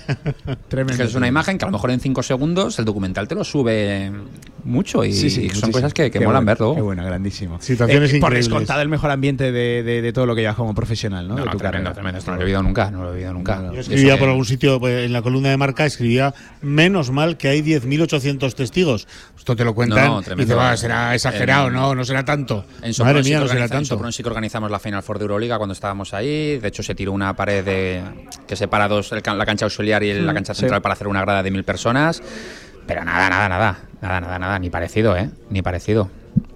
[0.88, 3.36] Es que es una imagen que a lo mejor en 5 segundos el documental te
[3.36, 4.11] lo sube
[4.66, 6.76] mucho y Sí, sí, son cosas que, que molan bueno, verlo.
[6.76, 7.59] Qué bueno, grandísimo.
[7.61, 10.74] Situaciones Eh, Por descontado el mejor ambiente de, de- de todo lo que llevas como
[10.74, 11.36] profesional, ¿no?
[11.36, 11.93] No, de tu tremendo, carrera.
[11.93, 12.20] tremendo.
[12.20, 13.72] Esto no lo he vivido nunca, no lo he vivido nunca.
[13.74, 17.38] Yo escribía eso por algún sitio pues, en la columna de marca, escribía menos mal
[17.38, 19.07] que hay 10.800 testigos.
[19.38, 20.53] Esto te lo cuentan No, no, y tremendo.
[20.53, 22.65] dice, "Va, será exagerado, En- no, no será tanto.
[22.81, 23.85] En Madre mía, que no será en tanto.
[23.88, 26.57] Sopron sí que organizamos la Final Four de Euroliga cuando estábamos ahí.
[26.60, 28.02] De hecho, se tiró una pared de,
[28.48, 30.61] que separa dos, el can- la cancha auxiliar y la Mm, cancha sí.
[30.61, 32.22] central para hacer una grada de mil personas.
[32.88, 33.77] Pero nada, nada, nada.
[34.03, 34.59] Nada, nada, nada.
[34.59, 35.30] Ni parecido, ¿eh?
[35.49, 36.09] Ni parecido.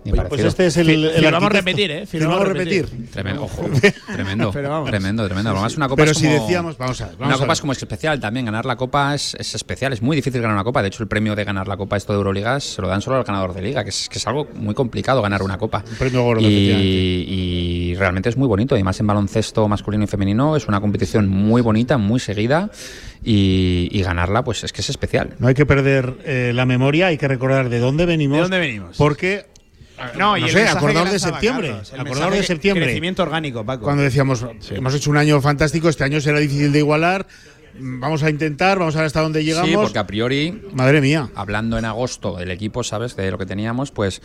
[0.10, 1.50] Oye, pues este es el, el Firmamos arquitecto.
[1.50, 2.06] repetir, ¿eh?
[2.06, 3.10] Firmamos repetir.
[3.12, 3.66] Tremendo, ojo,
[4.14, 4.90] tremendo, Pero vamos.
[4.90, 5.50] tremendo, tremendo.
[5.52, 7.48] Además, una copa Pero es si como- decíamos, vamos a ver, vamos una a copa
[7.48, 7.54] ver.
[7.54, 8.46] es como es especial también.
[8.46, 10.82] Ganar la copa es, es especial, es muy difícil ganar una copa.
[10.82, 13.18] De hecho, el premio de ganar la copa, esto de Euroliga, se lo dan solo
[13.18, 15.84] al ganador de liga, que es, que es algo muy complicado ganar una copa.
[15.86, 18.76] Un premio gordo, y, y realmente es muy bonito.
[18.76, 22.70] Además, en baloncesto masculino y femenino es una competición muy bonita, muy seguida.
[23.24, 25.34] Y, y ganarla, pues es que es especial.
[25.40, 28.38] No hay que perder eh, la memoria, hay que recordar de dónde venimos.
[28.38, 28.96] ¿De dónde venimos?
[28.96, 29.48] Porque,
[30.18, 31.70] No, y no el sé, de septiembre.
[31.70, 32.86] Carlos, el de septiembre.
[32.86, 33.84] Crecimiento orgánico, Paco.
[33.84, 37.26] Cuando decíamos, hemos hecho un año fantástico, este año será difícil de igualar,
[37.80, 39.70] vamos a intentar, vamos a ver hasta dónde llegamos.
[39.70, 41.30] Sí, porque a priori Madre mía.
[41.36, 43.16] hablando en agosto del equipo, ¿sabes?
[43.16, 44.22] De lo que teníamos, pues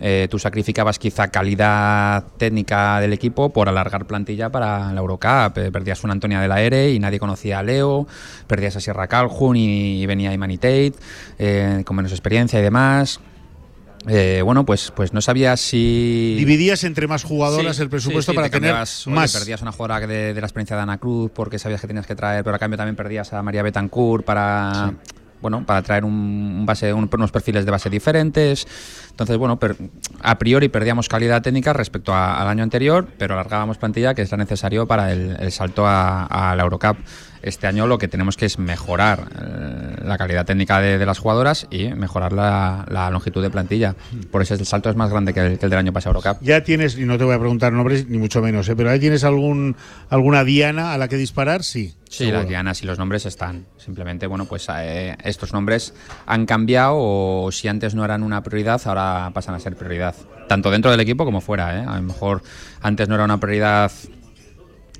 [0.00, 5.58] eh, tú sacrificabas quizá calidad técnica del equipo por alargar plantilla para la Eurocup.
[5.58, 8.06] Eh, perdías una Antonia de la Ere y nadie conocía a Leo,
[8.46, 10.94] perdías a Sierra Calhoun y, venía Imani Tate,
[11.38, 13.20] eh, con menos experiencia y demás.
[14.08, 16.34] Eh, bueno, pues, pues no sabía si.
[16.38, 19.32] Dividías entre más jugadoras Sí, el presupuesto sí, sí, para te tener cambiabas, oye, más.
[19.32, 22.14] Perdías una jugadora de, de la experiencia de Ana Cruz porque sabías que tenías que
[22.14, 24.94] traer, pero a cambio también perdías a María Betancourt para.
[25.42, 28.66] Bueno, para traer un, base, un- unos perfiles de base diferentes.
[29.10, 29.74] Entonces, bueno, per-
[30.22, 34.30] a priori perdíamos calidad técnica respecto a- al año anterior, pero alargábamos plantilla, que es
[34.30, 36.98] lo necesario para el, el salto a, a la Eurocup.
[37.42, 41.18] Este año lo que tenemos que es mejorar eh, la calidad técnica de, de las
[41.18, 43.94] jugadoras y mejorar la, la longitud de plantilla.
[44.30, 46.42] Por eso el salto es más grande que el, que el del año pasado Eurocup.
[46.42, 48.76] Ya tienes, y no te voy a preguntar nombres, ni mucho menos, ¿eh?
[48.76, 49.76] pero ahí tienes algún
[50.08, 51.94] alguna diana a la que disparar, sí.
[52.08, 52.38] Sí, seguro.
[52.38, 53.66] las dianas y los nombres están.
[53.76, 55.94] Simplemente, bueno, pues eh, estos nombres
[56.26, 60.14] han cambiado o si antes no eran una prioridad, ahora pasan a ser prioridad.
[60.48, 61.78] Tanto dentro del equipo como fuera.
[61.78, 61.84] ¿eh?
[61.86, 62.42] A lo mejor
[62.82, 63.92] antes no era una prioridad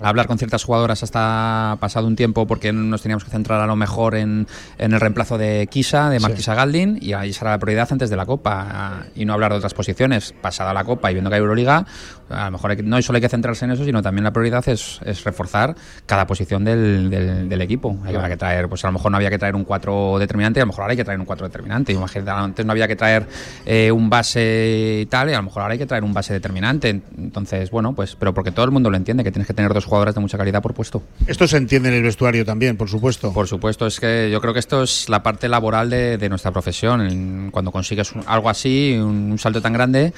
[0.03, 3.77] hablar con ciertas jugadoras hasta pasado un tiempo porque nos teníamos que centrar a lo
[3.77, 4.47] mejor en,
[4.79, 8.17] en el reemplazo de Kisa, de Marquisa Galdin, y ahí será la prioridad antes de
[8.17, 10.35] la Copa y no hablar de otras posiciones.
[10.41, 11.87] Pasada la Copa y viendo que hay Euroliga,
[12.31, 14.33] a lo mejor hay que- no solo hay que centrarse en eso, sino también la
[14.33, 15.75] prioridad es, es reforzar
[16.07, 17.99] cada posición del, del- del equipo.
[18.05, 20.61] Hay que- que traer, pues a lo mejor no había que traer un 4 determinante,
[20.61, 21.93] y a lo mejor ahora hay que traer un 4 determinante.
[21.93, 23.27] Imagínate, antes no había que traer
[23.67, 26.33] eh, un base y tal, y a lo mejor ahora hay que traer un base
[26.33, 27.01] determinante.
[27.19, 29.85] Entonces, bueno, pues, pero porque todo el mundo lo entiende, que tienes que tener dos
[29.85, 31.03] jugadoras de mucha calidad por puesto.
[31.27, 33.33] Esto se entiende en el vestuario también, por supuesto.
[33.33, 36.51] Por supuesto, es que yo creo que esto es la parte laboral de, de nuestra
[36.53, 37.51] profesión.
[37.51, 40.13] Cuando consigues un- algo así, un, un salto tan grande,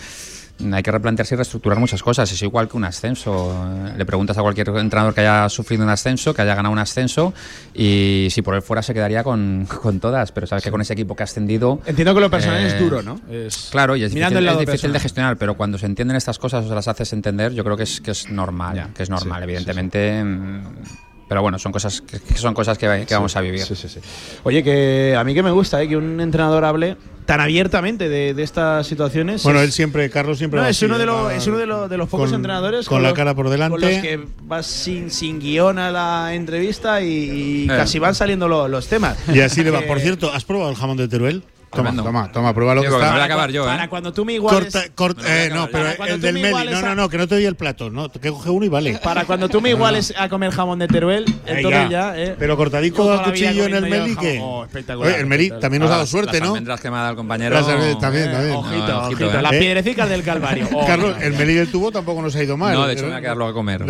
[0.72, 2.30] hay que replantearse y reestructurar muchas cosas.
[2.30, 3.66] Es igual que un ascenso.
[3.96, 7.34] Le preguntas a cualquier entrenador que haya sufrido un ascenso, que haya ganado un ascenso,
[7.74, 10.30] y si por él fuera se quedaría con, con todas.
[10.32, 11.80] Pero sabes que con ese equipo que ha ascendido.
[11.86, 13.20] Entiendo que lo personal es eh, duro, ¿no?
[13.30, 16.64] Es- Claro, y es difícil, es difícil de gestionar, pero cuando se entienden estas cosas
[16.64, 18.90] o se las haces entender, yo creo que es, que es normal.
[18.94, 20.22] que es normal, evidentemente.
[20.22, 20.62] mm,
[21.32, 23.62] Pero bueno, son cosas que, que son cosas que, que vamos a vivir.
[23.62, 24.00] Sí, sí, sí.
[24.42, 25.88] Oye, que a mí que me gusta ¿eh?
[25.88, 29.42] que un entrenador hable tan abiertamente de, de estas situaciones.
[29.44, 31.46] Bueno, Es- él siempre, Carlos siempre No, va es así, uno de, los, va- es
[31.46, 33.80] uno de, los, de los pocos con- entrenadores con la los- cara por delante.
[33.80, 37.68] Con los que vas sin, sin guion a la entrevista y, y Eh.
[37.68, 39.16] casi van saliendo lo- los temas.
[39.32, 39.78] Y así le va.
[39.78, 41.42] Eh, Por cierto, ¿has probado el jamón de Teruel?
[41.74, 43.12] Toma, toma, toma, pruébalo que Digo, que está.
[43.14, 43.66] me voy a acabar yo, ¿eh?
[43.66, 44.72] Para cuando tú me iguales.
[44.72, 46.48] Corta, corta- eh, no, pero Para cuando el tú del me Meli.
[46.50, 47.90] iguales No, a- no, no, que no te doy el plato.
[47.90, 48.98] No, que coge uno y vale.
[49.02, 52.12] Para cuando tú me iguales a comer jamón de Teruel, entonces ya.
[52.18, 52.36] eh.
[52.38, 54.38] Pero cortadico a cuchillo en el Meli que.
[54.42, 56.48] Oh, espectacular, Oye, el Meli también nos ha dado suerte, ¿no?
[56.48, 57.56] almendras que me ha dado el compañero.
[57.64, 58.54] También, Eh, también.
[58.54, 59.30] Ojito, ojito.
[59.38, 59.42] ¿eh?
[59.42, 59.58] Las Eh.
[59.58, 60.68] piedrecicas del Calvario.
[60.74, 61.32] Oh, Carlos, el.
[61.34, 62.74] Meli del tubo tampoco nos ha ido mal.
[62.74, 63.80] No, de hecho me voy a quedar luego a comer.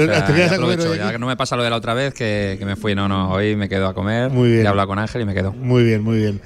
[1.19, 2.95] No me pasa lo de la otra vez que, que me fui.
[2.95, 4.31] No, no, hoy me quedo a comer.
[4.31, 4.65] Muy bien.
[4.67, 5.53] He hablado con Ángel y me quedo.
[5.53, 6.41] Muy bien, muy bien.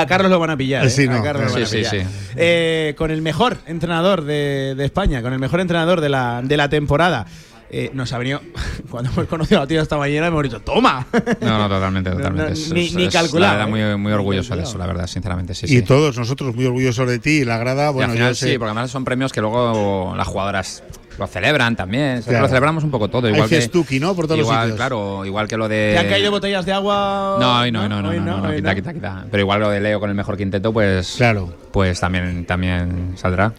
[0.00, 0.84] A Carlos lo van a pillar.
[0.86, 0.90] ¿eh?
[0.90, 1.22] Sí, A no.
[1.22, 2.06] Carlos lo van a Sí, sí, pillar.
[2.06, 2.34] sí.
[2.36, 6.56] Eh, con el mejor entrenador de, de España, con el mejor entrenador de la, de
[6.56, 7.26] la temporada.
[7.70, 8.40] Eh, nos ha venido,
[8.90, 11.06] cuando hemos conocido a la tía esta mañana, hemos dicho, ¡toma!
[11.42, 12.46] No, no, totalmente, totalmente.
[12.52, 13.66] no, Es- ni- ni La verdad, ¿eh?
[13.66, 15.66] muy, muy orgulloso de eso, la verdad, sinceramente, sí.
[15.66, 15.82] y sí.
[15.82, 18.52] todos nosotros muy orgullosos de ti y la grada, Y bueno, al final yo sé.
[18.52, 20.82] sí, porque además son premios que luego las jugadoras
[21.18, 22.22] lo celebran también.
[22.22, 22.42] Claro.
[22.42, 23.26] Lo celebramos un poco todo.
[23.26, 24.14] Hay Igual que, festuki, ¿no?
[24.14, 24.76] Por todos los igual, sitios.
[24.76, 25.90] Claro, igual que lo de.
[25.92, 27.36] ¿Te han caído botellas de agua?
[27.40, 29.26] No, hoy no, no, no, Hoy no, no, no, hoy quita, quita, quita.
[29.30, 31.14] Pero igual lo de Leo con el mejor quinteto, pues.
[31.16, 31.52] Claro.
[31.72, 33.52] Pues también, también saldrá.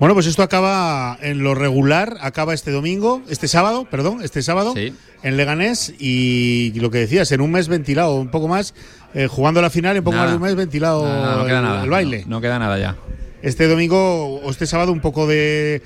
[0.00, 4.72] Bueno, pues esto acaba en lo regular, acaba este domingo, este sábado, perdón, este sábado,
[4.76, 4.94] Sí.
[5.24, 8.74] en Leganés y lo que decías, en un mes ventilado, un poco más,
[9.12, 10.26] eh, jugando la final, en poco Nada.
[10.26, 11.82] más de un mes ventilado no queda el, nada.
[11.82, 12.22] el baile.
[12.26, 12.94] No, no queda nada ya.
[13.42, 15.82] Este domingo o este sábado un poco de...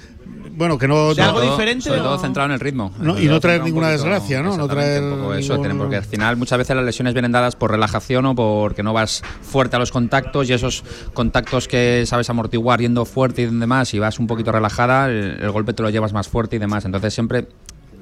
[0.62, 1.12] Bueno, que no...
[1.12, 2.92] ¿De algo no- diferente Sobre o- todo centrado en el ritmo.
[3.00, 4.56] No, y no todo traer ninguna poquito- desgracia, ¿no?
[4.56, 5.02] No traer
[5.38, 8.92] eso, porque al final muchas veces las lesiones vienen dadas por relajación o porque no
[8.92, 10.84] vas fuerte a los contactos y esos
[11.14, 15.50] contactos que sabes amortiguar yendo fuerte y demás y vas un poquito relajada, el, el
[15.50, 16.84] golpe te lo llevas más fuerte y demás.
[16.84, 17.48] Entonces siempre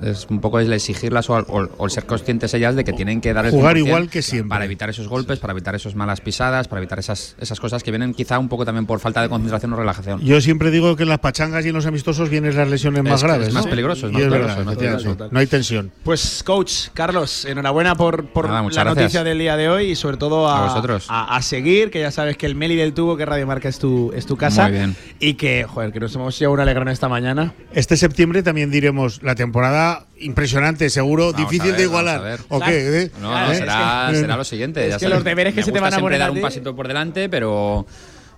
[0.03, 3.21] es un poco el exigirlas o, o- o el ser conscientes ellas de que tienen
[3.21, 4.49] que dar el Jugar 100% igual que siempre.
[4.49, 7.91] Para evitar esos golpes, para evitar esas malas pisadas, para evitar esas, esas cosas que
[7.91, 10.21] vienen quizá un poco también por falta de concentración o relajación.
[10.21, 13.15] Yo siempre digo que en las pachangas y en los amistosos vienen las lesiones más
[13.15, 13.49] Es- graves.
[13.49, 13.71] es más ¿no?
[13.71, 15.29] peligroso, es más es peligroso, verdad.
[15.31, 15.91] No hay tensión.
[16.05, 18.87] Pues, coach Carlos, enhorabuena por, por Nada, la gracias.
[18.87, 21.07] noticia del día de hoy y sobre todo a, A vosotros.
[21.09, 23.79] a- a seguir, que ya sabes que el Meli del Tubo, que Radio Marca es
[23.79, 24.65] tu, es tu casa.
[24.65, 24.97] Muy bien.
[25.19, 27.53] Y que, joder, que nos hemos llevado un alegrón esta mañana.
[27.73, 32.39] Este septiembre también diremos la temporada impresionante, seguro, Vamos difícil ver, de igualar.
[32.49, 33.03] ¿O qué?
[33.03, 33.11] ¿Eh?
[33.21, 34.85] No, no, será, será lo siguiente.
[34.85, 35.15] es ya que sabes.
[35.17, 37.87] los deberes que se te van a poner dar un pasito por delante, pero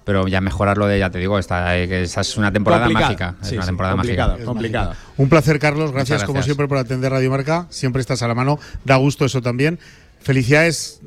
[0.05, 3.37] pero ya mejorarlo de, ya te digo, esta, eh, es una temporada mágica.
[3.41, 4.47] Es Sí, una sí, temporada complicado, mágica.
[4.47, 4.95] complicado.
[5.17, 5.93] Un placer, Carlos.
[5.93, 6.47] Gracias, Muchas como gracias.
[6.47, 7.67] siempre por atender Radio Marca.
[7.71, 8.59] Siempre estás a la mano.
[8.85, 9.79] Da gusto eso también.
[10.21, 11.01] Felicidades.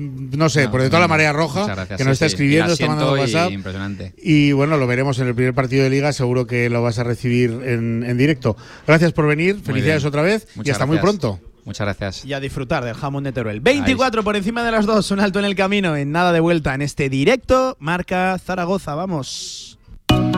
[0.00, 2.72] No sé, No, por de toda la marea roja gracias, que sí, nos está escribiendo,
[2.72, 3.52] está mandando siento y WhatsApp.
[3.52, 4.14] impresionante.
[4.22, 7.04] Y bueno, lo veremos en el primer partido de liga, seguro que lo vas a
[7.04, 8.56] recibir en, en directo.
[8.86, 10.08] Gracias por venir, Muy felicidades bien.
[10.08, 11.38] otra vez y hasta muy pronto.
[11.64, 12.24] Muchas gracias.
[12.24, 13.60] Y a disfrutar del jamón de Teruel.
[13.60, 16.74] 24 por encima de las dos, un alto en el camino, en nada de vuelta
[16.74, 17.76] en este directo.
[17.80, 19.78] Marca Zaragoza, vamos.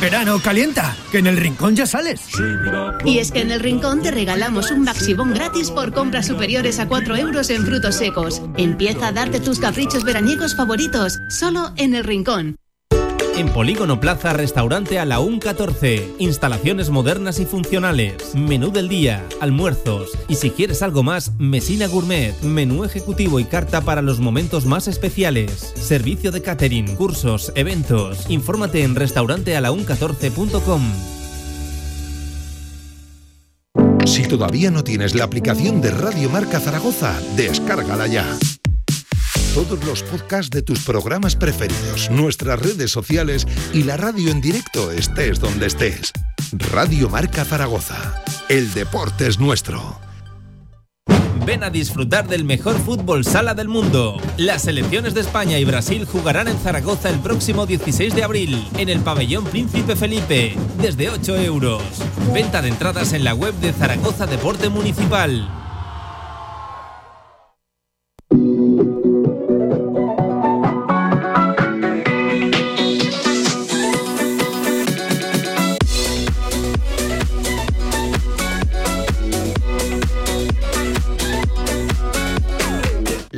[0.00, 2.20] Verano calienta, que en el rincón ya sales.
[3.04, 6.88] Y es que en el Rincón te regalamos un Maxibón gratis por compras superiores a
[6.88, 8.42] 4 euros en frutos secos.
[8.56, 12.56] Empieza a darte tus caprichos veraniegos favoritos, solo en el Rincón.
[13.36, 16.14] En Polígono Plaza, restaurante a la UN 14.
[16.18, 18.32] Instalaciones modernas y funcionales.
[18.36, 20.12] Menú del día, almuerzos.
[20.28, 22.40] Y si quieres algo más, Mesina Gourmet.
[22.42, 25.50] Menú ejecutivo y carta para los momentos más especiales.
[25.74, 28.30] Servicio de catering, cursos, eventos.
[28.30, 30.82] Infórmate en restaurantealaun14.com.
[34.06, 38.24] Si todavía no tienes la aplicación de Radio Marca Zaragoza, descárgala ya.
[39.54, 44.90] Todos los podcasts de tus programas preferidos, nuestras redes sociales y la radio en directo
[44.90, 46.12] estés donde estés.
[46.72, 48.24] Radio Marca Zaragoza.
[48.48, 50.00] El deporte es nuestro.
[51.46, 54.16] Ven a disfrutar del mejor fútbol sala del mundo.
[54.38, 58.88] Las selecciones de España y Brasil jugarán en Zaragoza el próximo 16 de abril, en
[58.88, 61.82] el pabellón Príncipe Felipe, desde 8 euros.
[62.32, 65.63] Venta de entradas en la web de Zaragoza Deporte Municipal.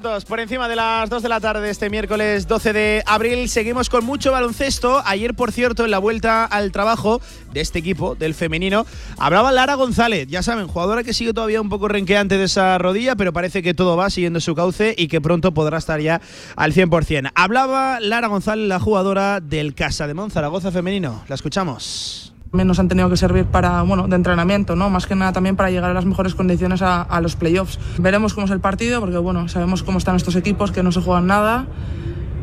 [0.00, 3.48] Por encima de las 2 de la tarde este miércoles 12 de abril.
[3.48, 5.02] Seguimos con mucho baloncesto.
[5.04, 7.20] Ayer, por cierto, en la vuelta al trabajo
[7.52, 8.86] de este equipo, del femenino,
[9.18, 10.28] hablaba Lara González.
[10.28, 13.74] Ya saben, jugadora que sigue todavía un poco renqueante de esa rodilla, pero parece que
[13.74, 16.20] todo va siguiendo su cauce y que pronto podrá estar ya
[16.54, 17.32] al 100%.
[17.34, 21.24] Hablaba Lara González, la jugadora del Casa de Zaragoza femenino.
[21.26, 22.27] La escuchamos.
[22.50, 24.88] También nos han tenido que servir para, bueno, de entrenamiento, ¿no?
[24.88, 27.78] Más que nada también para llegar a las mejores condiciones a, los playoffs.
[27.98, 31.00] Veremos cómo es el partido, porque bueno, sabemos cómo están estos equipos, que no se
[31.00, 31.66] juegan nada.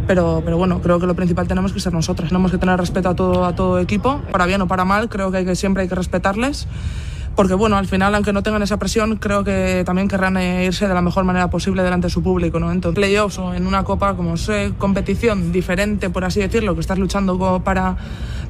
[0.08, 2.30] Pero, pero bueno, creo que lo principal tenemos que ser nosotras.
[2.30, 5.32] Tenemos que tener respeto a todo, a todo equipo, para bien o para mal, creo
[5.32, 6.68] que siempre hay que respetarles
[7.36, 10.88] porque bueno, al final, aunque no tengan esa presión, creo que también querrán eh, irse
[10.88, 12.72] de la mejor manera posible delante de su público, ¿no?
[12.72, 16.98] Entonces, playoffs o en una copa, como sé, competición diferente, por así decirlo, que estás
[16.98, 17.98] luchando para,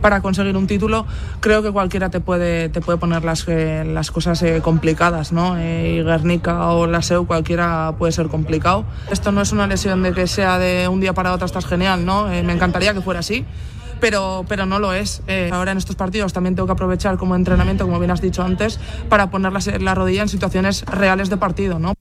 [0.02, 1.06] para conseguir un título,
[1.40, 5.58] creo que cualquiera te puede, te puede poner las, eh, las cosas eh, complicadas, ¿no?
[5.58, 8.86] Eh, y Guernica o la SEU, cualquiera puede ser complicado.
[9.10, 12.06] Esto no es una lesión de que sea de un día para otro estás genial,
[12.06, 12.28] ¿no?
[12.28, 13.46] Me encantaría que fuera así
[14.00, 15.22] pero, pero no lo es.
[15.28, 18.44] Eh, ahora en estos partidos también tengo que aprovechar como entrenamiento, como bien has dicho
[18.44, 21.95] antes, para poner la, la rodilla en situaciones reales de partido, ¿no?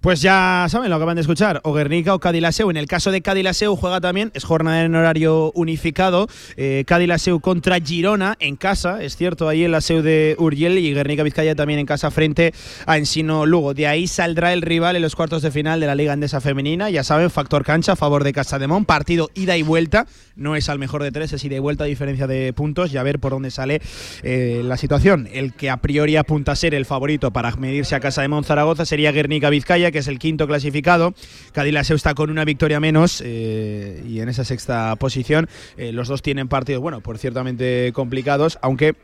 [0.00, 2.70] Pues ya saben, lo acaban de escuchar, o Guernica o Cadilaseu.
[2.70, 7.80] En el caso de Cadilaseu juega también, es jornada en horario unificado, eh, Cadilaseu contra
[7.80, 11.80] Girona en casa, es cierto, ahí en la SEU de Urgel y Guernica Vizcaya también
[11.80, 12.54] en casa frente
[12.86, 13.74] a Ensino Lugo.
[13.74, 16.90] De ahí saldrá el rival en los cuartos de final de la Liga Andesa Femenina,
[16.90, 20.06] ya saben, factor cancha a favor de Casa de Mon, partido ida y vuelta,
[20.36, 22.98] no es al mejor de tres, es ida y vuelta a diferencia de puntos y
[22.98, 23.82] a ver por dónde sale
[24.22, 25.28] eh, la situación.
[25.32, 28.84] El que a priori apunta a ser el favorito para medirse a Casa de Zaragoza
[28.84, 31.14] sería Guernica Vizcaya, que es el quinto clasificado.
[31.52, 35.48] Cadilaseu está con una victoria menos eh, y en esa sexta posición.
[35.76, 38.94] Eh, los dos tienen partidos, bueno, por ciertamente complicados, aunque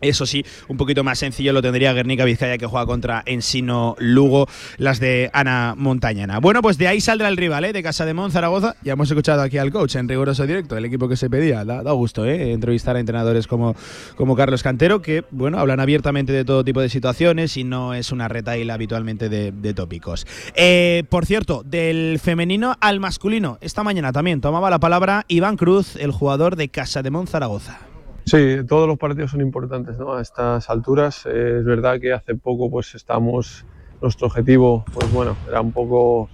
[0.00, 4.46] eso sí, un poquito más sencillo lo tendría Guernica Vizcaya que juega contra Ensino Lugo,
[4.76, 6.38] las de Ana Montañana.
[6.38, 7.72] Bueno, pues de ahí saldrá el rival, ¿eh?
[7.72, 8.76] de Casa de Mon, Zaragoza.
[8.82, 11.64] Ya hemos escuchado aquí al coach en riguroso directo, el equipo que se pedía.
[11.64, 12.52] Da, da gusto ¿eh?
[12.52, 13.74] entrevistar a entrenadores como,
[14.16, 18.12] como Carlos Cantero, que bueno, hablan abiertamente de todo tipo de situaciones y no es
[18.12, 20.26] una retaila habitualmente de, de tópicos.
[20.54, 25.96] Eh, por cierto, del femenino al masculino, esta mañana también tomaba la palabra Iván Cruz,
[25.96, 27.85] el jugador de Casa de Mon, Zaragoza.
[28.28, 30.14] Sí, todos los partidos son importantes ¿no?
[30.14, 31.26] a estas alturas.
[31.26, 33.64] Eh, es verdad que hace poco pues estamos,
[34.02, 36.28] nuestro objetivo pues bueno, era un poco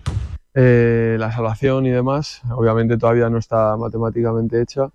[0.55, 2.41] eh, la salvación y demás.
[2.51, 4.89] Obviamente todavía no está matemáticamente hecha,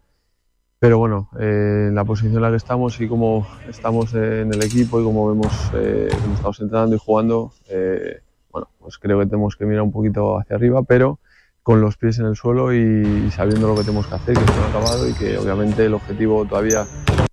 [0.79, 4.63] pero bueno, eh, en la posición en la que estamos y como estamos en el
[4.63, 8.21] equipo y como vemos eh, estamos entrenando y jugando, eh,
[8.51, 11.19] bueno, pues creo que tenemos que mirar un poquito hacia arriba, pero
[11.67, 14.53] con los pies en el suelo y, sabiendo lo que tenemos que hacer, que esto
[14.55, 16.85] no ha acabado y que obviamente el objetivo todavía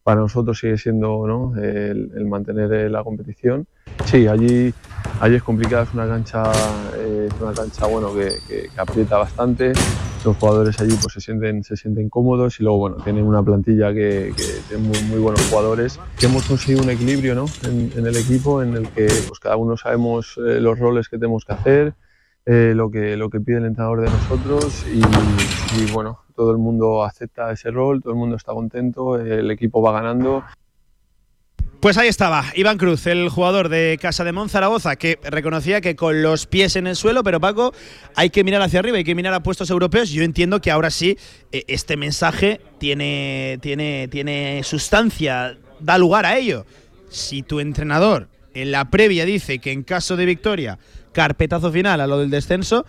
[0.02, 1.54] para nosotros sigue siendo ¿no?
[1.56, 3.68] el, el mantener eh, la competición.
[4.06, 4.74] Sí, allí,
[5.20, 6.42] allí es complicado, es una cancha,
[6.96, 9.72] eh, es una cancha bueno, que, que- que aprieta bastante,
[10.24, 13.94] los jugadores allí pues, se, sienten, se sienten cómodos y luego bueno, tienen una plantilla
[13.94, 17.44] que, que tiene muy, muy buenos jugadores, que hemos conseguido un equilibrio ¿no?
[17.68, 21.18] en, en el equipo en el que pues, cada uno sabemos eh, los roles que
[21.18, 21.94] tenemos que hacer,
[22.46, 27.04] eh, lo, que, lo que pide el entrenador de nosotros y, bueno, todo el mundo
[27.04, 30.44] acepta ese rol, todo el mundo está contento, el equipo va ganando.
[31.80, 35.96] Pues ahí estaba, Iván Cruz, el jugador de Casa de Mon Zaragoza, que reconocía que
[35.96, 37.74] con los pies en el suelo, pero Paco,
[38.14, 40.10] hay que mirar hacia arriba, hay que mirar a puestos europeos.
[40.10, 41.18] Yo entiendo que ahora sí,
[41.52, 46.64] eh, este mensaje tiene, tiene, tiene sustancia, da lugar a ello.
[47.10, 50.78] Si tu entrenador en la previa dice que en caso de victoria,
[51.14, 52.84] carpetazo final a lo del descenso,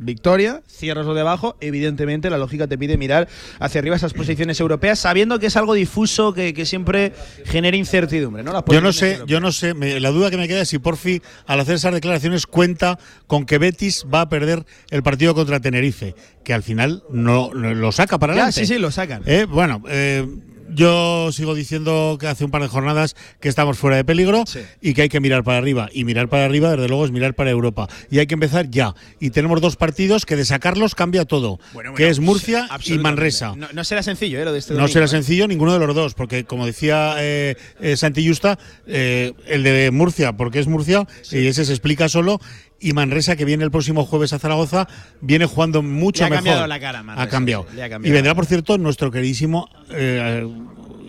[0.00, 3.26] victoria, cierras lo de abajo, evidentemente la lógica te pide mirar
[3.58, 7.12] hacia arriba esas posiciones europeas, sabiendo que es algo difuso que, que siempre
[7.44, 8.44] genera incertidumbre.
[8.44, 8.64] ¿no?
[8.66, 9.28] Yo no sé, europeas.
[9.28, 11.92] yo no sé, me- la duda que me queda es si Porfi al hacer esas
[11.92, 16.14] declaraciones cuenta con que Betis va a perder el partido contra Tenerife,
[16.44, 18.60] que al final no, no- lo saca para Ya, adelante.
[18.66, 19.22] sí, sí, lo sacan.
[19.26, 20.24] Eh, bueno, eh,
[20.74, 24.44] yo sigo diciendo que hace un par de jornadas que estamos fuera de peligro
[24.80, 25.88] y que hay que mirar para arriba.
[25.92, 27.88] Y mirar para arriba, desde luego, es mirar para Europa.
[28.10, 28.94] Y hay que empezar ya.
[29.20, 32.98] Y tenemos dos partidos que de sacarlos cambia todo, Bueno, que es Murcia y.
[32.98, 33.54] Manresa.
[33.56, 34.44] No, no será sencillo, ¿eh?
[34.44, 35.08] Lo de este No domingo, será ¿eh?
[35.08, 39.90] sencillo ninguno de los dos, porque como decía eh, eh, Santi Justa, eh, el de
[39.90, 42.40] Murcia, porque es Murcia, y ese se explica solo,
[42.80, 44.88] y Manresa, que viene el próximo jueves a Zaragoza,
[45.20, 46.44] viene jugando mucho Le ha mejor.
[46.44, 47.66] cambiado la cara, Manresa, Ha cambiado.
[47.70, 48.10] sí, le ha cambiado.
[48.12, 50.46] Y vendrá, por cierto, nuestro queridísimo eh,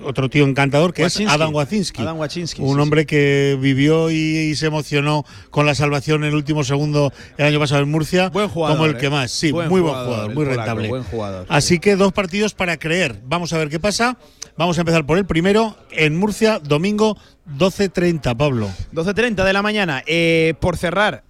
[0.03, 2.01] otro tío encantador, que es Adam Wacinski.
[2.01, 6.35] Adam un sí, hombre que vivió y, y se emocionó con la salvación en el
[6.35, 8.97] último segundo el año pasado en Murcia, jugador, como el ¿eh?
[8.99, 9.31] que más.
[9.31, 10.87] Sí, Buen muy buen jugador, muy polaco, rentable.
[10.87, 13.19] buen jugador, Así que dos partidos para creer.
[13.25, 14.17] Vamos a ver qué pasa.
[14.57, 17.17] Vamos a empezar por el primero en Murcia, domingo
[17.57, 18.69] 12.30, Pablo.
[18.93, 20.03] 12.30 de la mañana.
[20.05, 21.23] Eh, por cerrar,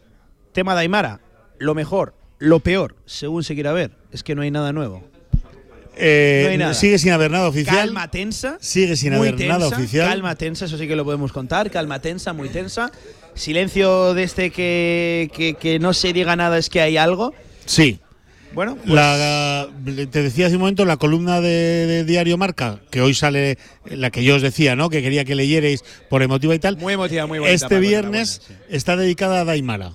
[0.59, 1.21] tema de Aymara.
[1.57, 5.01] Lo mejor, lo peor, según se quiera ver, es que no hay nada nuevo.
[5.95, 6.73] Eh, No hay nada.
[6.73, 7.75] Sigue sin haber nada oficial.
[7.77, 8.57] Calma tensa.
[8.59, 10.07] Sigue sin haber nada tensa, oficial.
[10.09, 11.71] Calma tensa, eso sí que lo podemos contar.
[11.71, 12.91] Calma tensa, muy tensa.
[13.35, 17.33] Silencio de este que, que, que no se diga nada es que hay algo.
[17.65, 17.99] Sí.
[18.53, 19.67] Bueno, pues- La-
[20.11, 24.09] te decía hace un momento la columna de, de Diario Marca, que hoy sale, la
[24.09, 24.89] que yo os decía, ¿no?
[24.89, 26.75] Que quería que leyerais por emotiva y tal.
[26.77, 29.91] Muy emotiva, muy bonita, Este viernes está dedicada a Daimara.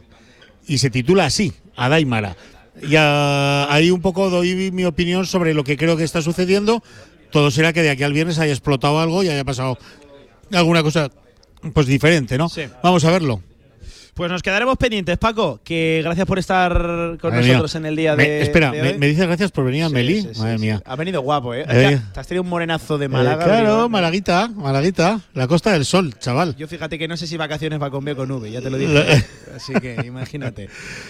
[0.66, 2.36] Y se titula así, a Daimara.
[2.82, 6.82] Y ah, ahí un poco doy mi opinión sobre lo que creo que está sucediendo.
[7.30, 9.76] Todo será que de aquí al viernes haya explotado algo y haya pasado
[10.52, 11.10] alguna cosa
[11.72, 12.48] pues diferente, ¿no?
[12.48, 12.62] Sí.
[12.82, 13.42] Vamos a verlo.
[14.14, 16.72] Pues nos quedaremos pendientes, Paco, que gracias por estar
[17.20, 17.52] con Madre mía.
[17.54, 18.42] nosotros en el día Me- de.
[18.42, 18.98] espera, de me, hoy.
[18.98, 20.22] me dices gracias por venir a Sí, Meli.
[20.22, 20.80] sí, sí, Madre mía.
[20.84, 21.64] Ha venido guapo, ¿eh?
[21.68, 21.98] Eh.
[22.12, 23.44] Te has tenido un morenazo de Eh, Málaga.
[23.44, 23.88] claro.
[23.88, 26.54] Malaguita, Malaguita, la costa del sol, chaval.
[26.56, 28.70] Yo fíjate que no sé si vacaciones va con B o con V, ya te
[28.70, 28.94] lo dije.
[29.56, 30.68] Así que imagínate.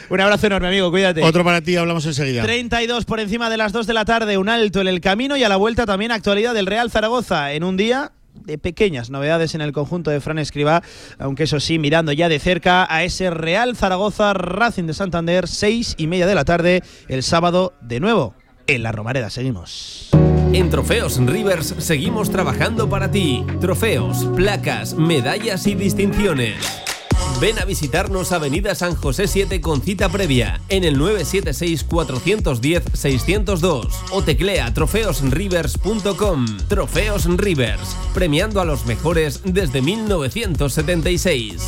[0.08, 1.22] Un abrazo enorme, amigo, cuídate.
[1.22, 2.42] Otro para ti, hablamos enseguida.
[2.42, 5.44] 32 por encima de las 2 de la tarde, un alto en el camino y
[5.44, 9.60] a la vuelta también actualidad del Real Zaragoza en un día de pequeñas novedades en
[9.60, 10.82] el conjunto de Fran Escribá,
[11.18, 15.94] aunque eso sí, mirando ya de cerca a ese Real Zaragoza Racing de Santander, 6
[15.98, 18.34] y media de la tarde, el sábado de nuevo
[18.66, 19.30] en la Romareda.
[19.30, 20.10] Seguimos.
[20.52, 23.44] En Trofeos Rivers seguimos trabajando para ti.
[23.60, 26.93] Trofeos, placas, medallas y distinciones.
[27.40, 34.72] Ven a visitarnos Avenida San José 7 con cita previa en el 976-410-602 o teclea
[34.72, 36.46] trofeosrivers.com.
[36.68, 41.62] Trofeos Rivers, premiando a los mejores desde 1976.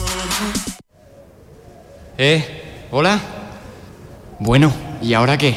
[2.19, 2.87] ¿Eh?
[2.91, 3.21] ¿Hola?
[4.39, 4.73] Bueno,
[5.03, 5.57] ¿y ahora qué?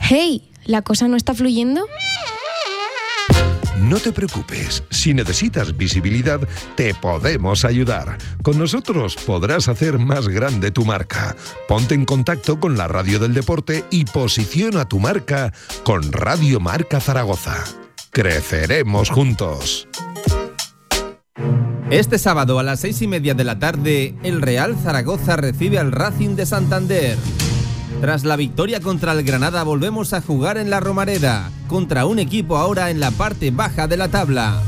[0.00, 1.86] Hey, ¿la cosa no está fluyendo?
[3.78, 6.40] No te preocupes, si necesitas visibilidad,
[6.76, 8.18] te podemos ayudar.
[8.42, 11.34] Con nosotros podrás hacer más grande tu marca.
[11.68, 15.52] Ponte en contacto con la Radio del Deporte y posiciona tu marca
[15.84, 17.64] con Radio Marca Zaragoza.
[18.10, 19.88] Creceremos juntos.
[21.90, 25.92] Este sábado a las seis y media de la tarde, el Real Zaragoza recibe al
[25.92, 27.18] Racing de Santander.
[28.02, 32.56] Tras la victoria contra el Granada volvemos a jugar en la Romareda, contra un equipo
[32.56, 34.60] ahora en la parte baja de la tabla.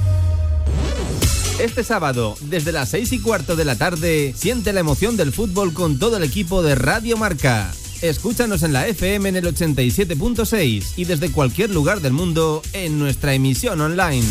[1.58, 5.72] Este sábado, desde las seis y cuarto de la tarde, siente la emoción del fútbol
[5.72, 7.72] con todo el equipo de Radio Marca.
[8.02, 13.34] Escúchanos en la FM en el 87.6 y desde cualquier lugar del mundo en nuestra
[13.34, 14.30] emisión online.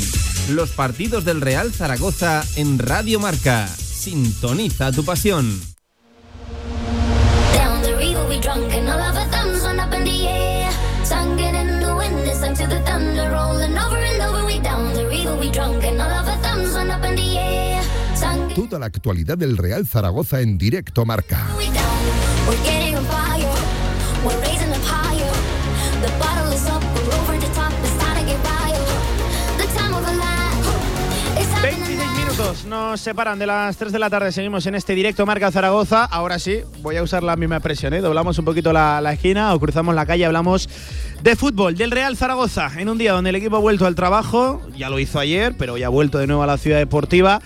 [0.50, 3.68] Los partidos del Real Zaragoza en Radio Marca.
[3.68, 5.73] Sintoniza tu pasión.
[8.34, 10.72] We drunk and all of our thumbs went up in the air.
[11.38, 14.46] In the wind, it's time to the thunder rolling over and over.
[14.48, 17.38] We down the river we drunk and all of our thumbs went up in the
[17.38, 17.84] air.
[18.56, 21.46] Toda la actualidad del Real Zaragoza en directo marca.
[32.66, 34.32] Nos separan de las 3 de la tarde.
[34.32, 36.06] Seguimos en este directo Marca Zaragoza.
[36.06, 37.94] Ahora sí, voy a usar la misma expresión.
[37.94, 38.02] ¿eh?
[38.02, 40.26] Doblamos un poquito la, la esquina o cruzamos la calle.
[40.26, 40.70] Hablamos
[41.22, 42.72] de fútbol, del Real Zaragoza.
[42.78, 44.62] En un día donde el equipo ha vuelto al trabajo.
[44.78, 47.42] Ya lo hizo ayer, pero ya ha vuelto de nuevo a la ciudad deportiva.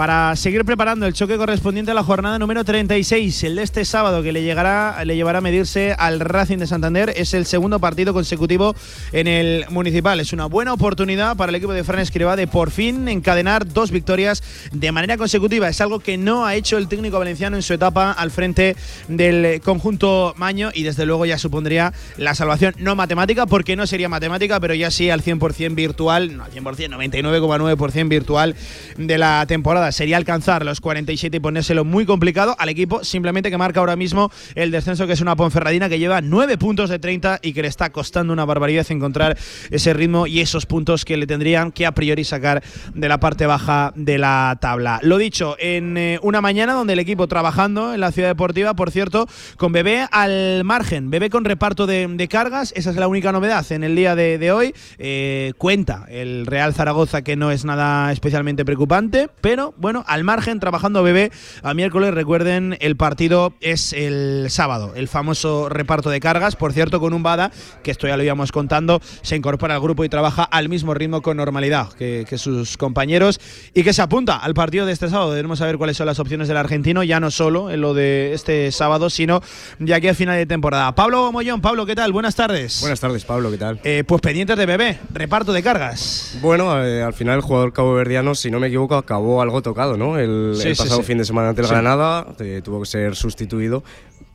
[0.00, 4.22] Para seguir preparando el choque correspondiente a la jornada número 36, el de este sábado
[4.22, 8.14] que le llegará, le llevará a medirse al Racing de Santander, es el segundo partido
[8.14, 8.74] consecutivo
[9.12, 10.18] en el municipal.
[10.18, 13.90] Es una buena oportunidad para el equipo de Fran Escribá de por fin encadenar dos
[13.90, 15.68] victorias de manera consecutiva.
[15.68, 18.76] Es algo que no ha hecho el técnico valenciano en su etapa al frente
[19.08, 24.08] del conjunto Maño y desde luego ya supondría la salvación no matemática, porque no sería
[24.08, 28.56] matemática, pero ya sí al 100% virtual, no al 100%, 99,9% virtual
[28.96, 29.89] de la temporada.
[29.92, 34.30] Sería alcanzar los 47 y ponérselo muy complicado al equipo, simplemente que marca ahora mismo
[34.54, 37.68] el descenso, que es una Ponferradina que lleva 9 puntos de 30 y que le
[37.68, 39.36] está costando una barbaridad encontrar
[39.70, 42.62] ese ritmo y esos puntos que le tendrían que a priori sacar
[42.94, 45.00] de la parte baja de la tabla.
[45.02, 48.90] Lo dicho, en eh, una mañana donde el equipo trabajando en la ciudad deportiva, por
[48.90, 53.64] cierto, con Bebé al margen, Bebé con reparto de, cargas, esa es la única novedad
[53.72, 54.74] en el día de, de hoy.
[54.98, 60.60] Eh, cuenta el Real Zaragoza que no es nada especialmente preocupante, pero bueno, al margen,
[60.60, 61.32] trabajando Bebé
[61.62, 67.00] a miércoles, recuerden, el partido es el sábado, el famoso reparto de cargas, por cierto,
[67.00, 67.50] con un Bada,
[67.82, 71.22] que esto ya lo íbamos contando, se incorpora al grupo y trabaja al mismo ritmo
[71.22, 73.40] con normalidad que, que sus compañeros
[73.74, 75.32] y que se apunta al partido de este sábado.
[75.32, 78.70] Debemos saber cuáles son las opciones del argentino, ya no solo en lo de este
[78.72, 79.40] sábado, sino
[79.78, 80.94] ya aquí a final de temporada.
[80.94, 82.12] Pablo Mollón, Pablo, ¿qué tal?
[82.12, 82.80] Buenas tardes.
[82.80, 83.80] Buenas tardes, Pablo, ¿qué tal?
[83.84, 86.38] Eh, pues pendientes de Bebé, reparto de cargas.
[86.40, 90.18] Bueno, eh, al final el jugador caboverdiano, si no me equivoco, acabó algo tocado, ¿no?
[90.18, 91.06] El, Sí, el sí, pasado sí.
[91.06, 91.68] fin de semana ante el.
[91.68, 93.82] Granada eh, tuvo que ser sustituido.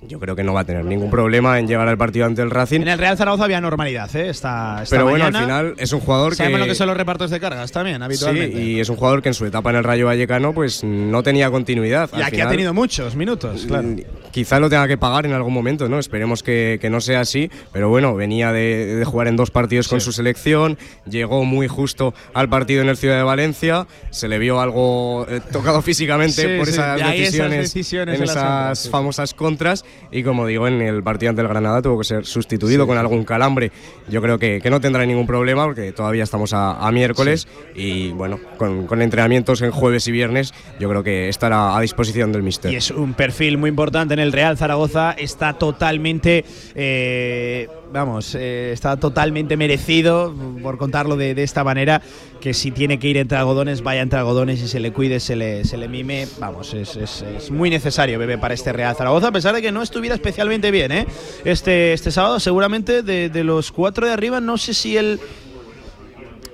[0.07, 2.51] Yo creo que no va a tener ningún problema en llegar al partido ante el
[2.51, 2.81] Racing.
[2.81, 4.29] En el Real Zaragoza había normalidad, ¿eh?
[4.29, 6.97] Esta, esta Pero bueno, al final es un jugador Sabemos que- lo que son los
[6.97, 8.55] repartos de cargas también, habitualmente.
[8.57, 11.23] Sí, y es un jugador que en su etapa en el Rayo Vallecano pues no
[11.23, 12.09] tenía continuidad.
[12.13, 13.87] y Al aquí ha final, tenido muchos minutos, claro.
[13.87, 13.99] Mm,
[14.31, 15.97] Quizá lo tenga que pagar en algún momento, ¿no?
[15.97, 19.87] Esperemos que, que no sea así, pero bueno, venía de, de jugar en dos partidos
[19.87, 20.77] con su selección,
[21.09, 25.39] llegó muy justo al partido en el Ciudad de Valencia, se le vio algo eh,
[25.53, 28.89] tocado físicamente Sí, por sí, esas de ahí esas decisiones, decisiones en esas sí.
[28.89, 32.87] famosas contras, y como digo, en el partido ante el Granada tuvo que ser sustituido
[32.87, 33.71] con algún calambre.
[34.09, 38.11] Yo creo que, que no tendrá ningún problema porque todavía estamos a, a miércoles y
[38.11, 42.43] bueno, con, con entrenamientos en jueves y viernes, yo creo que estará a disposición del
[42.43, 42.71] míster.
[42.71, 45.11] Y es un perfil muy importante en el Real Zaragoza.
[45.11, 46.45] Está totalmente,
[46.75, 52.01] eh, vamos, eh, está totalmente merecido, por contarlo de, de esta manera,
[52.41, 55.35] que si tiene que ir entre algodones, vaya entre algodones y se le cuide, se
[55.35, 56.27] le, se le mime.
[56.39, 59.71] Vamos, es, es- es muy necesario, bebé, para este Real Zaragoza, a pesar de que
[59.71, 61.07] no estuviera especialmente bien, ¿eh?
[61.45, 65.19] Este, este sábado, seguramente de, de los cuatro de arriba, no sé si el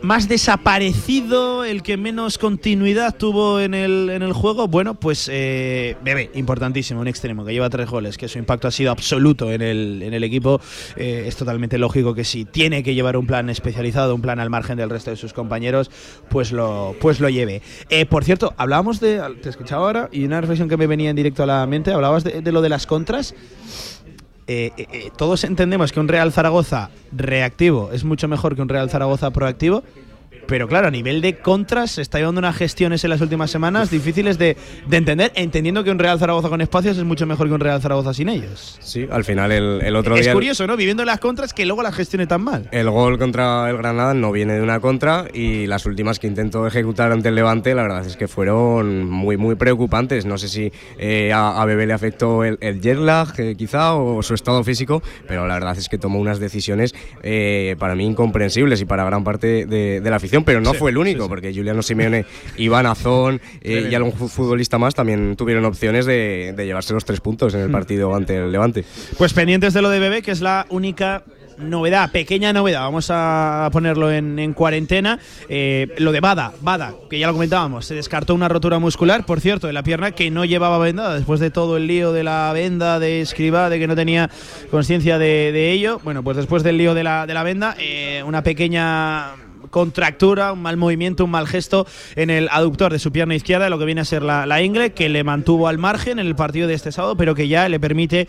[0.01, 5.95] más desaparecido, el que menos continuidad tuvo en el, en el juego, bueno, pues eh,
[6.03, 9.61] Bebé, importantísimo, un extremo que lleva tres goles, que su impacto ha sido absoluto en
[9.61, 10.59] el, en el equipo.
[10.95, 14.49] Eh, es totalmente lógico que si tiene que llevar un plan especializado, un plan al
[14.49, 15.91] margen del resto de sus compañeros,
[16.29, 17.61] pues lo, pues lo lleve.
[17.89, 21.15] Eh, por cierto, hablábamos de, te escuchaba ahora, y una reflexión que me venía en
[21.15, 23.35] directo a la mente, hablabas de, de lo de las contras.
[24.47, 28.69] Eh, eh, eh, todos entendemos que un Real Zaragoza reactivo es mucho mejor que un
[28.69, 29.83] Real Zaragoza proactivo.
[30.51, 33.89] Pero claro, a nivel de contras se está llevando unas gestiones en las últimas semanas
[33.89, 37.53] difíciles de, de entender, entendiendo que un Real Zaragoza con espacios es mucho mejor que
[37.53, 38.77] un Real Zaragoza sin ellos.
[38.81, 40.33] Sí, al final el, el otro es día...
[40.33, 40.75] curioso, ¿no?
[40.75, 42.67] Viviendo las contras que luego las gestione tan mal.
[42.73, 46.67] El gol contra el Granada no viene de una contra y las últimas que intentó
[46.67, 50.25] ejecutar ante el Levante, la verdad es que fueron muy, muy preocupantes.
[50.25, 50.69] No sé si
[50.99, 54.61] eh, a, a Bebé le afectó el, el jet lag, eh, quizá, o su estado
[54.65, 59.05] físico, pero la verdad es que tomó unas decisiones eh, para mí incomprensibles y para
[59.05, 61.29] gran parte de, de la afición, pero no Sí, fue el único, sí, sí.
[61.29, 62.25] porque Juliano Simeone,
[62.57, 67.05] Iván Azón eh, y algún fu- futbolista más también tuvieron opciones de, de llevarse los
[67.05, 67.71] tres puntos en el Hmm.
[67.73, 68.83] partido ante el Levante.
[69.17, 71.23] Pues pendientes de lo de Bebé, que es la única
[71.57, 75.19] novedad, pequeña novedad, vamos a ponerlo en, en cuarentena.
[75.47, 79.39] Eh, lo de Bada, Bada, que ya lo comentábamos, se descartó una rotura muscular, por
[79.41, 82.51] cierto, de la pierna que no llevaba vendada después de todo el lío de la
[82.53, 84.31] venda, de escriba, de que no tenía
[84.71, 85.99] conciencia de, de ello.
[86.03, 89.35] Bueno, pues después del lío de la, de la venda, eh, una pequeña
[89.71, 93.79] contractura, un mal movimiento, un mal gesto en el aductor de su pierna izquierda, lo
[93.79, 96.67] que viene a ser la, la ingle, que le mantuvo al margen en el partido
[96.67, 98.27] de este sábado, pero que ya le permite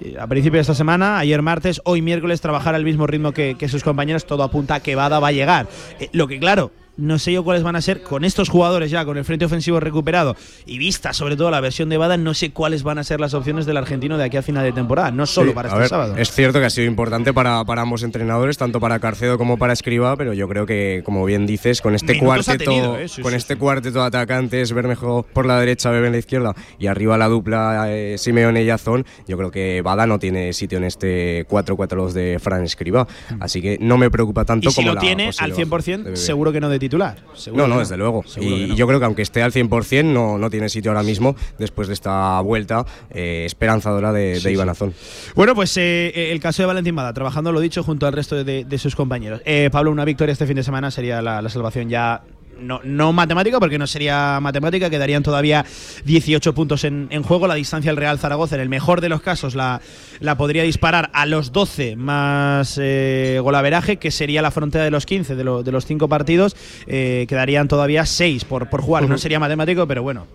[0.00, 3.56] eh, a principio de esta semana, ayer martes, hoy miércoles, trabajar al mismo ritmo que,
[3.58, 4.26] que sus compañeros.
[4.26, 5.66] Todo apunta a que Bada va a llegar.
[5.98, 9.04] Eh, lo que, claro, no sé yo cuáles van a ser con estos jugadores ya,
[9.04, 10.36] con el frente ofensivo recuperado
[10.66, 13.32] y vista sobre todo la versión de Bada, no sé cuáles van a ser las
[13.34, 15.88] opciones del argentino de aquí a final de temporada, no solo Sí, para este ver,
[15.88, 16.16] sábado.
[16.16, 19.72] Es cierto que ha sido importante para, para ambos entrenadores, tanto para Carcedo como para
[19.72, 23.08] Escriba, pero yo creo que, como bien dices, con este Minutos cuarteto, tenido, ¿eh?
[23.08, 26.54] Sí, con sí, este cuarteto de atacantes, Bermejo por la derecha, Bebe en la izquierda
[26.78, 30.78] y arriba la dupla eh, Simeone y Azón, yo creo que Bada no tiene sitio
[30.78, 33.06] en este 4-4-2 de Fran Escriba,
[33.40, 34.70] así que no me preocupa tanto Mm.
[34.70, 36.16] y si como lo la tiene al baja de 100%, Bebe.
[36.16, 37.16] seguro que no de titular.
[37.34, 38.24] Seguro No, no, desde luego.
[38.40, 38.74] Y no.
[38.74, 41.94] yo creo que aunque esté al 100%, no, no tiene sitio ahora mismo después de
[41.94, 44.70] esta vuelta eh, esperanzadora de, de Sí, Iván sí.
[44.72, 44.94] Azón.
[45.34, 48.42] Bueno, pues eh, eh, el caso de Valentín Bada, trabajando lo dicho junto al resto
[48.42, 49.40] de, de sus compañeros.
[49.44, 52.22] Eh, Pablo, una victoria este fin de semana sería la, la salvación ya.
[52.60, 55.64] No, no matemática, porque no sería matemática, quedarían todavía
[56.04, 57.46] 18 puntos en, en juego.
[57.46, 59.80] La distancia del Real Zaragoza, en el mejor de los casos, la,
[60.20, 65.06] la podría disparar a los 12 más eh, golaveraje, que sería la frontera de los
[65.06, 66.54] 15 de, lo- de los 5 partidos.
[66.86, 69.08] Eh, quedarían todavía 6 por, por jugar.
[69.08, 70.26] No sería matemático, pero bueno,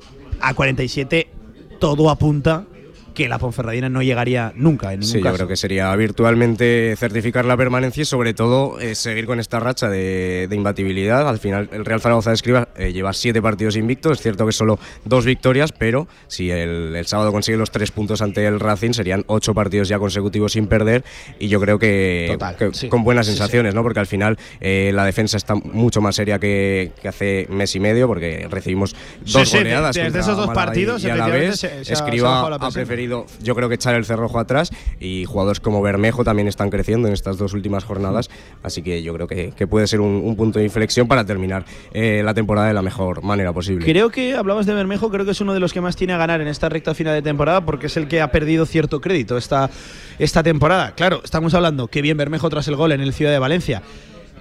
[0.41, 1.27] a 47
[1.79, 2.65] todo apunta
[3.15, 7.45] que la Ponferradina no llegaría nunca en ningún Sí, yo creo que sería virtualmente certificar
[7.45, 11.27] la permanencia y sobre todo eh, seguir con esta racha de, de imbatibilidad.
[11.27, 14.51] Al final el Real Zaragoza de Escriba eh, lleva siete partidos invictos, es cierto que
[14.51, 18.91] solo dos victorias, pero si el, el sábado consigue los tres puntos ante el Racing
[18.91, 21.03] serían ocho partidos ya consecutivos sin perder
[21.39, 22.89] y yo creo que, Total, que sí.
[22.89, 23.31] con buenas sí.
[23.31, 23.81] sensaciones, ¿no?
[23.81, 27.79] porque al final eh, la defensa está mucho más seria que, que hace mes y
[27.79, 29.95] medio porque recibimos dos goleadas.
[29.95, 31.91] desde esos dos Málaga y- partidos, y a la efectivamente, vez se- se ha- se
[31.91, 32.71] ha Escriba ha presión.
[33.07, 37.13] Yo creo que echar el cerrojo atrás y jugadores como Bermejo también están creciendo en
[37.13, 38.29] estas dos últimas jornadas,
[38.63, 41.65] así que yo creo que, que puede ser un, un punto de inflexión para terminar
[41.93, 43.85] eh, la temporada de la mejor manera posible.
[43.85, 46.17] Creo que hablabas de Bermejo, creo que es uno de los que más tiene a
[46.17, 49.37] ganar en esta recta final de temporada porque es el que ha perdido cierto crédito
[49.37, 49.69] esta,
[50.19, 50.93] esta temporada.
[50.95, 53.81] Claro, estamos hablando que bien Bermejo tras el gol en el Ciudad de Valencia.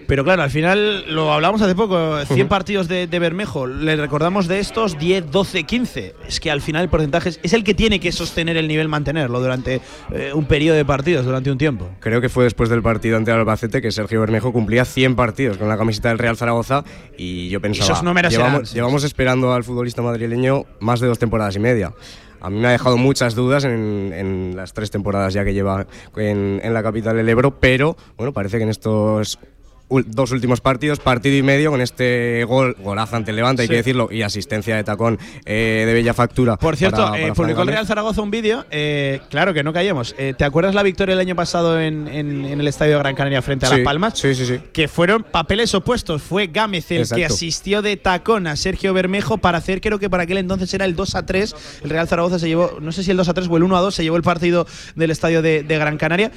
[0.07, 4.49] Pero claro, al final lo hablábamos hace poco, 100 partidos de, de Bermejo, le recordamos
[4.49, 6.15] de estos 10, 12, 15.
[6.29, 8.89] Es que al final el porcentaje es, es el que tiene que sostener el nivel,
[8.89, 9.81] mantenerlo durante
[10.13, 11.89] eh, un periodo de partidos, durante un tiempo.
[12.01, 15.57] Creo que fue después del partido ante el Albacete que Sergio Bermejo cumplía 100 partidos
[15.57, 16.85] con la camiseta del Real Zaragoza
[17.17, 21.19] y yo pensaba, Esos números llevamos, sí, llevamos esperando al futbolista madrileño más de dos
[21.19, 21.93] temporadas y media.
[22.41, 25.87] A mí me ha dejado muchas dudas en, en las tres temporadas ya que lleva
[26.17, 29.39] en, en la capital del Ebro, pero bueno, parece que en estos
[29.89, 33.77] dos últimos partidos, partido y medio, con este gol, golazo ante el Levante, hay que
[33.77, 36.57] decirlo, y asistencia de tacón eh, de bella factura.
[36.57, 38.65] Por cierto, para- eh, para publicó el Real Zaragoza un vídeo.
[38.71, 40.15] eh, claro que no callemos.
[40.19, 43.15] Eh, ¿Te acuerdas la victoria el año pasado en, en- en el estadio de Gran
[43.15, 44.19] Canaria frente a Sí, Las Palmas?
[44.19, 44.59] Sí, sí, sí.
[44.73, 46.23] Que fueron papeles opuestos.
[46.23, 50.25] Fue Gámez el que asistió de tacón a Sergio Bermejo para hacer, creo que para
[50.25, 51.55] aquel entonces era el 2 a 3.
[51.85, 53.77] El Real Zaragoza se llevó, no sé si el 2 a 3 o el 1
[53.77, 54.67] a 2, se llevó el partido
[54.97, 56.33] del estadio de, de Gran Canaria.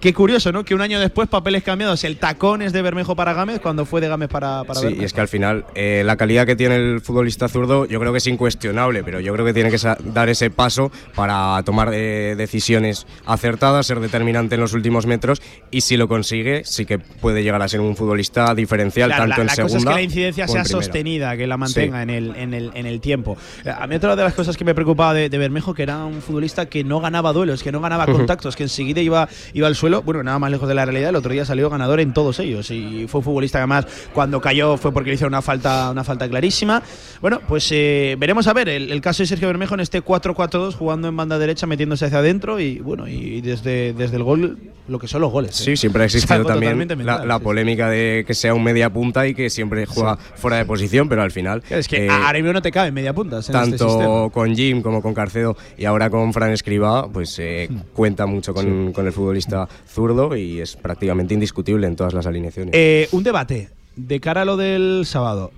[0.00, 0.64] Qué curioso, ¿no?
[0.64, 2.02] Que un año después, papeles cambiados.
[2.04, 5.02] El tacón es de Bermejo para Gámez cuando fue de Gámez para, para Sí, Bermejo.
[5.02, 8.12] y es que al final eh, la calidad que tiene el futbolista zurdo yo creo
[8.12, 9.78] que es incuestionable, pero yo creo que tiene que
[10.12, 15.40] dar ese paso para tomar eh, decisiones acertadas, ser determinante en los últimos metros
[15.70, 19.36] y si lo consigue sí que puede llegar a ser un futbolista diferencial Claro, tanto
[19.36, 20.68] la, en la segunda cosa es que la incidencia sea primera.
[20.82, 23.36] sostenida, que la mantenga en, el, en, el, en el tiempo.
[23.78, 26.20] A mí otra de las cosas que me preocupaba de, de Bermejo, que era un
[26.22, 30.02] futbolista que no ganaba duelos, que no ganaba contactos, que enseguida iba, iba al suelo,
[30.02, 32.59] bueno, nada más lejos de la realidad, el otro día salió ganador en todos ellos
[32.70, 36.04] y fue un futbolista que además cuando cayó fue porque le hicieron una falta, una
[36.04, 36.82] falta clarísima.
[37.20, 40.74] Bueno, pues eh, veremos a ver el, el caso de Sergio Bermejo en este 4-4-2
[40.74, 44.58] jugando en banda derecha, metiéndose hacia adentro y bueno, y desde, desde el gol
[44.88, 45.58] lo que son los goles.
[45.60, 45.64] ¿eh?
[45.64, 47.44] Sí, siempre ha existido también totalmente la, mental, la sí, sí.
[47.44, 51.22] polémica de que sea un media punta y que siempre juega fuera de posición, pero
[51.22, 54.54] al final Es que eh, ahora mismo no te cabe media punta este tanto con
[54.54, 57.80] Jim como con Carcedo y ahora con Fran Escribá, pues eh, Hmm.
[57.94, 62.49] cuenta mucho con, con el futbolista zurdo y es prácticamente indiscutible en todas las alineaciones.
[62.72, 65.52] Eh, un debate de cara a lo del sábado.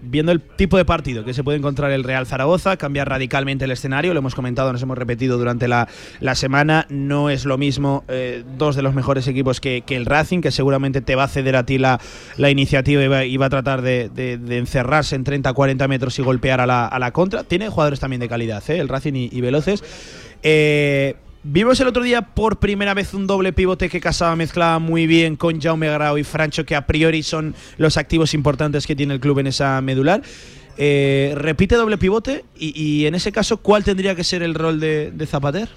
[0.00, 3.72] Viendo el tipo de partido que se puede encontrar el Real Zaragoza, cambia radicalmente el
[3.72, 5.88] escenario, lo hemos comentado, nos hemos repetido durante la,
[6.20, 10.06] la semana, no es lo mismo eh, dos de los mejores equipos que, que el
[10.06, 12.00] Racing, que seguramente te va a ceder a ti la,
[12.36, 16.66] la iniciativa y va, a tratar de, de- encerrarse en 30-40 metros y golpear a
[16.66, 17.42] la, a la contra.
[17.42, 18.78] Tiene jugadores también de calidad, ¿eh?
[18.78, 19.82] el Racing y, Veloces.
[21.50, 25.34] Vimos el otro día por primera vez un doble pivote que casaba, mezclaba muy bien
[25.34, 29.20] con Jaume Grau y Francho, que a priori son los activos importantes que tiene el
[29.20, 30.20] club en esa medular.
[30.76, 34.78] Eh, repite doble pivote y, y en ese caso, ¿cuál tendría que ser el rol
[34.78, 35.70] de, de Zapater?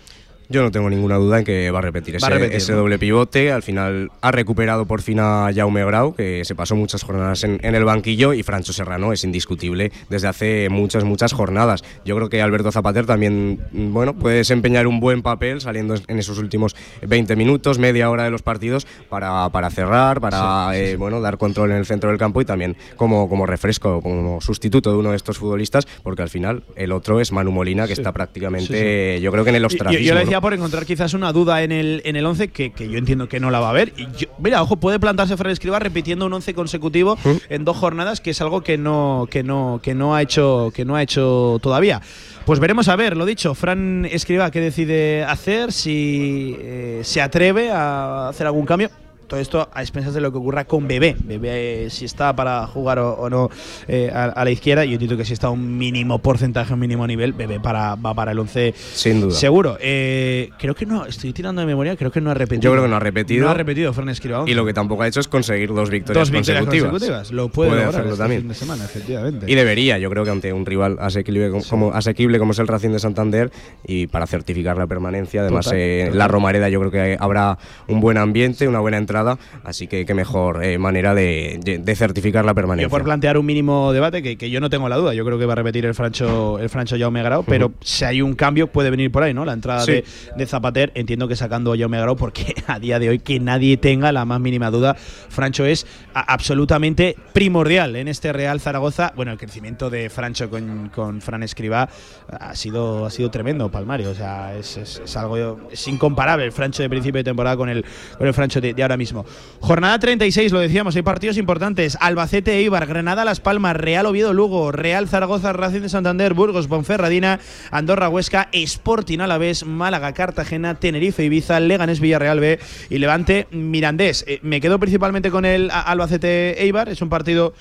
[0.52, 2.72] Yo no tengo ninguna duda en que va a repetir ese, Va a repetir, ese
[2.74, 2.80] ¿no?
[2.80, 3.52] doble pivote.
[3.52, 7.60] Al final ha recuperado por fin a Jaume Grau, que se pasó muchas jornadas en,
[7.64, 11.84] en el banquillo, y Francho Serrano es indiscutible desde hace muchas, muchas jornadas.
[12.06, 16.20] Yo creo que Alberto Zapater también mm, bueno, puede desempeñar un buen papel saliendo en
[16.20, 21.22] esos últimos 20 minutos, media hora de los partidos, para, para cerrar, para eh, Bueno,
[21.22, 24.98] dar control en el centro del campo y también como, como refresco, como sustituto de
[24.98, 29.20] uno de estos futbolistas, porque al final el otro es Manu Molina, que está prácticamente,
[29.22, 30.06] yo creo que en el ostracismo.
[30.06, 33.30] yo por encontrar quizás una duda en el, en el 11 que, que yo entiendo
[33.30, 33.94] que no la va a haber.
[33.98, 37.18] Y yo- mira, ojo, puede plantarse Fran Escriba repitiendo un 11 consecutivo
[37.50, 40.84] en dos jornadas, que es algo que no, que no, que no ha hecho, que
[40.84, 42.02] no ha hecho todavía.
[42.46, 47.70] Pues veremos a ver, lo dicho, Fran Escriba qué decide hacer, si eh, se atreve
[47.72, 48.90] a hacer algún cambio.
[49.32, 51.16] Todo esto a expensas de lo que ocurra con Bebé.
[51.24, 53.50] Bebé, eh, si está para jugar o, o no
[53.88, 54.84] eh, a, a la izquierda.
[54.84, 58.14] Yo entiendo que si está a un mínimo porcentaje, un mínimo nivel, Bebé para, va
[58.14, 59.32] para el 11 Sin duda.
[59.34, 59.78] Seguro.
[59.80, 62.64] Eh, creo que no, estoy tirando de memoria, creo que no ha repetido.
[62.64, 63.46] Yo creo que no ha repetido.
[63.46, 64.44] No ha repetido Fran Escribá.
[64.46, 66.92] Y lo que tampoco ha hecho es conseguir dos victorias, Dos victorias consecutivas.
[66.92, 67.32] consecutivas.
[67.32, 68.42] Lo puede, lograr hacerlo este también.
[68.42, 69.46] fin de semana, efectivamente.
[69.50, 72.68] Y debería, yo creo que ante un rival asequible como, como- asequible como es el
[72.68, 73.50] Racing de Santander
[73.88, 75.40] y para certificar la permanencia.
[75.40, 76.18] Además, total.
[76.18, 79.21] la Romareda yo creo que habrá un buen ambiente, una buena entrada,
[79.64, 82.90] así que qué mejor eh, manera de, de certificar la Yo permanencia.
[82.90, 85.46] por plantear un mínimo debate, que, que yo no tengo la duda, yo creo que
[85.46, 88.90] va a repetir el Francho, el Francho Jaume Grau, pero si hay un cambio puede
[88.90, 89.46] venir por ahí, ¿no?
[89.46, 89.92] La entrada Sí.
[89.92, 90.04] de,
[90.38, 93.78] de Zapater, entiendo que sacando a Jaume Grau, porque a día de hoy que nadie
[93.78, 99.12] tenga la más mínima duda, Francho es absolutamente primordial en este Real Zaragoza.
[99.16, 101.90] Bueno, el crecimiento de Francho con, con Fran Escribá
[102.32, 106.52] ha sido, ha sido tremendo, Palmario, o sea, es, es- es algo es incomparable el
[106.52, 107.84] Francho de principio de temporada con el,
[108.18, 109.11] con el Francho de, de ahora mismo.
[109.60, 111.98] Jornada 36, lo decíamos, hay partidos importantes.
[112.00, 117.40] Albacete, Eibar, Granada, Las Palmas, Real Oviedo, Lugo, Real Zaragoza, Racing de Santander, Burgos, Ponferradina,
[117.72, 122.60] Andorra, Huesca, Sporting Alavés, Málaga, Cartagena, Tenerife, Ibiza, Leganés, Villarreal B
[122.90, 124.24] y Levante, Mirandés.
[124.28, 127.54] Eh, me quedo principalmente con el Albacete, Eibar, es un partido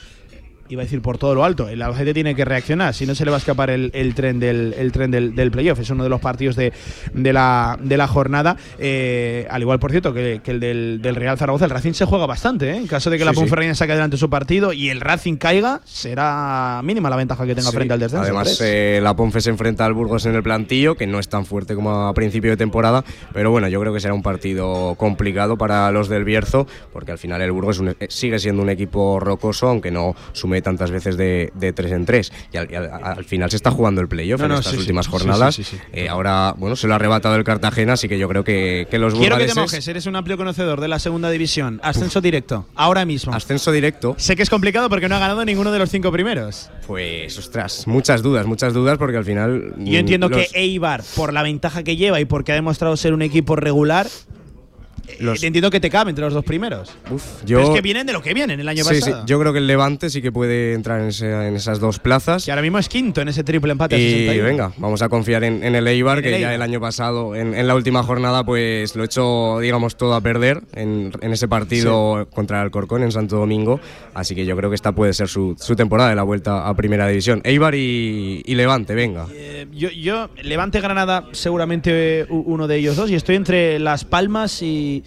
[0.70, 1.68] iba a decir por todo lo alto.
[1.68, 4.38] El Albacete tiene que reaccionar, si no se le va a escapar el, el tren
[4.40, 5.78] del el tren del, del playoff.
[5.80, 6.72] Es uno de los partidos de,
[7.12, 8.56] de la, de la jornada.
[8.78, 11.64] Eh, al igual, por cierto, que, que el del, del Real Zaragoza.
[11.64, 12.76] El Racing se juega bastante, ¿eh?
[12.76, 13.40] En caso de que la Sí, sí.
[13.42, 17.70] Ponferradina saque adelante su partido y el Racing caiga, será mínima la ventaja que tenga
[17.70, 18.22] Sí, frente al descenso.
[18.24, 21.44] Además, eh, la Ponfe se enfrenta al Burgos en el plantillo, que no es tan
[21.46, 25.56] fuerte como a principio de temporada, pero bueno, yo creo que será un partido complicado
[25.56, 29.18] para los del Bierzo, porque al final el Burgos un- eh, sigue siendo un equipo
[29.20, 32.32] rocoso, aunque no sume tantas veces de, de tres en tres.
[32.52, 34.72] Y al, y al- al final se está jugando el playoff No, en no, estas
[34.72, 35.54] sí, últimas Sí, jornadas.
[35.54, 35.64] sí.
[35.92, 38.98] Eh, ahora, bueno, se lo ha arrebatado el Cartagena, así que yo creo que, que
[38.98, 41.80] los Quiero que te mojes, eres un amplio conocedor de la segunda división.
[41.82, 43.32] Ascenso directo, ahora mismo.
[43.34, 44.14] Ascenso directo.
[44.18, 46.70] Sé que es complicado porque no ha ganado ninguno de los cinco primeros.
[46.86, 49.74] Pues, ostras, muchas dudas, muchas dudas, porque al final.
[49.78, 52.96] Yo entiendo mm, los- que Eibar, por la ventaja que lleva y porque ha demostrado
[52.96, 54.06] ser un equipo regular,
[55.18, 56.90] eh, entiendo que te cabe entre los dos primeros.
[57.44, 59.26] yo- Pero es que vienen de lo que vienen el año Sí, sí, pasado.
[59.26, 62.46] yo creo que el Levante sí que puede entrar en, ese- en esas dos plazas.
[62.46, 63.98] Y ahora mismo es quinto en ese triple empate.
[63.98, 64.44] Y 61.
[64.44, 66.50] venga, vamos a confiar en, en el Eibar, En el que Eibar.
[66.50, 70.62] ya el año pasado, en, la última jornada, pues lo hecho, digamos, todo a perder
[70.74, 73.80] en, ese partido contra el Alcorcón en Santo Domingo.
[74.14, 76.74] Así que yo creo que esta puede ser su, su temporada de la vuelta a
[76.74, 77.40] Primera División.
[77.44, 79.26] Eibar y, y Levante, venga.
[79.32, 83.10] Eh, yo, yo, Levante Granada, seguramente uno de ellos dos.
[83.10, 84.99] Y estoy entre Las Palmas y.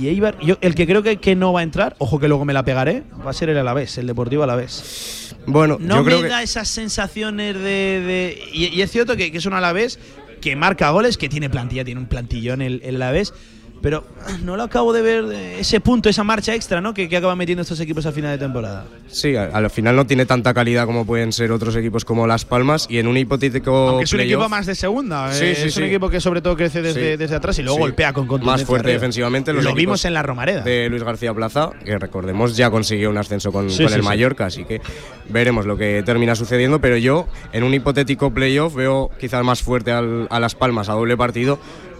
[0.00, 0.38] Y Eibar.
[0.40, 2.64] Yo, el que creo que, que no va a entrar, ojo que luego me la
[2.64, 5.34] pegaré, va a ser el Alavés, el Deportivo Alavés.
[5.46, 6.28] Bueno, No yo me creo que.
[6.28, 7.60] da esas sensaciones de.
[7.60, 9.98] de- y, y es cierto que, que es un Alavés
[10.40, 13.32] que marca goles, que tiene plantilla, tiene un plantillón el, el Alavés.
[13.80, 14.04] Pero
[14.44, 16.92] no lo acabo de ver eh, ese punto, esa marcha extra, ¿no?
[16.94, 18.84] Que, que acaban metiendo estos equipos a final de temporada.
[19.08, 22.86] Sí, al final no tiene tanta calidad como pueden ser otros equipos como Las Palmas.
[22.90, 23.70] Y en un hipotético.
[23.90, 25.32] Aunque es un equipo más de segunda.
[25.32, 25.88] Sí, eh, sí, es un sí.
[25.88, 27.16] equipo que sobre todo crece desde, Sí.
[27.16, 27.80] desde atrás y luego Sí.
[27.82, 28.62] golpea con contundencia.
[28.62, 29.00] Más fuerte arriba.
[29.00, 29.52] defensivamente.
[29.52, 30.62] Los Lo vimos en la Romareda.
[30.62, 34.00] De Luis García Plaza, que recordemos ya consiguió un ascenso con, Sí, con sí, el
[34.02, 34.06] sí.
[34.06, 34.80] Mallorca, así que
[35.28, 36.80] veremos lo que termina sucediendo.
[36.80, 40.94] Pero yo, en un hipotético playoff, veo quizás más fuerte al- a Las Palmas a
[40.94, 41.58] doble partido.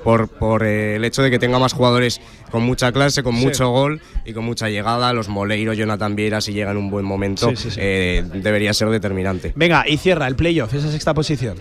[0.09, 2.19] Por, por eh, el hecho de que tenga más jugadores
[2.51, 3.45] con mucha clase, con Sí.
[3.45, 5.13] mucho gol y con mucha llegada.
[5.13, 7.77] Los Moleiro, Jonathan Viera, si llega en un buen momento, Sí, sí, sí.
[7.83, 9.53] eh, debería ser determinante.
[9.55, 11.59] Venga, y cierra el playoff, esa sexta posición.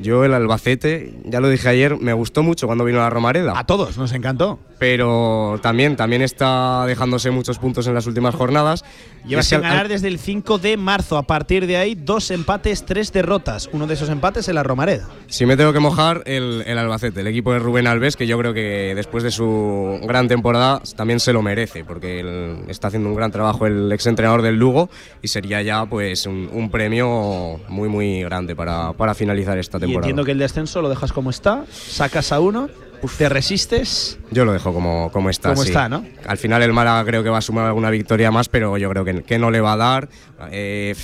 [0.00, 3.58] Yo el Albacete, ya lo dije ayer, me gustó mucho cuando vino la Romareda.
[3.58, 4.58] A todos, nos encantó.
[4.78, 8.84] Pero también, también está dejándose muchos puntos en las últimas jornadas.
[9.26, 11.16] Lleva sin al- ganar desde el 5 de marzo.
[11.18, 13.68] A partir de ahí, dos empates, tres derrotas.
[13.72, 15.08] Uno de esos empates en la Romareda.
[15.26, 18.38] Si me tengo que mojar, el, el Albacete, el equipo de Rubén Alves, que yo
[18.38, 23.08] creo que después de su gran temporada también se lo merece, porque él está haciendo
[23.08, 24.88] un gran trabajo el exentrenador del Lugo
[25.22, 29.94] y sería ya pues un, un premio muy muy grande para, para finalizar esta Y
[29.94, 32.68] entiendo que el descenso lo dejas como está, sacas a uno,
[33.06, 34.18] te resistes.
[34.30, 35.50] Yo lo dejo como, como está.
[35.50, 35.68] Como sí.
[35.68, 36.04] está, ¿no?
[36.26, 39.04] Al final el Málaga creo que va a sumar alguna victoria más, pero yo creo
[39.04, 40.08] que, que no le va a dar.
[40.50, 40.94] Eh,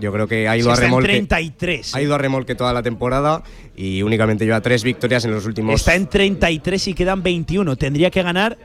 [0.00, 1.08] yo creo que ha ido a está en remolque.
[1.08, 1.94] 33.
[1.94, 3.42] Ha ido a remolque toda la temporada
[3.76, 5.80] y únicamente lleva tres victorias en los últimos.
[5.80, 7.76] Está en 33 y quedan 21.
[7.76, 8.58] Tendría que ganar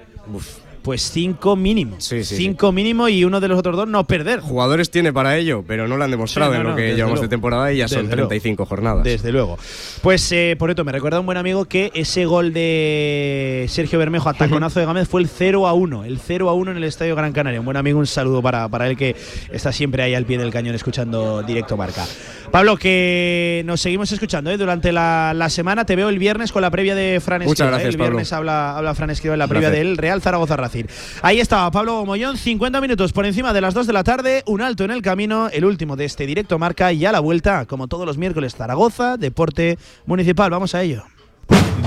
[0.81, 1.95] pues 5 mínimo.
[1.99, 4.39] sí, 5 mínimo y uno de los otros dos no perder.
[4.39, 6.95] Jugadores tiene para ello, pero no lo han demostrado Sí, no, en lo no, que
[6.95, 7.21] llevamos luego.
[7.23, 8.29] de temporada y ya son Desde luego.
[8.29, 9.03] 35 jornadas.
[9.03, 9.57] Desde luego.
[10.01, 14.29] Pues eh, por esto me recuerda un buen amigo que ese gol de Sergio Bermejo
[14.29, 16.05] a taconazo de Gámez fue el 0 a 1.
[16.05, 17.59] El 0 a 1 en el Estadio Gran Canaria.
[17.59, 19.15] Un buen amigo, un saludo para, para él que
[19.51, 22.05] está siempre ahí al pie del cañón escuchando directo marca.
[22.51, 24.57] Pablo, que nos seguimos escuchando ¿eh?
[24.57, 25.85] durante la, la semana.
[25.85, 27.71] Te veo el viernes con la previa de Fran Muchas Escriba, ¿eh?
[27.71, 28.11] gracias, El Pablo.
[28.11, 30.83] viernes habla, habla Fran Escriba en la previa del Real Zaragoza Racing.
[31.21, 34.61] Ahí estaba Pablo Mollón, 50 minutos por encima de las 2 de la tarde, un
[34.61, 37.87] alto en el camino, el último de este directo marca y a la vuelta, como
[37.87, 40.49] todos los miércoles, Zaragoza, Deporte Municipal.
[40.51, 41.03] Vamos a ello.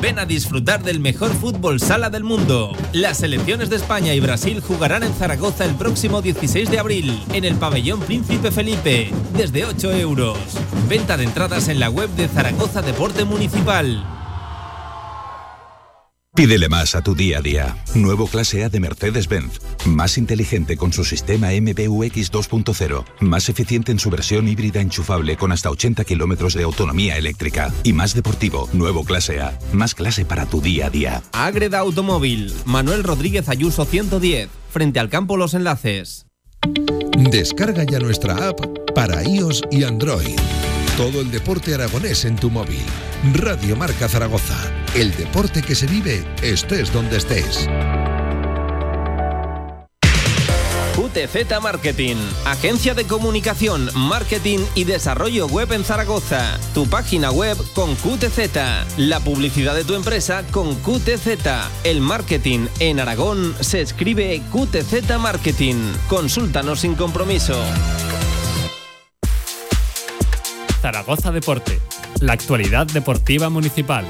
[0.01, 2.73] Ven a disfrutar del mejor fútbol sala del mundo.
[2.93, 7.45] Las selecciones de España y Brasil jugarán en Zaragoza el próximo 16 de abril, en
[7.45, 10.37] el pabellón Príncipe Felipe, desde 8 euros.
[10.89, 14.24] Venta de entradas en la web de Zaragoza Deporte Municipal.
[16.35, 17.77] Pídele más a tu día a día.
[17.95, 19.61] Nuevo clase A de Mercedes-Benz.
[19.87, 23.05] Más inteligente con su sistema MBUX 2.0.
[23.21, 27.73] Más eficiente en su versión híbrida enchufable con hasta 80 kilómetros de autonomía eléctrica.
[27.85, 28.69] Y más deportivo.
[28.73, 29.57] Nuevo clase A.
[29.73, 31.23] Más clase para tu día a día.
[31.31, 36.27] Agreda Automóvil, Manuel Rodríguez Ayuso 110, frente al campo Los Enlaces.
[37.17, 38.59] Descarga ya nuestra app
[38.93, 40.37] para iOS y Android.
[40.97, 42.85] Todo el deporte aragonés en tu móvil.
[43.33, 44.57] Radio Marca Zaragoza.
[44.95, 47.69] El deporte que se vive estés donde estés.
[50.95, 52.15] QTZ Marketing,
[52.45, 56.61] agencia de comunicación, marketing y desarrollo web en Zaragoza.
[56.75, 61.27] Tu página web con QTZ, la publicidad de tu empresa con QTZ.
[61.83, 65.75] El marketing en Aragón se escribe QTZ Marketing.
[66.09, 67.61] Consúltanos sin compromiso.
[70.85, 71.81] Zaragoza Deporte,
[72.21, 74.05] la actualidad deportiva municipal.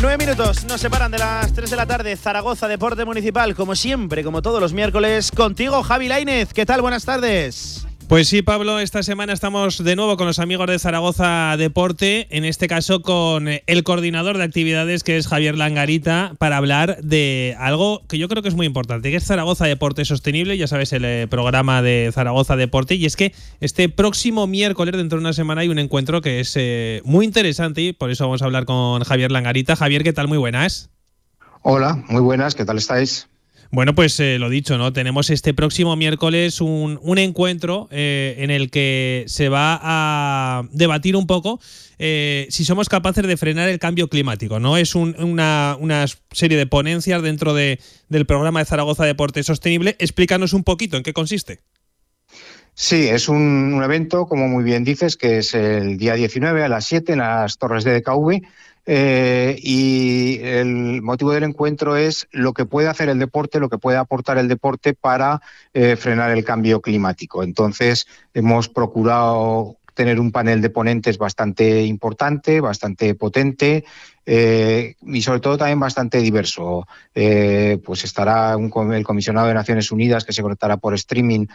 [0.00, 2.16] Nueve minutos nos separan de las 3 de la tarde.
[2.16, 5.30] Zaragoza Deporte Municipal, como siempre, como todos los miércoles.
[5.30, 6.54] Contigo, Javi Lainez.
[6.54, 6.80] ¿Qué tal?
[6.80, 7.86] Buenas tardes.
[8.08, 12.44] Pues sí, Pablo, esta semana estamos de nuevo con los amigos de Zaragoza Deporte, en
[12.44, 18.02] este caso con el coordinador de actividades que es Javier Langarita, para hablar de algo
[18.06, 21.04] que yo creo que es muy importante, que es Zaragoza Deporte Sostenible, ya sabes, el
[21.06, 25.62] eh, programa de Zaragoza Deporte, y es que este próximo miércoles, dentro de una semana,
[25.62, 29.02] hay un encuentro que es eh, muy interesante y por eso vamos a hablar con
[29.02, 29.76] Javier Langarita.
[29.76, 30.28] Javier, ¿qué tal?
[30.28, 30.90] Muy buenas.
[31.62, 33.28] Hola, muy buenas, ¿qué tal estáis?
[33.74, 34.92] Bueno, pues eh, lo dicho, ¿no?
[34.92, 41.26] Tenemos este próximo miércoles un, encuentro eh, en el que se va a debatir un
[41.26, 41.58] poco
[41.98, 44.76] eh, si somos capaces de frenar el cambio climático, ¿no?
[44.76, 49.96] Es un- una, una serie de ponencias dentro de- del programa de Zaragoza Deporte Sostenible.
[49.98, 51.58] Explícanos un poquito en qué consiste.
[52.74, 56.68] Sí, es un, un evento, como muy bien dices, que es el día 19 a
[56.68, 58.40] las 7 en las torres de DKV.
[58.86, 63.78] Eh, y el motivo del encuentro es lo que puede hacer el deporte, lo que
[63.78, 65.40] puede aportar el deporte para
[65.72, 67.42] eh, frenar el cambio climático.
[67.42, 73.84] Entonces, hemos procurado tener un panel de ponentes bastante importante, bastante potente
[74.26, 76.86] eh, y sobre todo también bastante diverso.
[77.14, 81.46] Pues estará el comisionado de Naciones Unidas que se conectará por streaming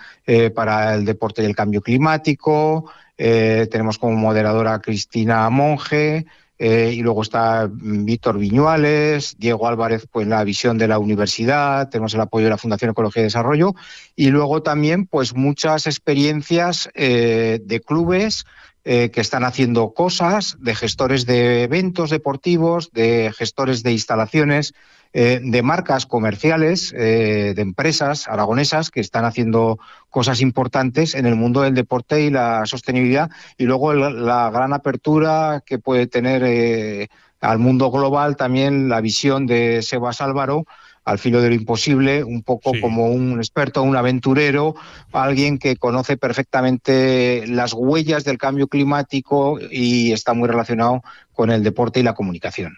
[0.56, 2.90] para el deporte y el cambio climático.
[3.18, 6.26] Tenemos como moderadora a Cristina Monge.
[6.62, 11.88] Eh, y luego está mm, Víctor Viñuales, Diego Álvarez, pues la visión de la universidad,
[11.88, 13.76] tenemos el apoyo de la Fundación Ecología y Desarrollo,
[14.18, 18.46] y luego también, pues muchas experiencias eh, de clubes
[18.86, 24.74] eh, que están haciendo cosas, de gestores de eventos deportivos, de gestores de instalaciones,
[25.12, 29.80] eh, de marcas comerciales, eh, de empresas aragonesas que están haciendo
[30.10, 33.30] cosas importantes en el mundo del deporte y la sostenibilidad.
[33.58, 37.08] Y luego el- la gran apertura que puede tener eh,
[37.42, 40.66] al mundo global también la visión de Sebas Álvaro
[41.06, 44.76] al filo de lo imposible, un poco como un experto, un aventurero,
[45.12, 51.02] alguien que conoce perfectamente las huellas del cambio climático y está muy relacionado
[51.34, 52.78] con el deporte y la comunicación.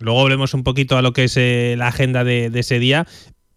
[0.00, 3.06] Luego volvemos un poquito a lo que es eh, la agenda de, de ese día.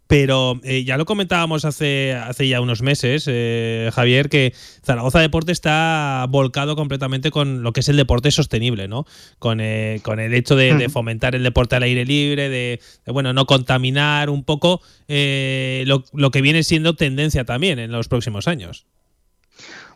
[0.06, 4.52] Pero eh, ya lo comentábamos hace, hace ya unos meses, eh, Javier, que
[4.84, 9.06] Zaragoza Deporte está volcado completamente con lo que es el deporte sostenible, ¿no?
[9.38, 13.32] Con, eh, con el hecho de, fomentar el deporte al aire libre, de, de, bueno,
[13.32, 18.48] no contaminar un poco eh, lo, lo que viene siendo tendencia también en los próximos
[18.48, 18.86] años.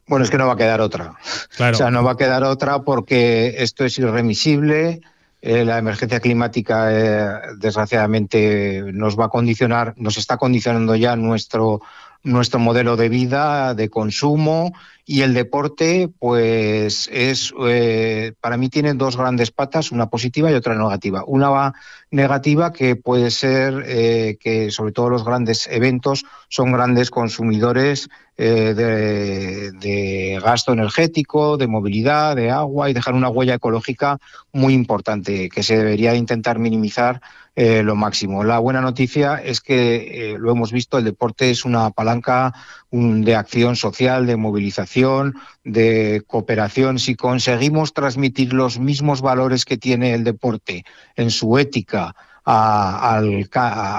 [0.06, 1.14] Bueno, es que no va a quedar otra.
[1.56, 1.74] Claro.
[1.74, 5.00] O sea, no va a quedar otra porque esto es irremisible.
[5.48, 11.82] Eh, la emergencia climática, eh, desgraciadamente, nos va a condicionar, nos está condicionando ya nuestro,
[12.22, 14.72] nuestro modelo de vida, de consumo
[15.08, 20.54] y el deporte, pues es, eh, para mí tiene dos grandes patas, una positiva y
[20.54, 21.22] otra negativa.
[21.24, 21.74] Una va
[22.10, 28.74] negativa que puede ser eh, que sobre todo los grandes eventos son grandes consumidores eh,
[28.74, 34.18] de, de gasto energético, de movilidad, de agua y dejar una huella ecológica
[34.52, 37.20] muy importante que se debería intentar minimizar
[37.56, 38.44] eh, lo máximo.
[38.44, 42.52] La buena noticia es que eh, lo hemos visto, el deporte es una palanca
[42.90, 46.98] de acción social, de movilización, de cooperación.
[46.98, 50.84] Si conseguimos transmitir los mismos valores que tiene el deporte
[51.16, 52.14] en su ética,
[52.48, 53.20] a,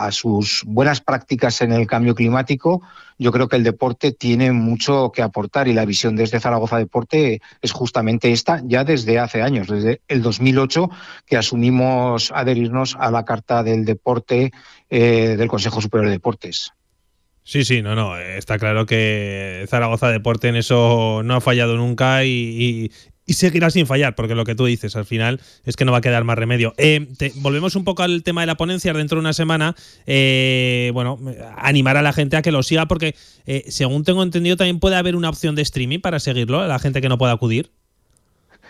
[0.06, 2.82] a sus buenas prácticas en el cambio climático,
[3.18, 7.41] yo creo que el deporte tiene mucho que aportar y la visión desde Zaragoza Deporte
[7.61, 10.89] es justamente esta ya desde hace años, desde el 2008
[11.26, 14.52] que asumimos adherirnos a la Carta del Deporte
[14.89, 16.72] eh, del Consejo Superior de Deportes.
[17.44, 18.18] Sí, sí, no, no.
[18.18, 22.91] Está claro que Zaragoza Deporte en eso no ha fallado nunca y-
[23.28, 25.99] y seguirá sin fallar, porque lo que tú dices al final es que no va
[25.99, 26.74] a quedar más remedio.
[26.78, 29.76] Eh, te- volvemos un poco al tema de la ponencia dentro de una semana.
[30.08, 31.20] Eh, bueno,
[31.58, 34.95] animar a la gente a que lo siga, porque eh, según tengo entendido también puede
[34.95, 37.70] haber una opción de streaming para seguirlo, a la gente que no pueda acudir.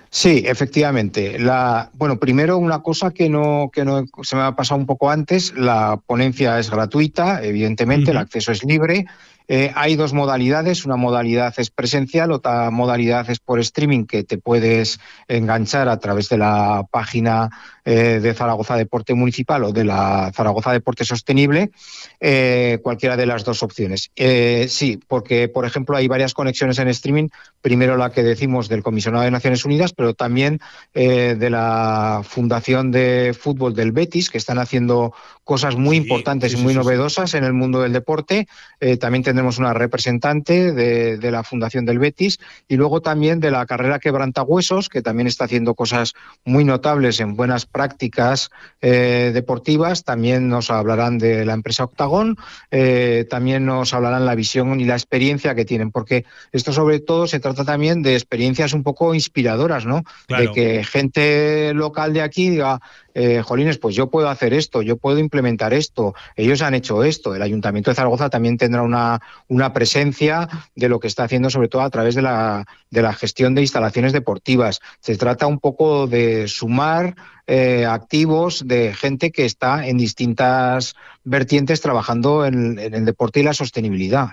[0.10, 1.38] Sí, efectivamente.
[1.38, 5.12] La, bueno, primero una cosa que no, que no se me ha pasado un poco
[5.12, 9.06] antes, la ponencia es gratuita, evidentemente, el acceso es libre.
[9.50, 14.38] Eh, hay dos modalidades, una modalidad es presencial, otra modalidad es por streaming que te
[14.38, 17.50] puedes enganchar a través de la página
[17.90, 21.72] eh, de Zaragoza Deporte Municipal o de la Zaragoza Deporte Sostenible,
[22.20, 24.12] eh, cualquiera de las dos opciones.
[24.18, 27.30] Eh, sí, porque, por ejemplo, hay varias conexiones en streaming.
[27.62, 30.60] Primero la que decimos del Comisionado de Naciones Unidas, pero también
[30.94, 36.74] de la Fundación de Fútbol del Betis, que están haciendo cosas muy importantes y muy
[36.74, 38.48] novedosas en el mundo del deporte.
[39.00, 43.66] También tendremos una representante de, de la Fundación del Betis y luego también de la
[43.66, 47.77] carrera Quebrantahuesos, que también está haciendo cosas muy notables en buenas prácticas
[48.82, 50.04] eh, deportivas.
[50.04, 52.38] También nos hablarán de la empresa Octagón,
[52.72, 57.28] eh, también nos hablarán la visión y la experiencia que tienen, porque esto sobre todo
[57.28, 60.04] se trata también de experiencias un poco inspiradoras, ¿no?
[60.28, 60.44] Claro.
[60.44, 62.80] De que gente local de aquí diga,
[63.20, 67.34] eh, Jolines, pues yo puedo hacer esto, yo puedo implementar esto, ellos han hecho esto.
[67.34, 71.68] El Ayuntamiento de Zaragoza también tendrá una, una presencia de lo que está haciendo, sobre
[71.68, 74.82] todo a través de la, de la gestión de instalaciones deportivas.
[75.00, 77.16] Se trata un poco de sumar
[77.48, 83.44] eh, activos de gente que está en distintas vertientes trabajando en, en el deporte y
[83.44, 84.32] la sostenibilidad.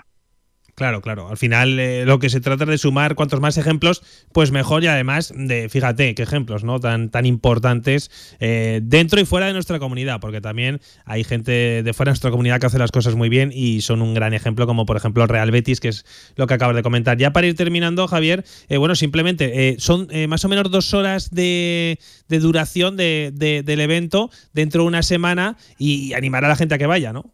[0.75, 1.29] Claro, claro.
[1.29, 4.03] Al final eh, lo que se trata es de sumar cuantos más ejemplos,
[4.33, 6.81] pues mejor y además de, fíjate, qué ejemplos, ¿no?
[6.81, 8.11] Tan, tan importantes
[8.41, 12.29] eh, dentro y fuera de nuestra comunidad, porque también hay gente de fuera de nuestra
[12.29, 15.25] comunidad que hace las cosas muy bien y son un gran ejemplo, como por ejemplo
[15.27, 17.17] Real Betis, que es lo que acabas de comentar.
[17.17, 21.29] Ya para ir terminando, Javier, eh, bueno, simplemente eh, son más o menos dos horas
[21.31, 26.57] de, de duración de- de- del evento dentro de una semana y animar a la
[26.57, 27.33] gente a que vaya, ¿no?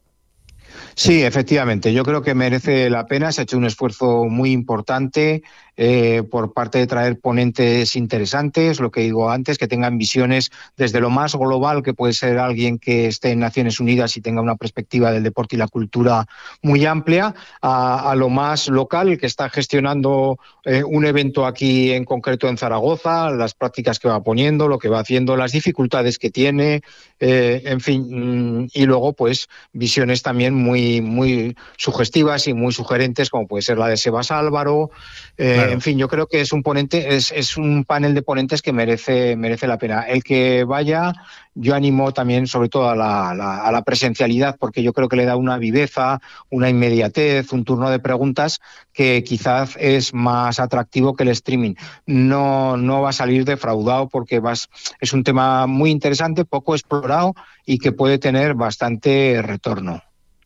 [0.96, 1.94] Sí, efectivamente.
[1.94, 3.32] Yo creo que merece la pena.
[3.32, 5.44] Se ha hecho un esfuerzo muy importante
[5.78, 11.00] eh, por parte de traer ponentes interesantes, lo que digo antes, que tengan visiones desde
[11.00, 14.58] lo más global, que puede ser alguien que esté en Naciones Unidas y tenga una
[14.58, 16.28] perspectiva del deporte y la cultura
[16.62, 22.50] muy amplia, a, lo más local, que está gestionando eh, un evento aquí en concreto
[22.50, 26.82] en Zaragoza, las prácticas que va poniendo, lo que va haciendo, las dificultades que tiene,
[27.20, 33.30] eh, en fin, mm, y luego pues visiones también muy, muy sugestivas y muy sugerentes,
[33.30, 34.90] como puede ser la de Sebas Álvaro.
[35.38, 35.72] Eh, Claro.
[35.74, 38.74] En fin, yo creo que es un ponente, es, es un panel de ponentes que
[38.74, 40.02] merece, merece la pena.
[40.04, 41.14] El que vaya,
[41.56, 45.16] yo animo también sobre todo a la, la- a la presencialidad, porque yo creo que
[45.18, 48.60] le da una viveza, una inmediatez, un turno de preguntas
[48.94, 51.76] que quizás es más atractivo que el streaming.
[52.06, 57.34] No, no va a salir defraudado porque vas, es un tema muy interesante, poco explorado
[57.66, 60.02] y que puede tener bastante retorno.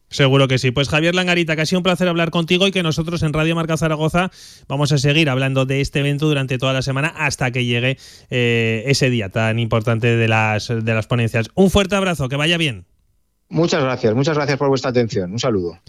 [0.09, 0.71] Seguro que sí.
[0.71, 3.55] Pues Javier Langarita, que ha sido un placer hablar contigo y que nosotros en Radio
[3.55, 4.31] Marca Zaragoza
[4.67, 7.97] vamos a seguir hablando de este evento durante toda la semana hasta que llegue
[8.29, 11.49] eh, ese día tan importante de las, de las ponencias.
[11.55, 12.85] Un fuerte abrazo, que vaya bien.
[13.49, 15.31] Muchas gracias, muchas gracias por vuestra atención.
[15.31, 15.79] Un saludo.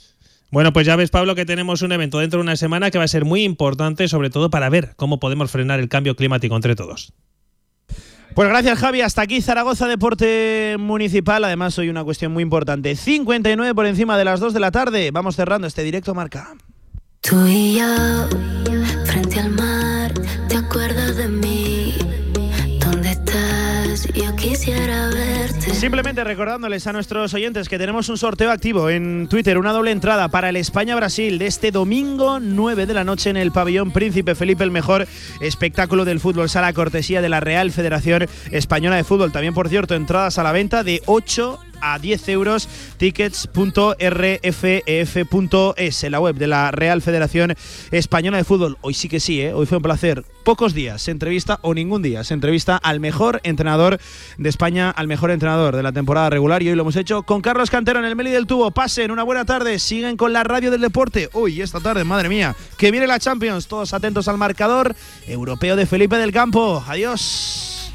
[0.50, 3.04] Bueno, pues ya ves, Pablo, que tenemos un evento dentro de una semana que va
[3.04, 6.76] a ser muy importante, sobre todo para ver cómo podemos frenar el cambio climático entre
[6.76, 7.12] todos.
[8.36, 9.00] Pues gracias, Javi.
[9.00, 11.42] Hasta aquí Zaragoza Deporte Municipal.
[11.42, 12.94] Además, hoy una cuestión muy importante.
[12.94, 15.10] 59 por encima de las 2 de la tarde.
[15.10, 16.54] Vamos cerrando este directo marca.
[17.22, 18.28] Tú y yo,
[19.06, 20.12] frente al mar,
[20.50, 21.65] ¿te acuerdas de mí?
[24.16, 25.74] Yo quisiera verte.
[25.74, 30.28] Simplemente recordándoles a nuestros oyentes que tenemos un sorteo activo en Twitter, una doble entrada
[30.28, 34.64] para el España-Brasil de este domingo 9 de la noche en el pabellón Príncipe Felipe,
[34.64, 35.06] el mejor
[35.42, 39.32] espectáculo del fútbol, sala cortesía de la Real Federación Española de Fútbol.
[39.32, 44.04] También, por cierto, entradas a la venta de 8 a 10 euros tickets.rff.es
[46.04, 47.54] en la web de la Real Federación
[47.90, 48.76] Española de Fútbol.
[48.80, 49.52] Hoy sí que sí, ¿eh?
[49.52, 50.24] hoy fue un placer.
[50.44, 53.98] Pocos días se entrevista o ningún día se entrevista al mejor entrenador
[54.38, 57.40] de España, al mejor entrenador de la temporada regular y hoy lo hemos hecho con
[57.40, 58.70] Carlos Cantero en el Meli del Tubo.
[58.70, 61.28] Pasen una buena tarde, siguen con la radio del deporte.
[61.32, 63.66] Uy, esta tarde, madre mía, que viene la Champions.
[63.66, 64.94] Todos atentos al marcador
[65.26, 66.84] europeo de Felipe del Campo.
[66.86, 67.92] Adiós.